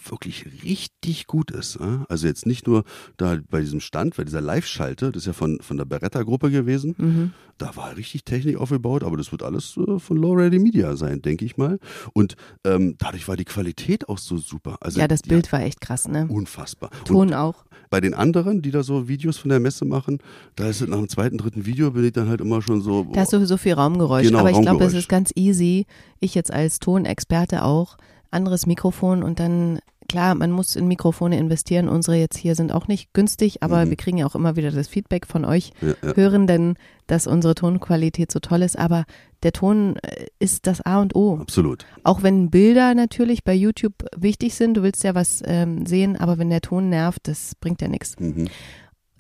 wirklich 0.09 0.47
richtig 0.63 1.27
gut 1.27 1.51
ist. 1.51 1.79
Also 2.09 2.27
jetzt 2.27 2.47
nicht 2.47 2.67
nur 2.67 2.85
da 3.17 3.39
bei 3.51 3.61
diesem 3.61 3.81
Stand, 3.81 4.17
bei 4.17 4.25
dieser 4.25 4.41
Live-Schalte, 4.41 5.11
das 5.13 5.23
ist 5.23 5.27
ja 5.27 5.33
von, 5.33 5.59
von 5.61 5.77
der 5.77 5.85
Beretta-Gruppe 5.85 6.51
gewesen. 6.51 6.95
Mhm. 6.99 7.33
Da 7.59 7.75
war 7.75 7.97
richtig 7.97 8.25
Technik 8.25 8.59
aufgebaut, 8.59 9.03
aber 9.03 9.17
das 9.17 9.33
wird 9.33 9.43
alles 9.43 9.77
äh, 9.79 9.99
von 9.99 10.17
Low 10.19 10.35
Ready 10.35 10.59
Media 10.59 10.95
sein, 10.97 11.23
denke 11.23 11.45
ich 11.45 11.57
mal. 11.57 11.79
Und 12.13 12.37
ähm, 12.65 12.97
dadurch 12.99 13.27
war 13.29 13.37
die 13.37 13.47
Qualität 13.47 14.09
auch 14.09 14.19
so 14.19 14.37
super. 14.37 14.77
Also 14.81 15.01
Ja, 15.01 15.09
das 15.09 15.23
Bild 15.23 15.51
war 15.53 15.63
echt 15.63 15.81
krass, 15.81 16.07
ne? 16.07 16.27
unfassbar. 16.29 16.91
Und 16.99 17.07
Ton 17.07 17.35
auch. 17.35 17.65
bei 17.89 18.01
den 18.01 18.13
anderen, 18.13 18.61
die 18.61 18.71
da 18.71 18.83
so 18.83 19.09
Videos 19.09 19.39
von 19.39 19.49
der 19.49 19.61
Messe 19.61 19.87
machen, 19.87 20.19
da 20.55 20.69
ist 20.69 20.83
es 20.83 20.89
nach 20.89 20.99
dem 20.99 21.09
zweiten, 21.09 21.39
dritten 21.39 21.65
Video, 21.65 21.91
bin 21.93 22.05
ich 22.05 22.13
dann 22.13 22.29
halt 22.29 22.43
immer 22.43 22.61
schon 22.61 22.83
so. 22.83 23.05
Da 23.13 23.23
ist 23.23 23.31
sowieso 23.31 23.57
viel 23.57 23.73
Raumgeräusch. 23.73 24.27
Genau, 24.27 24.41
aber 24.41 24.51
ich 24.51 24.61
glaube, 24.61 24.85
es 24.85 24.95
ist 24.95 25.09
ganz 25.09 25.31
easy. 25.35 25.87
Ich 26.21 26.35
jetzt 26.35 26.53
als 26.53 26.79
Tonexperte 26.79 27.65
auch. 27.65 27.97
Anderes 28.31 28.67
Mikrofon 28.67 29.23
und 29.23 29.39
dann, 29.41 29.79
klar, 30.09 30.35
man 30.35 30.51
muss 30.51 30.77
in 30.77 30.87
Mikrofone 30.89 31.39
investieren. 31.39 31.89
Unsere 31.89 32.17
jetzt 32.17 32.37
hier 32.39 32.55
sind 32.55 32.73
auch 32.73 32.89
nicht 32.89 33.13
günstig, 33.13 33.63
aber 33.63 33.85
Mhm. 33.85 33.91
wir 33.91 33.97
kriegen 33.97 34.19
ja 34.19 34.27
auch 34.27 34.35
immer 34.35 34.57
wieder 34.57 34.71
das 34.71 34.89
Feedback 34.89 35.27
von 35.27 35.45
euch 35.45 35.73
ja, 35.81 35.95
ja. 36.03 36.15
Hörenden, 36.17 36.75
dass 37.07 37.27
unsere 37.27 37.55
Tonqualität 37.55 38.31
so 38.33 38.39
toll 38.41 38.63
ist. 38.63 38.79
Aber 38.79 39.05
der 39.43 39.53
Ton 39.53 39.97
äh, 39.97 40.27
ist 40.39 40.67
das 40.67 40.81
A 40.81 41.01
und 41.01 41.15
O. 41.15 41.39
Absolut. 41.41 41.87
Auch 42.05 42.23
wenn 42.23 42.51
Bilder 42.51 42.95
natürlich 42.95 43.45
bei 43.45 43.55
YouTube 43.55 43.95
wichtig 44.17 44.55
sind, 44.55 44.75
du 44.75 44.83
willst 44.83 45.05
ja 45.05 45.15
was 45.15 45.43
ähm, 45.47 45.87
sehen, 45.87 46.17
aber 46.17 46.39
wenn 46.39 46.51
der 46.51 46.61
Ton 46.61 46.89
nervt, 46.89 47.29
das 47.29 47.55
bringt 47.61 47.81
ja 47.83 47.89
nichts. 47.89 48.19
Mhm. 48.19 48.49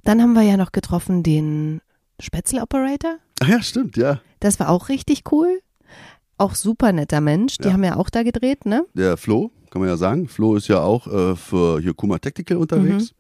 Dann 0.05 0.23
haben 0.23 0.35
wir 0.35 0.43
ja 0.43 0.57
noch 0.57 0.73
getroffen 0.73 1.23
den 1.25 1.81
Spätzle-Operator. 2.21 3.17
Ach 3.41 3.49
ja, 3.49 3.63
stimmt, 3.63 3.97
ja. 3.97 4.21
Das 4.41 4.61
war 4.61 4.69
auch 4.71 4.89
richtig 4.89 5.25
cool. 5.33 5.61
Auch 6.39 6.55
super 6.55 6.93
netter 6.93 7.21
Mensch. 7.21 7.57
Die 7.59 7.69
Ja. 7.69 7.73
haben 7.73 7.85
ja 7.85 7.97
auch 7.97 8.11
da 8.11 8.23
gedreht, 8.23 8.67
ne? 8.67 8.85
Der 8.95 9.17
Flo, 9.17 9.51
kann 9.71 9.81
man 9.81 9.89
ja 9.89 9.97
sagen. 9.97 10.29
Flo 10.29 10.55
ist 10.57 10.69
ja 10.69 10.81
auch 10.81 11.07
äh, 11.07 11.35
für 11.37 11.81
hier 11.81 11.95
Kuma 11.95 12.19
Tactical 12.19 12.59
unterwegs. 12.59 13.13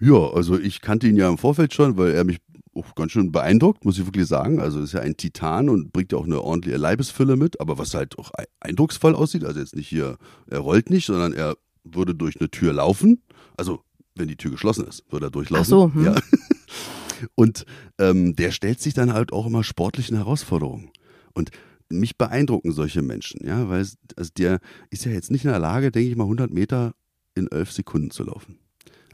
Mhm. 0.00 0.08
Ja, 0.08 0.30
also 0.32 0.58
ich 0.58 0.80
kannte 0.80 1.06
ihn 1.06 1.16
ja 1.16 1.28
im 1.28 1.38
Vorfeld 1.38 1.72
schon, 1.72 1.96
weil 1.96 2.12
er 2.12 2.24
mich 2.24 2.38
auch 2.74 2.94
ganz 2.94 3.12
schön 3.12 3.30
beeindruckt, 3.32 3.84
muss 3.84 3.98
ich 3.98 4.06
wirklich 4.06 4.26
sagen. 4.26 4.58
Also 4.60 4.80
ist 4.80 4.92
ja 4.92 5.00
ein 5.00 5.16
Titan 5.16 5.68
und 5.68 5.92
bringt 5.92 6.10
ja 6.12 6.18
auch 6.18 6.24
eine 6.24 6.40
ordentliche 6.42 6.78
Leibesfülle 6.78 7.36
mit, 7.36 7.60
aber 7.60 7.78
was 7.78 7.94
halt 7.94 8.18
auch 8.18 8.30
ei- 8.36 8.46
eindrucksvoll 8.60 9.14
aussieht. 9.14 9.44
Also 9.44 9.60
jetzt 9.60 9.76
nicht 9.76 9.88
hier, 9.88 10.16
er 10.48 10.58
rollt 10.60 10.90
nicht, 10.90 11.06
sondern 11.06 11.32
er 11.34 11.56
würde 11.84 12.14
durch 12.14 12.40
eine 12.40 12.50
Tür 12.50 12.72
laufen. 12.72 13.22
Also 13.56 13.80
wenn 14.16 14.28
die 14.28 14.36
Tür 14.36 14.50
geschlossen 14.50 14.86
ist, 14.86 15.04
würde 15.10 15.26
er 15.26 15.30
durchlaufen. 15.30 15.62
Ach 15.62 15.66
so, 15.68 15.92
hm. 15.94 16.04
Ja. 16.04 16.14
Und 17.34 17.64
ähm, 17.98 18.34
der 18.36 18.50
stellt 18.50 18.80
sich 18.80 18.94
dann 18.94 19.12
halt 19.12 19.32
auch 19.32 19.46
immer 19.46 19.62
sportlichen 19.62 20.16
Herausforderungen. 20.16 20.90
Und 21.34 21.50
mich 21.92 22.16
beeindrucken 22.18 22.72
solche 22.72 23.02
Menschen, 23.02 23.46
ja, 23.46 23.68
weil 23.68 23.80
es, 23.80 23.96
also 24.16 24.30
der 24.36 24.60
ist 24.90 25.04
ja 25.04 25.12
jetzt 25.12 25.30
nicht 25.30 25.44
in 25.44 25.50
der 25.50 25.60
Lage, 25.60 25.90
denke 25.90 26.10
ich 26.10 26.16
mal, 26.16 26.24
100 26.24 26.52
Meter 26.52 26.94
in 27.34 27.50
elf 27.50 27.72
Sekunden 27.72 28.10
zu 28.10 28.24
laufen. 28.24 28.58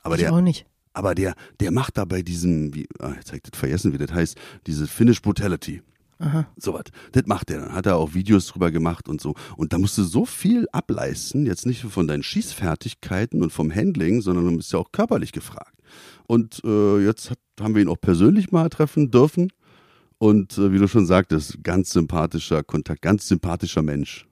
Aber 0.03 0.17
ich 0.17 0.23
der, 0.23 0.33
auch 0.33 0.41
nicht. 0.41 0.67
aber 0.93 1.15
der, 1.15 1.35
der 1.61 1.71
macht 1.71 1.99
da 1.99 2.05
bei 2.05 2.23
diesem, 2.23 2.75
wie, 2.75 2.89
ah, 2.99 3.13
jetzt 3.15 3.29
hab 3.29 3.37
ich 3.37 3.43
das 3.43 3.59
vergessen, 3.59 3.93
wie 3.93 3.99
das 3.99 4.13
heißt, 4.13 4.37
diese 4.67 4.87
Finnish 4.87 5.23
Brutality. 5.23 5.83
Aha. 6.21 6.49
So 6.57 6.75
was. 6.75 6.85
Das 7.13 7.27
macht 7.27 7.51
er 7.51 7.61
dann. 7.61 7.73
Hat 7.73 7.87
er 7.87 7.97
auch 7.97 8.15
Videos 8.15 8.49
drüber 8.49 8.71
gemacht 8.71 9.09
und 9.09 9.21
so. 9.21 9.35
Und 9.57 9.73
da 9.73 9.79
musst 9.79 9.97
du 9.99 10.03
so 10.03 10.25
viel 10.25 10.67
ableisten, 10.73 11.47
jetzt 11.47 11.65
nicht 11.65 11.85
nur 11.85 11.93
von 11.93 12.09
deinen 12.09 12.25
Schießfertigkeiten 12.25 13.41
und 13.43 13.53
vom 13.53 13.73
Handling, 13.73 14.21
sondern 14.21 14.47
du 14.47 14.57
bist 14.57 14.73
ja 14.73 14.81
auch 14.81 14.91
körperlich 14.91 15.33
gefragt. 15.33 15.79
Und 16.27 16.61
äh, 16.65 17.05
jetzt 17.05 17.31
hat, 17.31 17.39
haben 17.61 17.75
wir 17.75 17.83
ihn 17.83 17.89
auch 17.89 18.01
persönlich 18.01 18.51
mal 18.51 18.69
treffen 18.69 19.11
dürfen. 19.11 19.53
Und 20.19 20.59
äh, 20.59 20.73
wie 20.73 20.79
du 20.79 20.89
schon 20.89 21.07
sagtest, 21.07 21.63
ganz 21.63 21.91
sympathischer 21.91 22.63
Kontakt, 22.63 23.03
ganz 23.03 23.29
sympathischer 23.29 23.83
Mensch. 23.83 24.27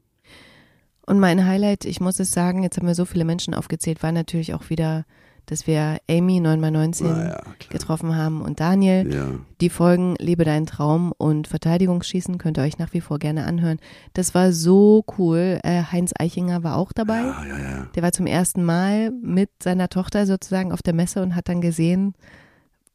Und 1.07 1.21
mein 1.21 1.47
Highlight, 1.47 1.85
ich 1.85 2.01
muss 2.01 2.19
es 2.19 2.33
sagen, 2.33 2.65
jetzt 2.65 2.77
haben 2.77 2.89
wir 2.89 2.97
so 2.97 3.05
viele 3.05 3.25
Menschen 3.25 3.55
aufgezählt, 3.55 4.03
war 4.03 4.11
natürlich 4.11 4.55
auch 4.55 4.69
wieder, 4.71 5.05
dass 5.47 5.69
wir 5.69 5.99
Amy 6.11 6.41
9x19 6.41 7.05
Na 7.05 7.29
ja, 7.29 7.37
klar. 7.37 7.55
getroffen 7.71 8.17
haben 8.17 8.43
und 8.43 8.59
Daniel. 8.59 9.15
Ja. 9.15 9.29
Die 9.61 9.71
Folgen 9.71 10.17
Lebe 10.19 10.45
deinen 10.45 10.67
Traum 10.67 11.13
und 11.17 11.47
Verteidigungsschießen 11.47 12.39
könnt 12.39 12.59
ihr 12.59 12.65
euch 12.65 12.79
nach 12.79 12.93
wie 12.93 13.01
vor 13.01 13.21
gerne 13.21 13.47
anhören. 13.47 13.79
Das 14.15 14.35
war 14.35 14.53
so 14.53 15.05
cool. 15.17 15.61
Äh, 15.63 15.85
Heinz 15.93 16.13
Eichinger 16.19 16.65
war 16.65 16.77
auch 16.77 16.93
dabei. 16.93 17.21
Ja, 17.21 17.45
ja, 17.47 17.59
ja. 17.59 17.87
Der 17.95 18.03
war 18.03 18.11
zum 18.11 18.27
ersten 18.27 18.65
Mal 18.65 19.13
mit 19.13 19.51
seiner 19.63 19.89
Tochter 19.89 20.27
sozusagen 20.27 20.73
auf 20.73 20.83
der 20.83 20.95
Messe 20.95 21.23
und 21.23 21.37
hat 21.37 21.49
dann 21.49 21.61
gesehen, 21.61 22.15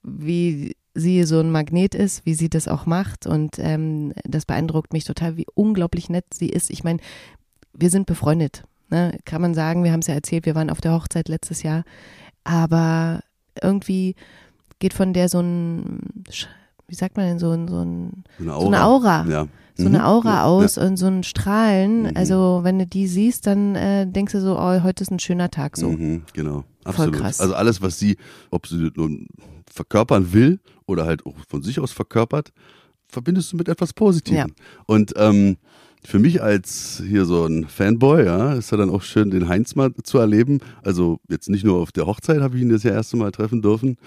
wie 0.03 0.75
sie 0.93 1.23
so 1.23 1.39
ein 1.39 1.51
Magnet 1.51 1.95
ist, 1.95 2.25
wie 2.25 2.33
sie 2.33 2.49
das 2.49 2.67
auch 2.67 2.85
macht. 2.85 3.25
Und 3.27 3.57
ähm, 3.59 4.13
das 4.23 4.45
beeindruckt 4.45 4.93
mich 4.93 5.05
total, 5.05 5.37
wie 5.37 5.45
unglaublich 5.53 6.09
nett 6.09 6.25
sie 6.33 6.49
ist. 6.49 6.69
Ich 6.69 6.83
meine, 6.83 6.99
wir 7.73 7.89
sind 7.89 8.05
befreundet. 8.05 8.63
Ne? 8.89 9.17
Kann 9.25 9.41
man 9.41 9.53
sagen, 9.53 9.83
wir 9.83 9.91
haben 9.93 10.01
es 10.01 10.07
ja 10.07 10.13
erzählt, 10.15 10.45
wir 10.45 10.55
waren 10.55 10.69
auf 10.69 10.81
der 10.81 10.93
Hochzeit 10.93 11.29
letztes 11.29 11.63
Jahr. 11.63 11.83
Aber 12.43 13.21
irgendwie 13.61 14.15
geht 14.79 14.93
von 14.93 15.13
der 15.13 15.29
so 15.29 15.39
ein, 15.39 15.99
wie 16.87 16.95
sagt 16.95 17.15
man 17.15 17.25
denn, 17.25 17.39
so 17.39 17.51
ein, 17.51 17.67
so 17.67 17.79
ein 17.83 18.23
So 18.37 18.43
eine 18.43 18.53
Aura. 18.55 18.61
So 18.63 18.67
eine 18.67 18.83
Aura. 18.85 19.25
Ja. 19.29 19.47
so 19.77 19.83
Mhm. 19.87 19.95
eine 19.95 20.05
Aura 20.07 20.29
Ja, 20.33 20.43
aus 20.43 20.77
und 20.77 20.97
so 20.97 21.07
ein 21.07 21.23
Strahlen. 21.23 22.03
Mhm. 22.03 22.11
Also 22.15 22.59
wenn 22.63 22.79
du 22.79 22.85
die 22.85 23.07
siehst, 23.07 23.47
dann 23.47 23.75
äh, 23.75 24.05
denkst 24.07 24.33
du 24.33 24.41
so, 24.41 24.57
oh, 24.59 24.83
heute 24.83 25.03
ist 25.03 25.11
ein 25.11 25.19
schöner 25.19 25.49
Tag 25.49 25.77
so. 25.77 25.89
Mhm, 25.91 26.23
genau. 26.33 26.65
Absolut. 26.83 27.15
krass. 27.15 27.39
Also 27.39 27.53
alles, 27.53 27.81
was 27.81 27.97
sie, 27.99 28.17
ob 28.49 28.67
sie 28.67 28.91
nun 28.95 29.27
verkörpern 29.73 30.33
will 30.33 30.59
oder 30.85 31.05
halt 31.05 31.25
auch 31.25 31.35
von 31.47 31.63
sich 31.63 31.79
aus 31.79 31.91
verkörpert, 31.91 32.51
verbindest 33.07 33.51
du 33.53 33.57
mit 33.57 33.67
etwas 33.67 33.93
Positivem. 33.93 34.37
Ja. 34.37 34.65
Und 34.85 35.13
ähm, 35.17 35.57
für 36.03 36.17
mich 36.17 36.41
als 36.41 37.01
hier 37.05 37.25
so 37.25 37.45
ein 37.45 37.67
Fanboy, 37.67 38.25
ja, 38.25 38.53
ist 38.53 38.71
ja 38.71 38.77
dann 38.77 38.89
auch 38.89 39.03
schön, 39.03 39.29
den 39.29 39.47
Heinz 39.47 39.75
mal 39.75 39.93
zu 40.03 40.17
erleben. 40.17 40.59
Also 40.81 41.19
jetzt 41.29 41.47
nicht 41.47 41.63
nur 41.63 41.77
auf 41.77 41.91
der 41.91 42.07
Hochzeit 42.07 42.41
habe 42.41 42.57
ich 42.57 42.63
ihn 42.63 42.69
das 42.69 42.83
ja 42.83 42.91
erste 42.91 43.17
Mal 43.17 43.31
treffen 43.31 43.61
dürfen. 43.61 43.97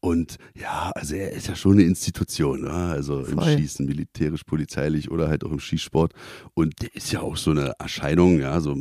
Und 0.00 0.36
ja, 0.60 0.90
also 0.94 1.14
er 1.14 1.32
ist 1.32 1.46
ja 1.46 1.54
schon 1.54 1.74
eine 1.74 1.84
Institution, 1.84 2.64
ja? 2.64 2.88
also 2.88 3.20
im 3.20 3.38
Voll. 3.38 3.56
Schießen, 3.56 3.86
militärisch, 3.86 4.42
polizeilich 4.42 5.10
oder 5.10 5.28
halt 5.28 5.44
auch 5.44 5.52
im 5.52 5.60
Schießsport. 5.60 6.12
Und 6.54 6.74
der 6.82 6.94
ist 6.94 7.12
ja 7.12 7.20
auch 7.20 7.36
so 7.36 7.52
eine 7.52 7.72
Erscheinung, 7.78 8.40
ja, 8.40 8.60
so, 8.60 8.76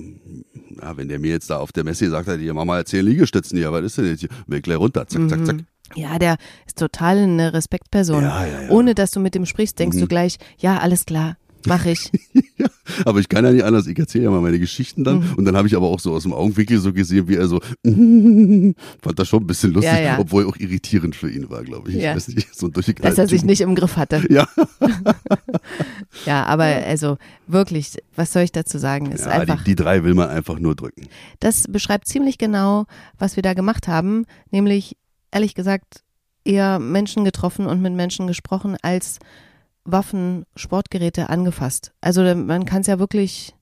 ja, 0.81 0.97
wenn 0.97 1.07
der 1.07 1.19
mir 1.19 1.31
jetzt 1.31 1.49
da 1.49 1.59
auf 1.59 1.71
der 1.71 1.83
Messe 1.83 2.05
gesagt 2.05 2.27
hat, 2.27 2.39
hier 2.39 2.53
mach 2.53 2.65
mal 2.65 2.83
zehn 2.85 3.05
Liegestützen 3.05 3.57
hier, 3.57 3.71
was 3.71 3.85
ist 3.85 3.99
denn 3.99 4.07
jetzt 4.07 4.21
hier? 4.21 4.29
Will 4.47 4.61
gleich 4.61 4.79
runter, 4.79 5.07
zack, 5.07 5.29
zack, 5.29 5.45
zack. 5.45 5.57
Ja, 5.95 6.19
der 6.19 6.37
ist 6.67 6.77
total 6.77 7.17
eine 7.17 7.53
Respektperson. 7.53 8.23
Ja, 8.23 8.45
ja, 8.45 8.61
ja. 8.63 8.69
Ohne 8.69 8.95
dass 8.95 9.11
du 9.11 9.19
mit 9.19 9.35
dem 9.35 9.45
sprichst, 9.45 9.77
denkst 9.79 9.97
Mhm. 9.97 10.01
du 10.01 10.07
gleich, 10.07 10.37
ja, 10.59 10.79
alles 10.79 11.05
klar, 11.05 11.37
mach 11.65 11.85
ich. 11.85 12.11
Ja, 12.55 12.67
aber 13.05 13.19
ich 13.19 13.29
kann 13.29 13.43
ja 13.43 13.51
nicht 13.51 13.63
anders. 13.63 13.87
Ich 13.87 13.97
erzähle 13.97 14.25
ja 14.25 14.29
mal 14.29 14.39
meine 14.39 14.59
Geschichten 14.59 15.03
dann. 15.03 15.21
Mhm. 15.21 15.33
Und 15.37 15.45
dann 15.45 15.57
habe 15.57 15.67
ich 15.67 15.75
aber 15.75 15.87
auch 15.87 15.99
so 15.99 16.13
aus 16.13 16.21
dem 16.21 16.33
Augenwinkel 16.33 16.77
so 16.79 16.93
gesehen, 16.93 17.27
wie 17.27 17.35
er 17.35 17.47
so, 17.47 17.59
fand 17.83 19.17
das 19.17 19.27
schon 19.27 19.41
ein 19.43 19.47
bisschen 19.47 19.73
lustig, 19.73 19.91
Ja, 19.91 19.99
ja. 19.99 20.19
obwohl 20.19 20.45
auch 20.45 20.55
irritierend 20.57 21.15
für 21.15 21.31
ihn 21.31 21.49
war, 21.49 21.63
glaube 21.63 21.89
ich. 21.89 21.95
Ja. 21.95 22.15
Ich 22.15 22.27
nicht, 22.27 22.55
so 22.55 22.67
dass 22.67 23.17
er 23.17 23.27
sich 23.27 23.43
nicht 23.43 23.61
im 23.61 23.73
Griff 23.73 23.97
hatte. 23.97 24.23
Ja, 24.29 24.47
Ja, 26.25 26.45
aber 26.45 26.63
also 26.65 27.17
wirklich, 27.47 27.97
was 28.15 28.31
soll 28.33 28.43
ich 28.43 28.51
dazu 28.51 28.77
sagen? 28.77 29.11
Ist 29.11 29.25
ja 29.25 29.31
einfach, 29.31 29.63
die, 29.63 29.71
die 29.71 29.75
drei 29.75 30.03
will 30.03 30.13
man 30.13 30.29
einfach 30.29 30.59
nur 30.59 30.75
drücken. 30.75 31.07
das 31.39 31.65
beschreibt 31.67 32.07
ziemlich 32.07 32.37
genau, 32.37 32.85
was 33.17 33.35
wir 33.35 33.43
da 33.43 33.53
gemacht 33.53 33.87
haben, 33.87 34.25
nämlich 34.51 34.95
ehrlich 35.33 35.55
gesagt 35.55 36.03
eher 36.45 36.79
Menschen 36.79 37.23
getroffen 37.25 37.65
und 37.67 37.81
mit 37.81 37.93
Menschen 37.93 38.27
gesprochen 38.27 38.77
als 38.81 39.19
Waffen, 39.85 40.45
Sportgeräte 40.55 41.29
angefasst. 41.29 41.91
Also 42.01 42.21
man 42.35 42.65
kann 42.65 42.81
es 42.81 42.87
ja 42.87 42.99
wirklich 42.99 43.53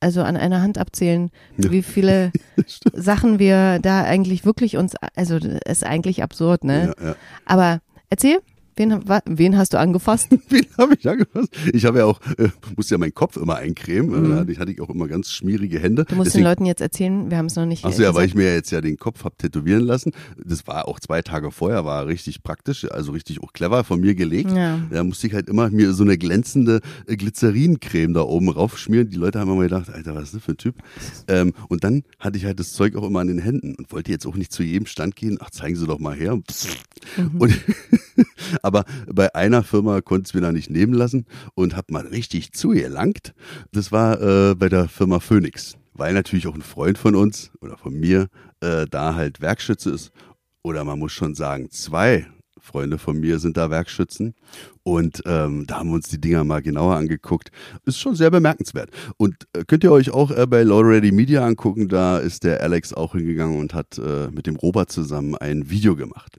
also 0.00 0.22
an 0.22 0.36
einer 0.36 0.60
Hand 0.60 0.78
abzählen, 0.78 1.30
Ja. 1.56 1.70
wie 1.70 1.82
viele 1.82 2.32
Sachen 2.92 3.38
wir 3.38 3.78
da 3.78 4.02
eigentlich 4.02 4.44
wirklich 4.44 4.76
uns, 4.76 4.94
also 5.14 5.36
ist 5.36 5.84
eigentlich 5.84 6.22
absurd, 6.22 6.64
ne? 6.64 6.92
Ja, 6.98 7.06
ja. 7.10 7.16
Aber 7.46 7.80
erzähl, 8.10 8.40
wen, 8.76 9.00
wen 9.26 9.56
hast 9.58 9.72
du 9.72 9.78
angefasst? 9.78 10.28
Wen 10.48 10.66
habe 10.78 10.94
ich 10.98 11.08
angefasst? 11.08 11.50
Ich 11.72 11.84
habe 11.84 11.98
ja 11.98 12.04
auch, 12.06 12.20
äh, 12.38 12.48
musste 12.76 12.94
ja 12.94 12.98
meinen 12.98 13.14
Kopf 13.14 13.36
immer 13.36 13.56
eincremen. 13.56 14.10
Mhm. 14.22 14.30
Da 14.30 14.36
hatte 14.36 14.52
ich, 14.52 14.58
hatte 14.58 14.72
ich 14.72 14.80
auch 14.80 14.90
immer 14.90 15.08
ganz 15.08 15.30
schmierige 15.30 15.78
Hände. 15.78 16.04
Du 16.04 16.14
musst 16.14 16.28
Deswegen- 16.28 16.44
den 16.44 16.50
Leuten 16.50 16.64
jetzt 16.66 16.80
erzählen, 16.80 17.30
wir 17.30 17.38
haben 17.38 17.46
es 17.46 17.56
noch 17.56 17.66
nicht 17.66 17.84
Achso, 17.84 18.02
ja, 18.02 18.14
weil 18.14 18.26
ich 18.26 18.34
mir 18.34 18.44
ja 18.48 18.54
jetzt 18.54 18.70
ja 18.70 18.80
den 18.80 18.96
Kopf 18.96 19.24
hab 19.24 19.38
tätowieren 19.38 19.82
lassen. 19.82 20.12
Das 20.44 20.66
war 20.66 20.88
auch 20.88 21.00
zwei 21.00 21.22
Tage 21.22 21.50
vorher, 21.50 21.84
war 21.84 22.06
richtig 22.06 22.42
praktisch, 22.42 22.90
also 22.90 23.12
richtig 23.12 23.42
auch 23.42 23.52
clever 23.52 23.84
von 23.84 24.00
mir 24.00 24.14
gelegt. 24.14 24.50
Ja. 24.52 24.80
Da 24.90 25.04
musste 25.04 25.26
ich 25.26 25.34
halt 25.34 25.48
immer 25.48 25.70
mir 25.70 25.92
so 25.92 26.02
eine 26.04 26.18
glänzende 26.18 26.80
äh, 27.06 27.16
Glycerincreme 27.16 28.14
da 28.14 28.22
oben 28.22 28.48
raufschmieren. 28.48 29.08
Die 29.10 29.16
Leute 29.16 29.38
haben 29.40 29.50
immer 29.50 29.62
gedacht, 29.62 29.90
Alter, 29.90 30.14
was 30.14 30.24
ist 30.24 30.34
das 30.34 30.42
für 30.44 30.52
ein 30.52 30.56
Typ? 30.58 30.74
Ähm, 31.28 31.52
und 31.68 31.84
dann 31.84 32.02
hatte 32.18 32.36
ich 32.38 32.44
halt 32.44 32.58
das 32.58 32.72
Zeug 32.72 32.96
auch 32.96 33.06
immer 33.06 33.20
an 33.20 33.28
den 33.28 33.38
Händen 33.38 33.74
und 33.74 33.92
wollte 33.92 34.10
jetzt 34.10 34.26
auch 34.26 34.36
nicht 34.36 34.52
zu 34.52 34.62
jedem 34.62 34.86
Stand 34.86 35.16
gehen. 35.16 35.38
Ach, 35.40 35.50
zeigen 35.50 35.76
Sie 35.76 35.86
doch 35.86 35.98
mal 35.98 36.14
her. 36.14 36.32
Und 36.32 36.46
aber 38.62 38.84
bei 39.12 39.34
einer 39.34 39.62
Firma 39.62 40.00
konnte 40.00 40.28
es 40.28 40.34
mir 40.34 40.40
da 40.40 40.52
nicht 40.52 40.70
nehmen 40.70 40.94
lassen 40.94 41.26
und 41.54 41.76
hab 41.76 41.90
mal 41.90 42.06
richtig 42.06 42.52
zugelangt. 42.52 43.34
Das 43.72 43.92
war 43.92 44.20
äh, 44.20 44.54
bei 44.54 44.68
der 44.68 44.88
Firma 44.88 45.20
Phoenix, 45.20 45.76
weil 45.94 46.14
natürlich 46.14 46.46
auch 46.46 46.54
ein 46.54 46.62
Freund 46.62 46.98
von 46.98 47.14
uns 47.14 47.50
oder 47.60 47.76
von 47.76 47.94
mir 47.94 48.28
äh, 48.60 48.86
da 48.90 49.14
halt 49.14 49.40
Werkschütze 49.40 49.90
ist. 49.90 50.12
Oder 50.62 50.84
man 50.84 50.98
muss 50.98 51.12
schon 51.12 51.34
sagen, 51.34 51.70
zwei 51.70 52.26
Freunde 52.62 52.96
von 52.96 53.18
mir 53.18 53.40
sind 53.40 53.56
da 53.56 53.70
Werkschützen. 53.70 54.34
Und 54.84 55.22
ähm, 55.26 55.66
da 55.66 55.78
haben 55.78 55.88
wir 55.88 55.96
uns 55.96 56.08
die 56.08 56.20
Dinger 56.20 56.44
mal 56.44 56.62
genauer 56.62 56.96
angeguckt. 56.96 57.50
Ist 57.84 57.98
schon 57.98 58.14
sehr 58.14 58.30
bemerkenswert. 58.30 58.90
Und 59.16 59.48
äh, 59.52 59.64
könnt 59.66 59.84
ihr 59.84 59.92
euch 59.92 60.10
auch 60.10 60.30
äh, 60.30 60.46
bei 60.46 60.62
Low 60.62 60.80
Ready 60.80 61.10
Media 61.10 61.44
angucken. 61.44 61.88
Da 61.88 62.18
ist 62.18 62.44
der 62.44 62.62
Alex 62.62 62.94
auch 62.94 63.12
hingegangen 63.12 63.58
und 63.58 63.74
hat 63.74 63.98
äh, 63.98 64.28
mit 64.30 64.46
dem 64.46 64.56
Robert 64.56 64.92
zusammen 64.92 65.34
ein 65.36 65.70
Video 65.70 65.96
gemacht. 65.96 66.38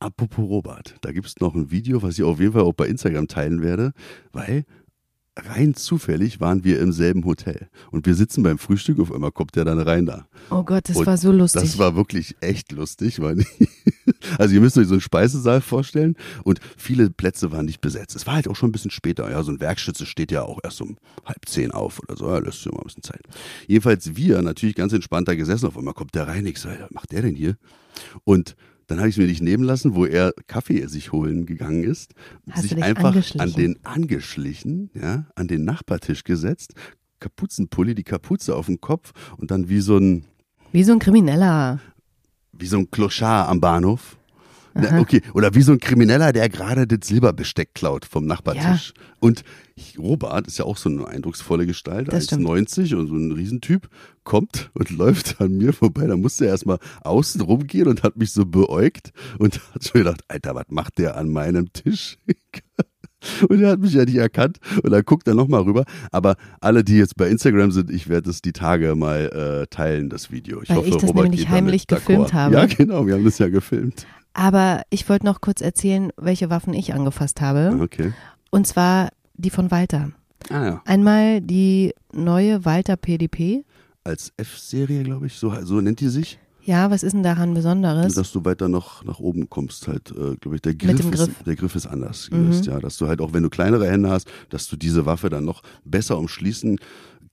Apropos 0.00 0.48
Robert, 0.48 0.96
da 1.02 1.12
gibt 1.12 1.26
es 1.26 1.40
noch 1.40 1.54
ein 1.54 1.70
Video, 1.70 2.02
was 2.02 2.18
ich 2.18 2.24
auf 2.24 2.40
jeden 2.40 2.54
Fall 2.54 2.62
auch 2.62 2.72
bei 2.72 2.86
Instagram 2.86 3.28
teilen 3.28 3.62
werde, 3.62 3.92
weil 4.32 4.64
rein 5.36 5.74
zufällig 5.74 6.40
waren 6.40 6.64
wir 6.64 6.80
im 6.80 6.90
selben 6.90 7.24
Hotel. 7.26 7.68
Und 7.90 8.06
wir 8.06 8.14
sitzen 8.14 8.42
beim 8.42 8.58
Frühstück, 8.58 8.98
auf 8.98 9.12
einmal 9.12 9.30
kommt 9.30 9.56
der 9.56 9.66
dann 9.66 9.78
rein 9.78 10.06
da. 10.06 10.26
Oh 10.50 10.64
Gott, 10.64 10.88
das 10.88 10.96
Und 10.96 11.06
war 11.06 11.18
so 11.18 11.30
lustig. 11.32 11.60
Das 11.60 11.78
war 11.78 11.96
wirklich 11.96 12.34
echt 12.40 12.72
lustig. 12.72 13.20
Weil 13.20 13.44
also 14.38 14.54
ihr 14.54 14.62
müsst 14.62 14.78
euch 14.78 14.86
so 14.86 14.94
einen 14.94 15.02
Speisesaal 15.02 15.60
vorstellen 15.60 16.16
und 16.44 16.60
viele 16.78 17.10
Plätze 17.10 17.52
waren 17.52 17.66
nicht 17.66 17.82
besetzt. 17.82 18.16
Es 18.16 18.26
war 18.26 18.34
halt 18.34 18.48
auch 18.48 18.56
schon 18.56 18.70
ein 18.70 18.72
bisschen 18.72 18.90
später. 18.90 19.30
Ja, 19.30 19.42
so 19.42 19.52
ein 19.52 19.60
Werkschütze 19.60 20.06
steht 20.06 20.32
ja 20.32 20.42
auch 20.42 20.60
erst 20.64 20.80
um 20.80 20.96
halb 21.26 21.46
zehn 21.46 21.72
auf 21.72 22.00
oder 22.00 22.16
so. 22.16 22.26
Ja, 22.26 22.38
lässt 22.38 22.62
sich 22.62 22.72
mal 22.72 22.80
ein 22.80 22.86
bisschen 22.86 23.02
Zeit. 23.02 23.22
Jedenfalls 23.66 24.16
wir 24.16 24.40
natürlich 24.40 24.74
ganz 24.74 24.94
entspannt 24.94 25.28
da 25.28 25.34
gesessen. 25.34 25.66
Auf 25.66 25.76
einmal 25.76 25.94
kommt 25.94 26.14
der 26.14 26.26
rein. 26.26 26.46
Ich 26.46 26.58
so, 26.58 26.70
was 26.70 26.90
macht 26.90 27.12
der 27.12 27.20
denn 27.20 27.34
hier? 27.34 27.56
Und 28.24 28.56
dann 28.90 28.98
habe 28.98 29.08
ich 29.08 29.14
es 29.14 29.18
mir 29.18 29.28
nicht 29.28 29.40
nehmen 29.40 29.62
lassen, 29.62 29.94
wo 29.94 30.04
er 30.04 30.32
Kaffee 30.48 30.84
sich 30.86 31.12
holen 31.12 31.46
gegangen 31.46 31.84
ist, 31.84 32.12
Hast 32.50 32.62
sich 32.62 32.82
einfach 32.82 33.14
an 33.38 33.52
den 33.52 33.78
angeschlichen, 33.84 34.90
ja, 34.94 35.26
an 35.36 35.46
den 35.46 35.64
Nachbartisch 35.64 36.24
gesetzt, 36.24 36.74
Kapuzenpulli, 37.20 37.94
die 37.94 38.02
Kapuze 38.02 38.56
auf 38.56 38.66
dem 38.66 38.80
Kopf 38.80 39.12
und 39.36 39.52
dann 39.52 39.68
wie 39.68 39.80
so 39.80 39.96
ein 39.96 40.24
Wie 40.72 40.82
so 40.82 40.90
ein 40.92 40.98
Krimineller. 40.98 41.78
wie 42.52 42.66
so 42.66 42.78
ein 42.78 42.90
Clochard 42.90 43.48
am 43.48 43.60
Bahnhof. 43.60 44.18
Na, 44.74 45.00
okay, 45.00 45.22
oder 45.34 45.54
wie 45.54 45.62
so 45.62 45.72
ein 45.72 45.80
Krimineller, 45.80 46.32
der 46.32 46.48
gerade 46.48 46.86
das 46.86 47.08
Silberbesteck 47.08 47.74
klaut 47.74 48.04
vom 48.04 48.26
Nachbartisch. 48.26 48.92
Und 49.18 49.42
Robert 49.98 50.46
ist 50.46 50.58
ja 50.58 50.64
auch 50.64 50.76
so 50.76 50.88
eine 50.88 51.06
eindrucksvolle 51.06 51.66
Gestalt, 51.66 52.12
Das 52.12 52.24
stimmt. 52.24 52.46
1,90 52.46 52.94
und 52.96 53.08
so 53.08 53.14
ein 53.14 53.32
Riesentyp, 53.32 53.88
kommt 54.24 54.70
und 54.74 54.90
läuft 54.96 55.40
an 55.40 55.56
mir 55.56 55.72
vorbei. 55.72 56.06
Da 56.06 56.16
musste 56.16 56.46
er 56.46 56.52
erstmal 56.52 56.78
außen 57.02 57.40
rumgehen 57.40 57.88
und 57.88 58.02
hat 58.02 58.16
mich 58.16 58.32
so 58.32 58.46
beäugt 58.46 59.12
und 59.38 59.60
hat 59.74 59.84
schon 59.84 60.02
gedacht, 60.02 60.22
Alter, 60.28 60.54
was 60.54 60.66
macht 60.68 60.98
der 60.98 61.16
an 61.16 61.30
meinem 61.30 61.72
Tisch? 61.72 62.18
Und 63.50 63.60
er 63.60 63.72
hat 63.72 63.80
mich 63.80 63.92
ja 63.92 64.06
nicht 64.06 64.16
erkannt 64.16 64.60
und 64.82 64.90
dann 64.90 65.02
guckt 65.04 65.28
er 65.28 65.34
nochmal 65.34 65.60
rüber. 65.60 65.84
Aber 66.10 66.36
alle, 66.62 66.82
die 66.82 66.96
jetzt 66.96 67.16
bei 67.16 67.28
Instagram 67.28 67.70
sind, 67.70 67.90
ich 67.90 68.08
werde 68.08 68.30
es 68.30 68.40
die 68.40 68.52
Tage 68.52 68.94
mal 68.94 69.26
äh, 69.26 69.66
teilen, 69.66 70.08
das 70.08 70.30
Video. 70.30 70.62
Ich 70.62 70.70
Weil 70.70 70.76
hoffe, 70.78 70.88
ich 70.88 70.94
das 70.94 71.04
Robert 71.04 71.24
nämlich 71.24 71.48
heimlich 71.50 71.86
gefilmt 71.86 72.32
habe. 72.32 72.54
Ja, 72.54 72.64
genau, 72.64 73.06
wir 73.06 73.12
haben 73.12 73.24
das 73.24 73.38
ja 73.38 73.50
gefilmt. 73.50 74.06
Aber 74.32 74.82
ich 74.90 75.08
wollte 75.08 75.26
noch 75.26 75.40
kurz 75.40 75.60
erzählen, 75.60 76.10
welche 76.16 76.50
Waffen 76.50 76.74
ich 76.74 76.94
angefasst 76.94 77.40
habe. 77.40 77.78
Okay. 77.82 78.12
Und 78.50 78.66
zwar 78.66 79.08
die 79.34 79.50
von 79.50 79.70
Walter. 79.70 80.10
Ah 80.48 80.64
ja. 80.64 80.82
Einmal 80.84 81.40
die 81.40 81.94
neue 82.12 82.64
Walter 82.64 82.96
PDP. 82.96 83.64
Als 84.04 84.32
F-Serie, 84.36 85.02
glaube 85.02 85.26
ich, 85.26 85.34
so, 85.34 85.52
so 85.62 85.80
nennt 85.80 86.00
die 86.00 86.08
sich. 86.08 86.38
Ja, 86.62 86.90
was 86.90 87.02
ist 87.02 87.12
denn 87.12 87.22
daran 87.22 87.54
Besonderes? 87.54 88.14
Dass 88.14 88.32
du 88.32 88.44
weiter 88.44 88.68
noch 88.68 89.02
nach 89.04 89.18
oben 89.18 89.48
kommst, 89.48 89.88
halt, 89.88 90.10
äh, 90.10 90.36
glaube 90.36 90.56
ich, 90.56 90.62
der 90.62 90.74
Griff, 90.74 91.00
Griff. 91.00 91.28
Ist, 91.28 91.30
der 91.46 91.56
Griff 91.56 91.74
ist 91.74 91.86
anders 91.86 92.30
Mhm. 92.30 92.52
ja. 92.62 92.78
Dass 92.78 92.96
du 92.98 93.08
halt 93.08 93.20
auch, 93.20 93.32
wenn 93.32 93.42
du 93.42 93.48
kleinere 93.50 93.90
Hände 93.90 94.10
hast, 94.10 94.28
dass 94.50 94.68
du 94.68 94.76
diese 94.76 95.06
Waffe 95.06 95.30
dann 95.30 95.44
noch 95.44 95.62
besser 95.84 96.18
umschließen 96.18 96.78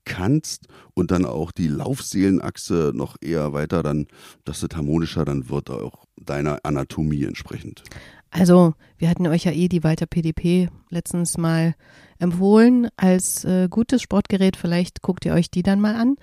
kannst 0.07 0.67
und 0.93 1.11
dann 1.11 1.25
auch 1.25 1.51
die 1.51 1.67
Laufseelenachse 1.67 2.91
noch 2.95 3.15
eher 3.21 3.53
weiter 3.53 3.83
dann, 3.83 4.07
dass 4.45 4.61
das 4.61 4.69
harmonischer 4.75 5.25
dann 5.25 5.49
wird, 5.49 5.69
auch 5.69 6.05
deiner 6.19 6.59
Anatomie 6.63 7.23
entsprechend. 7.25 7.83
Also, 8.31 8.73
wir 8.97 9.09
hatten 9.09 9.27
euch 9.27 9.45
ja 9.45 9.51
eh 9.51 9.67
die 9.69 9.83
Walter 9.83 10.05
PDP 10.05 10.69
letztens 10.89 11.37
mal 11.37 11.75
empfohlen 12.19 12.89
als 12.97 13.45
äh, 13.45 13.67
gutes 13.69 14.01
Sportgerät. 14.01 14.57
Vielleicht 14.57 15.01
guckt 15.01 15.25
ihr 15.25 15.33
euch 15.33 15.49
die 15.51 15.63
dann 15.63 15.79
mal 15.79 15.95
an, 15.95 16.15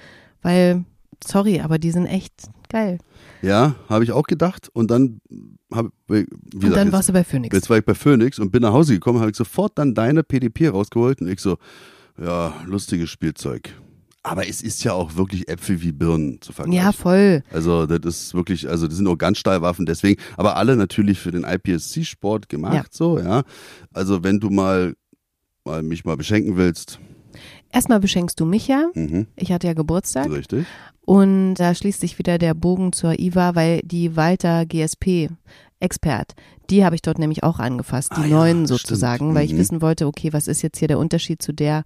weil, 0.42 0.84
sorry, 1.24 1.60
aber 1.60 1.78
die 1.78 1.90
sind 1.92 2.06
echt 2.06 2.32
geil. 2.68 2.98
Ja, 3.40 3.74
habe 3.88 4.04
ich 4.04 4.12
auch 4.12 4.24
gedacht 4.24 4.68
und 4.72 4.90
dann 4.90 5.20
habe 5.72 5.92
wie 6.08 6.20
Und 6.24 6.28
gesagt, 6.60 6.76
dann 6.76 6.86
jetzt- 6.88 6.92
warst 6.92 7.08
du 7.08 7.12
bei 7.14 7.24
Phoenix. 7.24 7.54
Jetzt 7.54 7.70
war 7.70 7.78
ich 7.78 7.84
bei 7.84 7.94
Phoenix 7.94 8.38
und 8.38 8.50
bin 8.50 8.62
nach 8.62 8.72
Hause 8.72 8.94
gekommen, 8.94 9.20
habe 9.20 9.30
ich 9.30 9.36
sofort 9.36 9.78
dann 9.78 9.94
deine 9.94 10.22
PDP 10.22 10.68
rausgeholt 10.68 11.20
und 11.20 11.28
ich 11.28 11.40
so, 11.40 11.56
ja, 12.20 12.54
lustiges 12.66 13.10
Spielzeug. 13.10 13.70
Aber 14.22 14.48
es 14.48 14.62
ist 14.62 14.82
ja 14.84 14.94
auch 14.94 15.16
wirklich 15.16 15.48
Äpfel 15.48 15.82
wie 15.82 15.92
Birnen 15.92 16.40
zu 16.40 16.52
vergleichen. 16.54 16.82
Ja, 16.82 16.92
voll. 16.92 17.42
Also 17.52 17.84
das 17.86 18.02
ist 18.22 18.34
wirklich, 18.34 18.66
also 18.68 18.86
das 18.86 18.96
sind 18.96 19.06
auch 19.06 19.18
ganz 19.18 19.36
Stahlwaffen, 19.38 19.84
deswegen, 19.84 20.20
aber 20.38 20.56
alle 20.56 20.76
natürlich 20.76 21.18
für 21.20 21.30
den 21.30 21.44
IPSC-Sport 21.44 22.48
gemacht, 22.48 22.74
Ja. 22.74 22.84
so, 22.90 23.18
ja. 23.18 23.42
Also 23.92 24.24
wenn 24.24 24.40
du 24.40 24.48
mal, 24.48 24.94
mal 25.64 25.82
mich 25.82 26.04
mal 26.04 26.16
beschenken 26.16 26.56
willst, 26.56 26.98
Erstmal 27.72 27.98
beschenkst 27.98 28.38
du 28.38 28.46
mich 28.46 28.68
ja. 28.68 28.86
mhm, 28.94 29.26
Ich 29.34 29.50
hatte 29.50 29.66
ja 29.66 29.72
Geburtstag. 29.74 30.30
richtig. 30.30 30.64
Und 31.00 31.56
da 31.56 31.74
schließt 31.74 32.00
sich 32.00 32.18
wieder 32.20 32.38
der 32.38 32.54
Bogen 32.54 32.92
zur 32.92 33.18
IWA, 33.18 33.56
weil 33.56 33.80
die 33.82 34.14
Walter 34.16 34.64
GSP 34.64 35.28
Expert, 35.84 36.34
die 36.70 36.84
habe 36.84 36.94
ich 36.96 37.02
dort 37.02 37.18
nämlich 37.18 37.42
auch 37.44 37.58
angefasst, 37.60 38.12
die 38.16 38.22
Ah 38.22 38.26
ja, 38.26 38.36
neuen 38.36 38.56
stimmt. 38.66 38.68
sozusagen, 38.80 39.34
weil 39.34 39.44
ich 39.44 39.52
Mhm. 39.52 39.58
wissen 39.58 39.82
wollte, 39.82 40.06
okay, 40.06 40.32
was 40.32 40.48
ist 40.48 40.62
jetzt 40.62 40.78
hier 40.78 40.88
der 40.88 40.98
Unterschied 40.98 41.40
zu 41.42 41.52
der, 41.52 41.84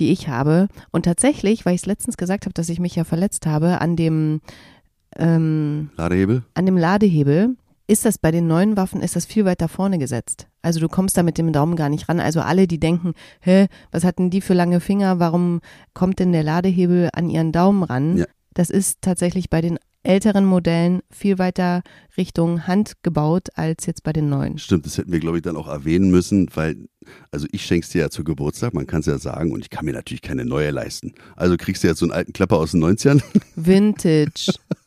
die 0.00 0.10
ich 0.10 0.28
habe? 0.28 0.66
Und 0.90 1.04
tatsächlich, 1.04 1.64
weil 1.66 1.74
ich 1.74 1.82
es 1.82 1.86
letztens 1.86 2.16
gesagt 2.16 2.46
habe, 2.46 2.54
dass 2.54 2.68
ich 2.68 2.80
mich 2.80 2.96
ja 2.96 3.04
verletzt 3.04 3.46
habe 3.46 3.80
an 3.80 3.94
dem 3.96 4.40
ähm, 5.16 5.90
Ladehebel? 5.96 6.42
an 6.54 6.66
dem 6.66 6.76
Ladehebel, 6.76 7.56
ist 7.86 8.04
das 8.06 8.16
bei 8.18 8.30
den 8.30 8.46
neuen 8.46 8.76
Waffen, 8.78 9.02
ist 9.02 9.14
das 9.14 9.26
viel 9.26 9.44
weiter 9.44 9.68
vorne 9.68 9.98
gesetzt. 9.98 10.46
Also 10.62 10.80
du 10.80 10.88
kommst 10.88 11.16
da 11.18 11.22
mit 11.22 11.36
dem 11.36 11.52
Daumen 11.52 11.76
gar 11.76 11.90
nicht 11.90 12.08
ran. 12.08 12.18
Also 12.18 12.40
alle, 12.40 12.66
die 12.66 12.80
denken, 12.80 13.12
hä, 13.40 13.66
was 13.92 14.04
hatten 14.04 14.30
die 14.30 14.40
für 14.40 14.54
lange 14.54 14.80
Finger, 14.80 15.20
warum 15.20 15.60
kommt 15.92 16.18
denn 16.18 16.32
der 16.32 16.42
Ladehebel 16.42 17.10
an 17.12 17.28
ihren 17.28 17.52
Daumen 17.52 17.82
ran? 17.82 18.16
Ja. 18.16 18.24
Das 18.54 18.70
ist 18.70 19.02
tatsächlich 19.02 19.50
bei 19.50 19.60
den 19.60 19.78
älteren 20.04 20.44
Modellen 20.44 21.02
viel 21.10 21.38
weiter 21.38 21.82
Richtung 22.16 22.66
Hand 22.66 23.02
gebaut 23.02 23.48
als 23.54 23.86
jetzt 23.86 24.02
bei 24.02 24.12
den 24.12 24.28
neuen. 24.28 24.58
Stimmt, 24.58 24.86
das 24.86 24.98
hätten 24.98 25.10
wir, 25.10 25.20
glaube 25.20 25.38
ich, 25.38 25.42
dann 25.42 25.56
auch 25.56 25.68
erwähnen 25.68 26.10
müssen, 26.10 26.48
weil, 26.54 26.76
also 27.30 27.46
ich 27.50 27.64
schenk's 27.64 27.88
dir 27.90 28.02
ja 28.02 28.10
zu 28.10 28.22
Geburtstag, 28.22 28.74
man 28.74 28.86
kann 28.86 29.00
es 29.00 29.06
ja 29.06 29.18
sagen, 29.18 29.52
und 29.52 29.60
ich 29.60 29.70
kann 29.70 29.84
mir 29.84 29.94
natürlich 29.94 30.22
keine 30.22 30.44
neue 30.44 30.70
leisten. 30.70 31.14
Also 31.36 31.56
kriegst 31.56 31.82
du 31.82 31.88
jetzt 31.88 31.98
so 31.98 32.06
einen 32.06 32.12
alten 32.12 32.32
Klapper 32.32 32.58
aus 32.58 32.72
den 32.72 32.84
90ern, 32.84 33.22
Vintage. 33.56 34.52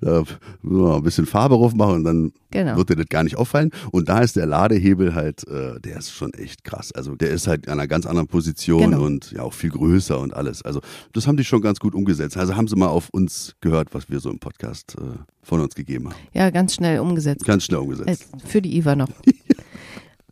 da 0.00 0.22
müssen 0.62 0.84
wir 0.84 0.96
ein 0.96 1.02
bisschen 1.02 1.26
Farbe 1.26 1.54
drauf 1.56 1.74
machen 1.74 1.96
und 1.96 2.04
dann 2.04 2.32
Genau. 2.52 2.76
wird 2.76 2.90
dir 2.90 2.96
das 2.96 3.06
gar 3.08 3.22
nicht 3.22 3.36
auffallen. 3.36 3.70
Und 3.92 4.08
da 4.08 4.20
ist 4.20 4.34
der 4.34 4.44
Ladehebel 4.46 5.14
halt, 5.14 5.46
äh, 5.46 5.78
der 5.80 5.98
ist 5.98 6.10
schon 6.12 6.34
echt 6.34 6.64
krass. 6.64 6.90
Also 6.90 7.14
der 7.14 7.30
ist 7.30 7.46
halt 7.46 7.68
an 7.68 7.74
einer 7.74 7.86
ganz 7.86 8.06
anderen 8.06 8.26
Position 8.26 8.90
Genau. 8.90 9.04
und 9.04 9.30
ja 9.30 9.42
auch 9.42 9.52
viel 9.52 9.70
größer 9.70 10.18
und 10.18 10.34
alles. 10.34 10.62
Also 10.62 10.80
das 11.12 11.28
haben 11.28 11.36
die 11.36 11.44
schon 11.44 11.60
ganz 11.60 11.78
gut 11.78 11.94
umgesetzt. 11.94 12.36
Also 12.36 12.56
haben 12.56 12.66
sie 12.66 12.74
mal 12.74 12.88
auf 12.88 13.08
uns 13.10 13.54
gehört, 13.60 13.94
was 13.94 14.10
wir 14.10 14.18
so 14.18 14.30
im 14.30 14.40
Podcast 14.40 14.96
äh, 14.98 15.02
von 15.42 15.60
uns 15.60 15.76
gegeben 15.76 16.06
haben. 16.08 16.16
Ja, 16.32 16.50
ganz 16.50 16.74
schnell 16.74 16.98
umgesetzt. 16.98 17.44
Ganz 17.44 17.64
schnell 17.64 17.78
Äh, 17.78 17.82
umgesetzt. 17.82 18.26
Für 18.44 18.60
die 18.60 18.76
IWA 18.76 18.96
noch. 18.96 19.08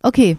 Okay, 0.03 0.37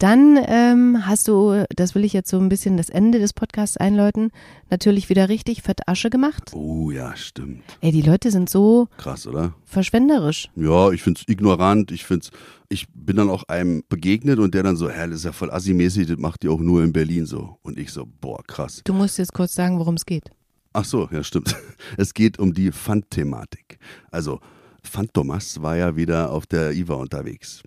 dann 0.00 0.38
ähm, 0.46 1.06
hast 1.06 1.28
du, 1.28 1.64
das 1.76 1.94
will 1.94 2.04
ich 2.04 2.14
jetzt 2.14 2.30
so 2.30 2.38
ein 2.38 2.48
bisschen 2.48 2.76
das 2.78 2.88
Ende 2.88 3.18
des 3.18 3.34
Podcasts 3.34 3.76
einläuten, 3.76 4.30
natürlich 4.70 5.10
wieder 5.10 5.28
richtig 5.28 5.62
fett 5.62 5.86
Asche 5.86 6.08
gemacht. 6.08 6.52
Oh 6.54 6.90
ja, 6.90 7.14
stimmt. 7.16 7.62
Ey, 7.82 7.92
die 7.92 8.00
Leute 8.02 8.30
sind 8.30 8.48
so 8.48 8.88
Krass, 8.96 9.26
oder? 9.26 9.54
verschwenderisch. 9.66 10.48
Ja, 10.56 10.90
ich 10.90 11.02
find's 11.02 11.24
ignorant. 11.28 11.92
Ich 11.92 12.04
find's, 12.04 12.30
ich 12.70 12.88
bin 12.94 13.16
dann 13.16 13.28
auch 13.28 13.44
einem 13.48 13.82
begegnet 13.90 14.38
und 14.38 14.54
der 14.54 14.62
dann 14.62 14.76
so, 14.76 14.88
hä, 14.88 15.06
das 15.06 15.16
ist 15.16 15.24
ja 15.26 15.32
voll 15.32 15.50
assi-mäßig, 15.50 16.06
das 16.06 16.16
macht 16.16 16.44
ihr 16.44 16.52
auch 16.52 16.60
nur 16.60 16.82
in 16.82 16.92
Berlin 16.92 17.26
so. 17.26 17.58
Und 17.62 17.78
ich 17.78 17.92
so, 17.92 18.08
boah, 18.20 18.42
krass. 18.46 18.80
Du 18.84 18.94
musst 18.94 19.18
jetzt 19.18 19.34
kurz 19.34 19.54
sagen, 19.54 19.78
worum 19.78 19.96
es 19.96 20.06
geht. 20.06 20.30
Ach 20.72 20.84
so, 20.84 21.08
ja, 21.12 21.22
stimmt. 21.22 21.54
Es 21.98 22.14
geht 22.14 22.38
um 22.38 22.54
die 22.54 22.72
Pfand-Thematik. 22.72 23.78
Also, 24.10 24.40
Pfand 24.82 25.12
Thomas 25.12 25.60
war 25.60 25.76
ja 25.76 25.96
wieder 25.96 26.30
auf 26.30 26.46
der 26.46 26.72
IWA 26.72 26.94
unterwegs. 26.94 27.62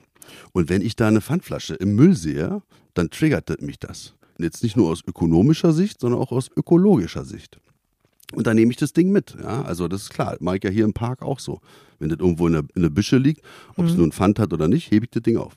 Und 0.52 0.70
wenn 0.70 0.82
ich 0.82 0.96
da 0.96 1.08
eine 1.08 1.22
Pfandflasche 1.22 1.76
im 1.76 1.96
Müll 1.96 2.16
sehe, 2.16 2.62
dann 2.94 3.10
triggert 3.10 3.62
mich 3.62 3.80
das. 3.80 4.14
Und 4.38 4.46
jetzt 4.46 4.64
nicht 4.64 4.78
nur 4.78 4.90
aus 4.90 5.04
ökonomischer 5.06 5.74
Sicht, 5.74 6.00
sondern 6.00 6.20
auch 6.20 6.32
aus 6.32 6.50
ökologischer 6.56 7.26
Sicht. 7.26 7.60
Und 8.34 8.48
dann 8.48 8.56
nehme 8.56 8.72
ich 8.72 8.78
das 8.78 8.94
Ding 8.94 9.12
mit. 9.12 9.36
Ja, 9.42 9.62
also 9.62 9.88
das 9.88 10.04
ist 10.04 10.10
klar, 10.10 10.32
das 10.32 10.42
mache 10.42 10.58
ich 10.58 10.64
ja 10.64 10.70
hier 10.70 10.86
im 10.86 10.94
Park 10.94 11.22
auch 11.22 11.40
so. 11.40 11.62
Wenn 12.00 12.10
das 12.10 12.20
irgendwo 12.20 12.48
in 12.48 12.54
der, 12.54 12.64
in 12.76 12.82
der 12.82 12.90
Büsche 12.90 13.18
liegt, 13.18 13.42
ob 13.76 13.86
es 13.86 13.96
nun 13.96 14.12
Pfand 14.12 14.40
hat 14.40 14.54
oder 14.54 14.68
nicht, 14.68 14.92
hebe 14.92 15.06
ich 15.06 15.12
das 15.12 15.24
Ding 15.24 15.38
auf. 15.38 15.56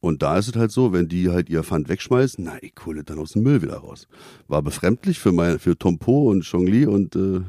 Und 0.00 0.22
da 0.22 0.36
ist 0.36 0.48
es 0.48 0.56
halt 0.56 0.70
so, 0.70 0.92
wenn 0.92 1.08
die 1.08 1.30
halt 1.30 1.48
ihr 1.48 1.62
Pfand 1.62 1.88
wegschmeißen, 1.88 2.44
na, 2.44 2.62
ich 2.62 2.74
hole 2.84 3.02
das 3.02 3.06
dann 3.06 3.18
aus 3.18 3.32
dem 3.32 3.42
Müll 3.42 3.62
wieder 3.62 3.76
raus. 3.76 4.06
War 4.48 4.60
befremdlich 4.60 5.18
für 5.18 5.32
mein, 5.32 5.58
für 5.58 5.78
Tom 5.78 5.98
Po 5.98 6.30
und 6.30 6.44
Chongli 6.44 6.84
und 6.84 7.16
äh, 7.16 7.40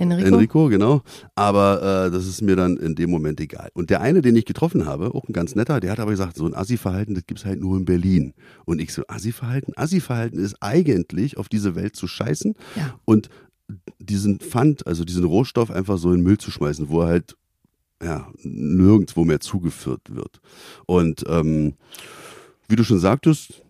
Enrico? 0.00 0.26
Enrico, 0.28 0.68
genau. 0.68 1.02
Aber 1.34 2.06
äh, 2.06 2.10
das 2.10 2.26
ist 2.26 2.42
mir 2.42 2.56
dann 2.56 2.76
in 2.76 2.94
dem 2.94 3.10
Moment 3.10 3.40
egal. 3.40 3.70
Und 3.74 3.90
der 3.90 4.00
eine, 4.00 4.22
den 4.22 4.34
ich 4.36 4.44
getroffen 4.46 4.86
habe, 4.86 5.14
auch 5.14 5.28
ein 5.28 5.32
ganz 5.32 5.54
netter, 5.54 5.78
der 5.80 5.92
hat 5.92 6.00
aber 6.00 6.10
gesagt, 6.10 6.36
so 6.36 6.46
ein 6.46 6.54
Assi-Verhalten, 6.54 7.14
das 7.14 7.26
gibt's 7.26 7.44
halt 7.44 7.60
nur 7.60 7.76
in 7.76 7.84
Berlin. 7.84 8.34
Und 8.64 8.80
ich 8.80 8.92
so, 8.92 9.02
Assi-Verhalten? 9.06 9.72
Assi-Verhalten 9.76 10.38
ist 10.38 10.56
eigentlich, 10.60 11.36
auf 11.36 11.48
diese 11.48 11.74
Welt 11.74 11.96
zu 11.96 12.06
scheißen 12.06 12.54
Ja. 12.76 12.94
und 13.04 13.28
diesen 13.98 14.40
Pfand, 14.40 14.86
also 14.86 15.04
diesen 15.04 15.24
Rohstoff 15.24 15.70
einfach 15.70 15.98
so 15.98 16.10
in 16.10 16.18
den 16.18 16.24
Müll 16.24 16.38
zu 16.38 16.50
schmeißen, 16.50 16.88
wo 16.88 17.02
er 17.02 17.08
halt 17.08 17.36
ja, 18.02 18.32
nirgendwo 18.42 19.24
mehr 19.24 19.40
zugeführt 19.40 20.14
wird. 20.14 20.40
Und 20.86 21.22
ähm, 21.28 21.74
wie 22.68 22.76
du 22.76 22.84
schon 22.84 22.98
sagtest, 22.98 23.62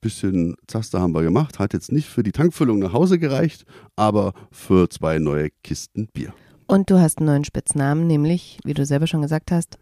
bisschen 0.00 0.56
Zaster 0.66 1.00
haben 1.00 1.14
wir 1.14 1.22
gemacht, 1.22 1.58
hat 1.58 1.72
jetzt 1.72 1.92
nicht 1.92 2.08
für 2.08 2.22
die 2.22 2.32
Tankfüllung 2.32 2.78
nach 2.78 2.92
Hause 2.92 3.18
gereicht, 3.18 3.64
aber 3.96 4.32
für 4.50 4.88
zwei 4.88 5.18
neue 5.18 5.50
Kisten 5.62 6.08
Bier. 6.12 6.32
Und 6.66 6.90
du 6.90 6.98
hast 7.00 7.18
einen 7.18 7.26
neuen 7.26 7.44
Spitznamen, 7.44 8.06
nämlich, 8.06 8.58
wie 8.64 8.74
du 8.74 8.84
selber 8.84 9.06
schon 9.06 9.22
gesagt 9.22 9.52
hast, 9.52 9.78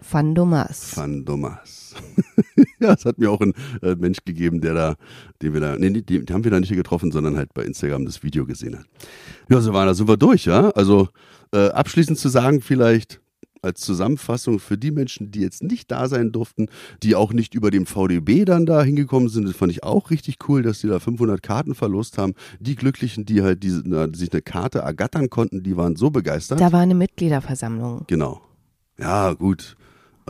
Fandomas. 0.00 0.96
Van 0.96 1.24
Domas. 1.24 1.96
ja, 2.80 2.94
es 2.94 3.04
hat 3.04 3.18
mir 3.18 3.30
auch 3.30 3.40
ein 3.40 3.52
äh, 3.82 3.96
Mensch 3.96 4.18
gegeben, 4.24 4.60
der 4.60 4.74
da, 4.74 4.94
den 5.42 5.54
wir 5.54 5.60
da, 5.60 5.76
nee, 5.76 5.90
die, 5.90 6.24
die 6.24 6.32
haben 6.32 6.44
wir 6.44 6.52
da 6.52 6.60
nicht 6.60 6.72
getroffen, 6.72 7.10
sondern 7.10 7.36
halt 7.36 7.52
bei 7.52 7.64
Instagram 7.64 8.04
das 8.04 8.22
Video 8.22 8.46
gesehen 8.46 8.78
hat. 8.78 8.86
Ja, 9.48 9.60
so 9.60 9.72
war, 9.72 9.86
da 9.86 9.94
sind 9.94 10.08
wir 10.08 10.16
durch, 10.16 10.44
ja. 10.44 10.70
Also 10.70 11.08
äh, 11.52 11.68
abschließend 11.70 12.16
zu 12.16 12.28
sagen, 12.28 12.60
vielleicht 12.60 13.20
als 13.62 13.80
Zusammenfassung 13.80 14.58
für 14.58 14.78
die 14.78 14.90
Menschen, 14.90 15.30
die 15.30 15.40
jetzt 15.40 15.62
nicht 15.62 15.90
da 15.90 16.08
sein 16.08 16.32
durften, 16.32 16.68
die 17.02 17.14
auch 17.14 17.32
nicht 17.32 17.54
über 17.54 17.70
dem 17.70 17.86
VDB 17.86 18.44
dann 18.44 18.66
da 18.66 18.82
hingekommen 18.82 19.28
sind, 19.28 19.48
das 19.48 19.56
fand 19.56 19.72
ich 19.72 19.82
auch 19.82 20.10
richtig 20.10 20.36
cool, 20.48 20.62
dass 20.62 20.80
die 20.80 20.88
da 20.88 20.98
500 20.98 21.42
Karten 21.42 21.74
verlost 21.74 22.18
haben. 22.18 22.34
Die 22.60 22.76
Glücklichen, 22.76 23.24
die 23.24 23.42
halt 23.42 23.62
diese, 23.62 23.82
na, 23.84 24.08
sich 24.12 24.32
eine 24.32 24.42
Karte 24.42 24.80
ergattern 24.80 25.30
konnten, 25.30 25.62
die 25.62 25.76
waren 25.76 25.96
so 25.96 26.10
begeistert. 26.10 26.60
Da 26.60 26.72
war 26.72 26.80
eine 26.80 26.94
Mitgliederversammlung, 26.94 28.04
genau. 28.06 28.40
Ja, 28.98 29.32
gut. 29.34 29.76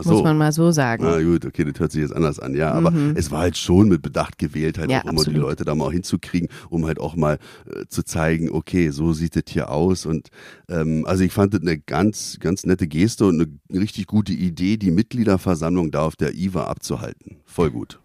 Ach 0.01 0.05
muss 0.05 0.17
so. 0.17 0.23
man 0.23 0.37
mal 0.37 0.51
so 0.51 0.71
sagen. 0.71 1.03
Na 1.03 1.21
gut, 1.21 1.45
okay, 1.45 1.63
das 1.65 1.79
hört 1.79 1.91
sich 1.91 2.01
jetzt 2.01 2.15
anders 2.15 2.39
an, 2.39 2.55
ja. 2.55 2.71
Aber 2.71 2.91
Mhm. 2.91 3.13
es 3.15 3.31
war 3.31 3.39
halt 3.41 3.57
schon 3.57 3.87
mit 3.89 4.01
Bedacht 4.01 4.37
gewählt, 4.37 4.77
halt 4.77 4.89
Ja, 4.91 4.99
auch 4.99 5.03
immer 5.05 5.11
die 5.13 5.17
absolut. 5.19 5.41
Leute 5.41 5.65
da 5.65 5.75
mal 5.75 5.91
hinzukriegen, 5.91 6.49
um 6.69 6.85
halt 6.85 6.99
auch 6.99 7.15
mal 7.15 7.39
äh, 7.65 7.85
zu 7.87 8.03
zeigen, 8.03 8.49
okay, 8.51 8.89
so 8.89 9.13
sieht 9.13 9.35
das 9.35 9.43
hier 9.49 9.69
aus. 9.71 10.05
Und 10.05 10.29
ähm, 10.69 11.05
also 11.07 11.23
ich 11.23 11.31
fand 11.33 11.53
das 11.53 11.61
eine 11.61 11.77
ganz, 11.79 12.37
ganz 12.39 12.65
nette 12.65 12.87
Geste 12.87 13.25
und 13.25 13.41
eine 13.69 13.81
richtig 13.81 14.07
gute 14.07 14.33
Idee, 14.33 14.77
die 14.77 14.91
Mitgliederversammlung 14.91 15.91
da 15.91 16.01
auf 16.03 16.15
der 16.15 16.33
IWA 16.35 16.65
abzuhalten. 16.67 17.37
Voll 17.45 17.71
gut. 17.71 17.99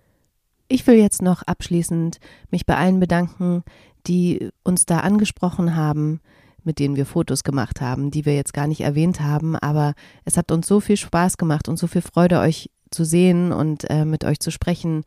Ich 0.69 0.87
will 0.87 0.97
jetzt 0.97 1.23
noch 1.23 1.43
abschließend 1.43 2.19
mich 2.51 2.67
bei 2.67 2.77
allen 2.77 2.99
bedanken, 2.99 3.63
die 4.07 4.49
uns 4.65 4.87
da 4.87 5.01
angesprochen 5.01 5.77
haben, 5.77 6.21
mit 6.65 6.79
denen 6.79 6.97
wir 6.97 7.07
Fotos 7.07 7.45
gemacht 7.45 7.81
haben, 7.81 8.11
die 8.11 8.25
wir 8.25 8.35
jetzt 8.35 8.53
gar 8.55 8.67
nicht 8.67 8.81
erwähnt 8.81 9.21
haben, 9.21 9.57
aber 9.57 9.95
es 10.25 10.37
hat 10.37 10.51
uns 10.53 10.67
so 10.67 10.81
viel 10.81 10.97
Spaß 10.97 11.37
gemacht 11.39 11.69
und 11.69 11.79
so 11.79 11.87
viel 11.87 12.03
Freude, 12.03 12.41
euch 12.41 12.71
zu 12.91 13.05
sehen 13.05 13.53
und 13.53 13.89
äh, 13.91 14.05
mit 14.05 14.25
euch 14.25 14.39
zu 14.41 14.51
sprechen. 14.51 15.05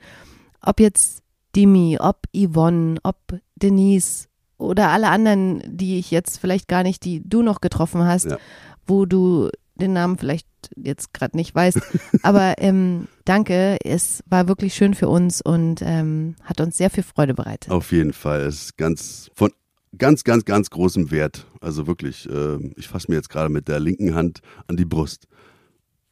Ob 0.62 0.80
jetzt 0.80 1.22
Dimi, 1.56 1.98
ob 2.00 2.24
Yvonne, 2.36 3.00
ob 3.04 3.18
Denise 3.56 4.28
oder 4.58 4.90
alle 4.90 5.10
anderen, 5.10 5.62
die 5.66 5.98
ich 6.00 6.12
jetzt 6.12 6.38
vielleicht 6.40 6.68
gar 6.68 6.84
nicht, 6.84 7.04
die 7.06 7.22
du 7.24 7.42
noch 7.42 7.62
getroffen 7.62 8.04
hast, 8.06 8.26
Ja. 8.26 8.38
wo 8.86 9.06
du 9.06 9.50
den 9.76 9.94
Namen 9.94 10.18
vielleicht 10.18 10.48
jetzt 10.76 11.14
gerade 11.14 11.38
nicht 11.38 11.54
weißt. 11.54 11.80
Aber 12.24 12.56
ähm, 12.58 13.08
danke, 13.26 13.78
es 13.86 14.24
war 14.28 14.48
wirklich 14.48 14.74
schön 14.74 14.96
für 14.96 15.08
uns 15.08 15.42
und 15.42 15.82
ähm, 15.84 16.36
hat 16.44 16.60
uns 16.60 16.78
sehr 16.78 16.90
viel 16.90 17.04
Freude 17.04 17.34
bereitet. 17.36 17.72
Auf 17.72 17.92
jeden 17.92 18.12
Fall. 18.14 18.42
Es 18.42 18.56
ist 18.64 18.78
ganz 18.78 19.30
von 19.36 19.52
ganz, 19.98 20.24
ganz, 20.24 20.46
ganz 20.46 20.70
großem 20.70 21.12
Wert. 21.12 21.48
Also 21.62 21.88
wirklich, 21.88 22.30
äh, 22.30 22.58
ich 22.76 22.88
fasse 22.88 23.10
mir 23.10 23.16
jetzt 23.16 23.30
gerade 23.30 23.50
mit 23.50 23.68
der 23.68 23.80
linken 23.80 24.16
Hand 24.16 24.40
an 24.68 24.78
die 24.78 24.86
Brust. 24.86 25.28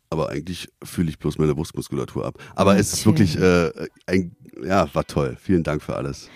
Aber 0.09 0.29
eigentlich 0.29 0.69
fühle 0.83 1.09
ich 1.09 1.19
bloß 1.19 1.37
meine 1.37 1.55
Brustmuskulatur 1.55 2.25
ab. 2.25 2.37
Aber 2.55 2.71
okay. 2.71 2.79
es 2.79 2.93
ist 2.93 3.05
wirklich, 3.05 3.37
äh, 3.39 3.71
ein, 4.05 4.35
ja, 4.63 4.87
war 4.93 5.05
toll. 5.05 5.37
Vielen 5.39 5.63
Dank 5.63 5.81
für 5.81 5.95
alles. 5.95 6.29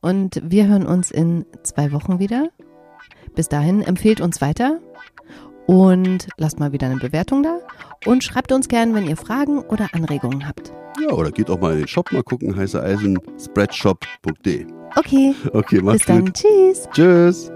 Und 0.00 0.42
wir 0.44 0.66
hören 0.66 0.86
uns 0.86 1.10
in 1.10 1.46
zwei 1.62 1.92
Wochen 1.92 2.18
wieder. 2.18 2.50
Bis 3.34 3.48
dahin 3.48 3.82
empfehlt 3.82 4.20
uns 4.20 4.40
weiter 4.40 4.80
und 5.66 6.28
lasst 6.36 6.58
mal 6.58 6.72
wieder 6.72 6.86
eine 6.86 6.96
Bewertung 6.96 7.42
da 7.42 7.58
und 8.06 8.22
schreibt 8.24 8.52
uns 8.52 8.68
gern, 8.68 8.94
wenn 8.94 9.06
ihr 9.06 9.16
Fragen 9.16 9.60
oder 9.60 9.88
Anregungen 9.92 10.46
habt. 10.46 10.72
Ja, 11.00 11.12
oder 11.12 11.30
geht 11.30 11.50
auch 11.50 11.58
mal 11.58 11.72
in 11.72 11.78
den 11.78 11.88
Shop 11.88 12.12
mal 12.12 12.22
gucken, 12.22 12.54
heiße 12.54 12.80
Eisen, 12.82 13.18
spreadshop.de. 13.38 14.66
Okay. 14.96 15.34
Okay, 15.52 15.80
mach's 15.82 15.98
Bis 15.98 16.06
dann. 16.06 16.24
gut. 16.26 16.34
Tschüss. 16.34 16.88
Tschüss. 16.92 17.50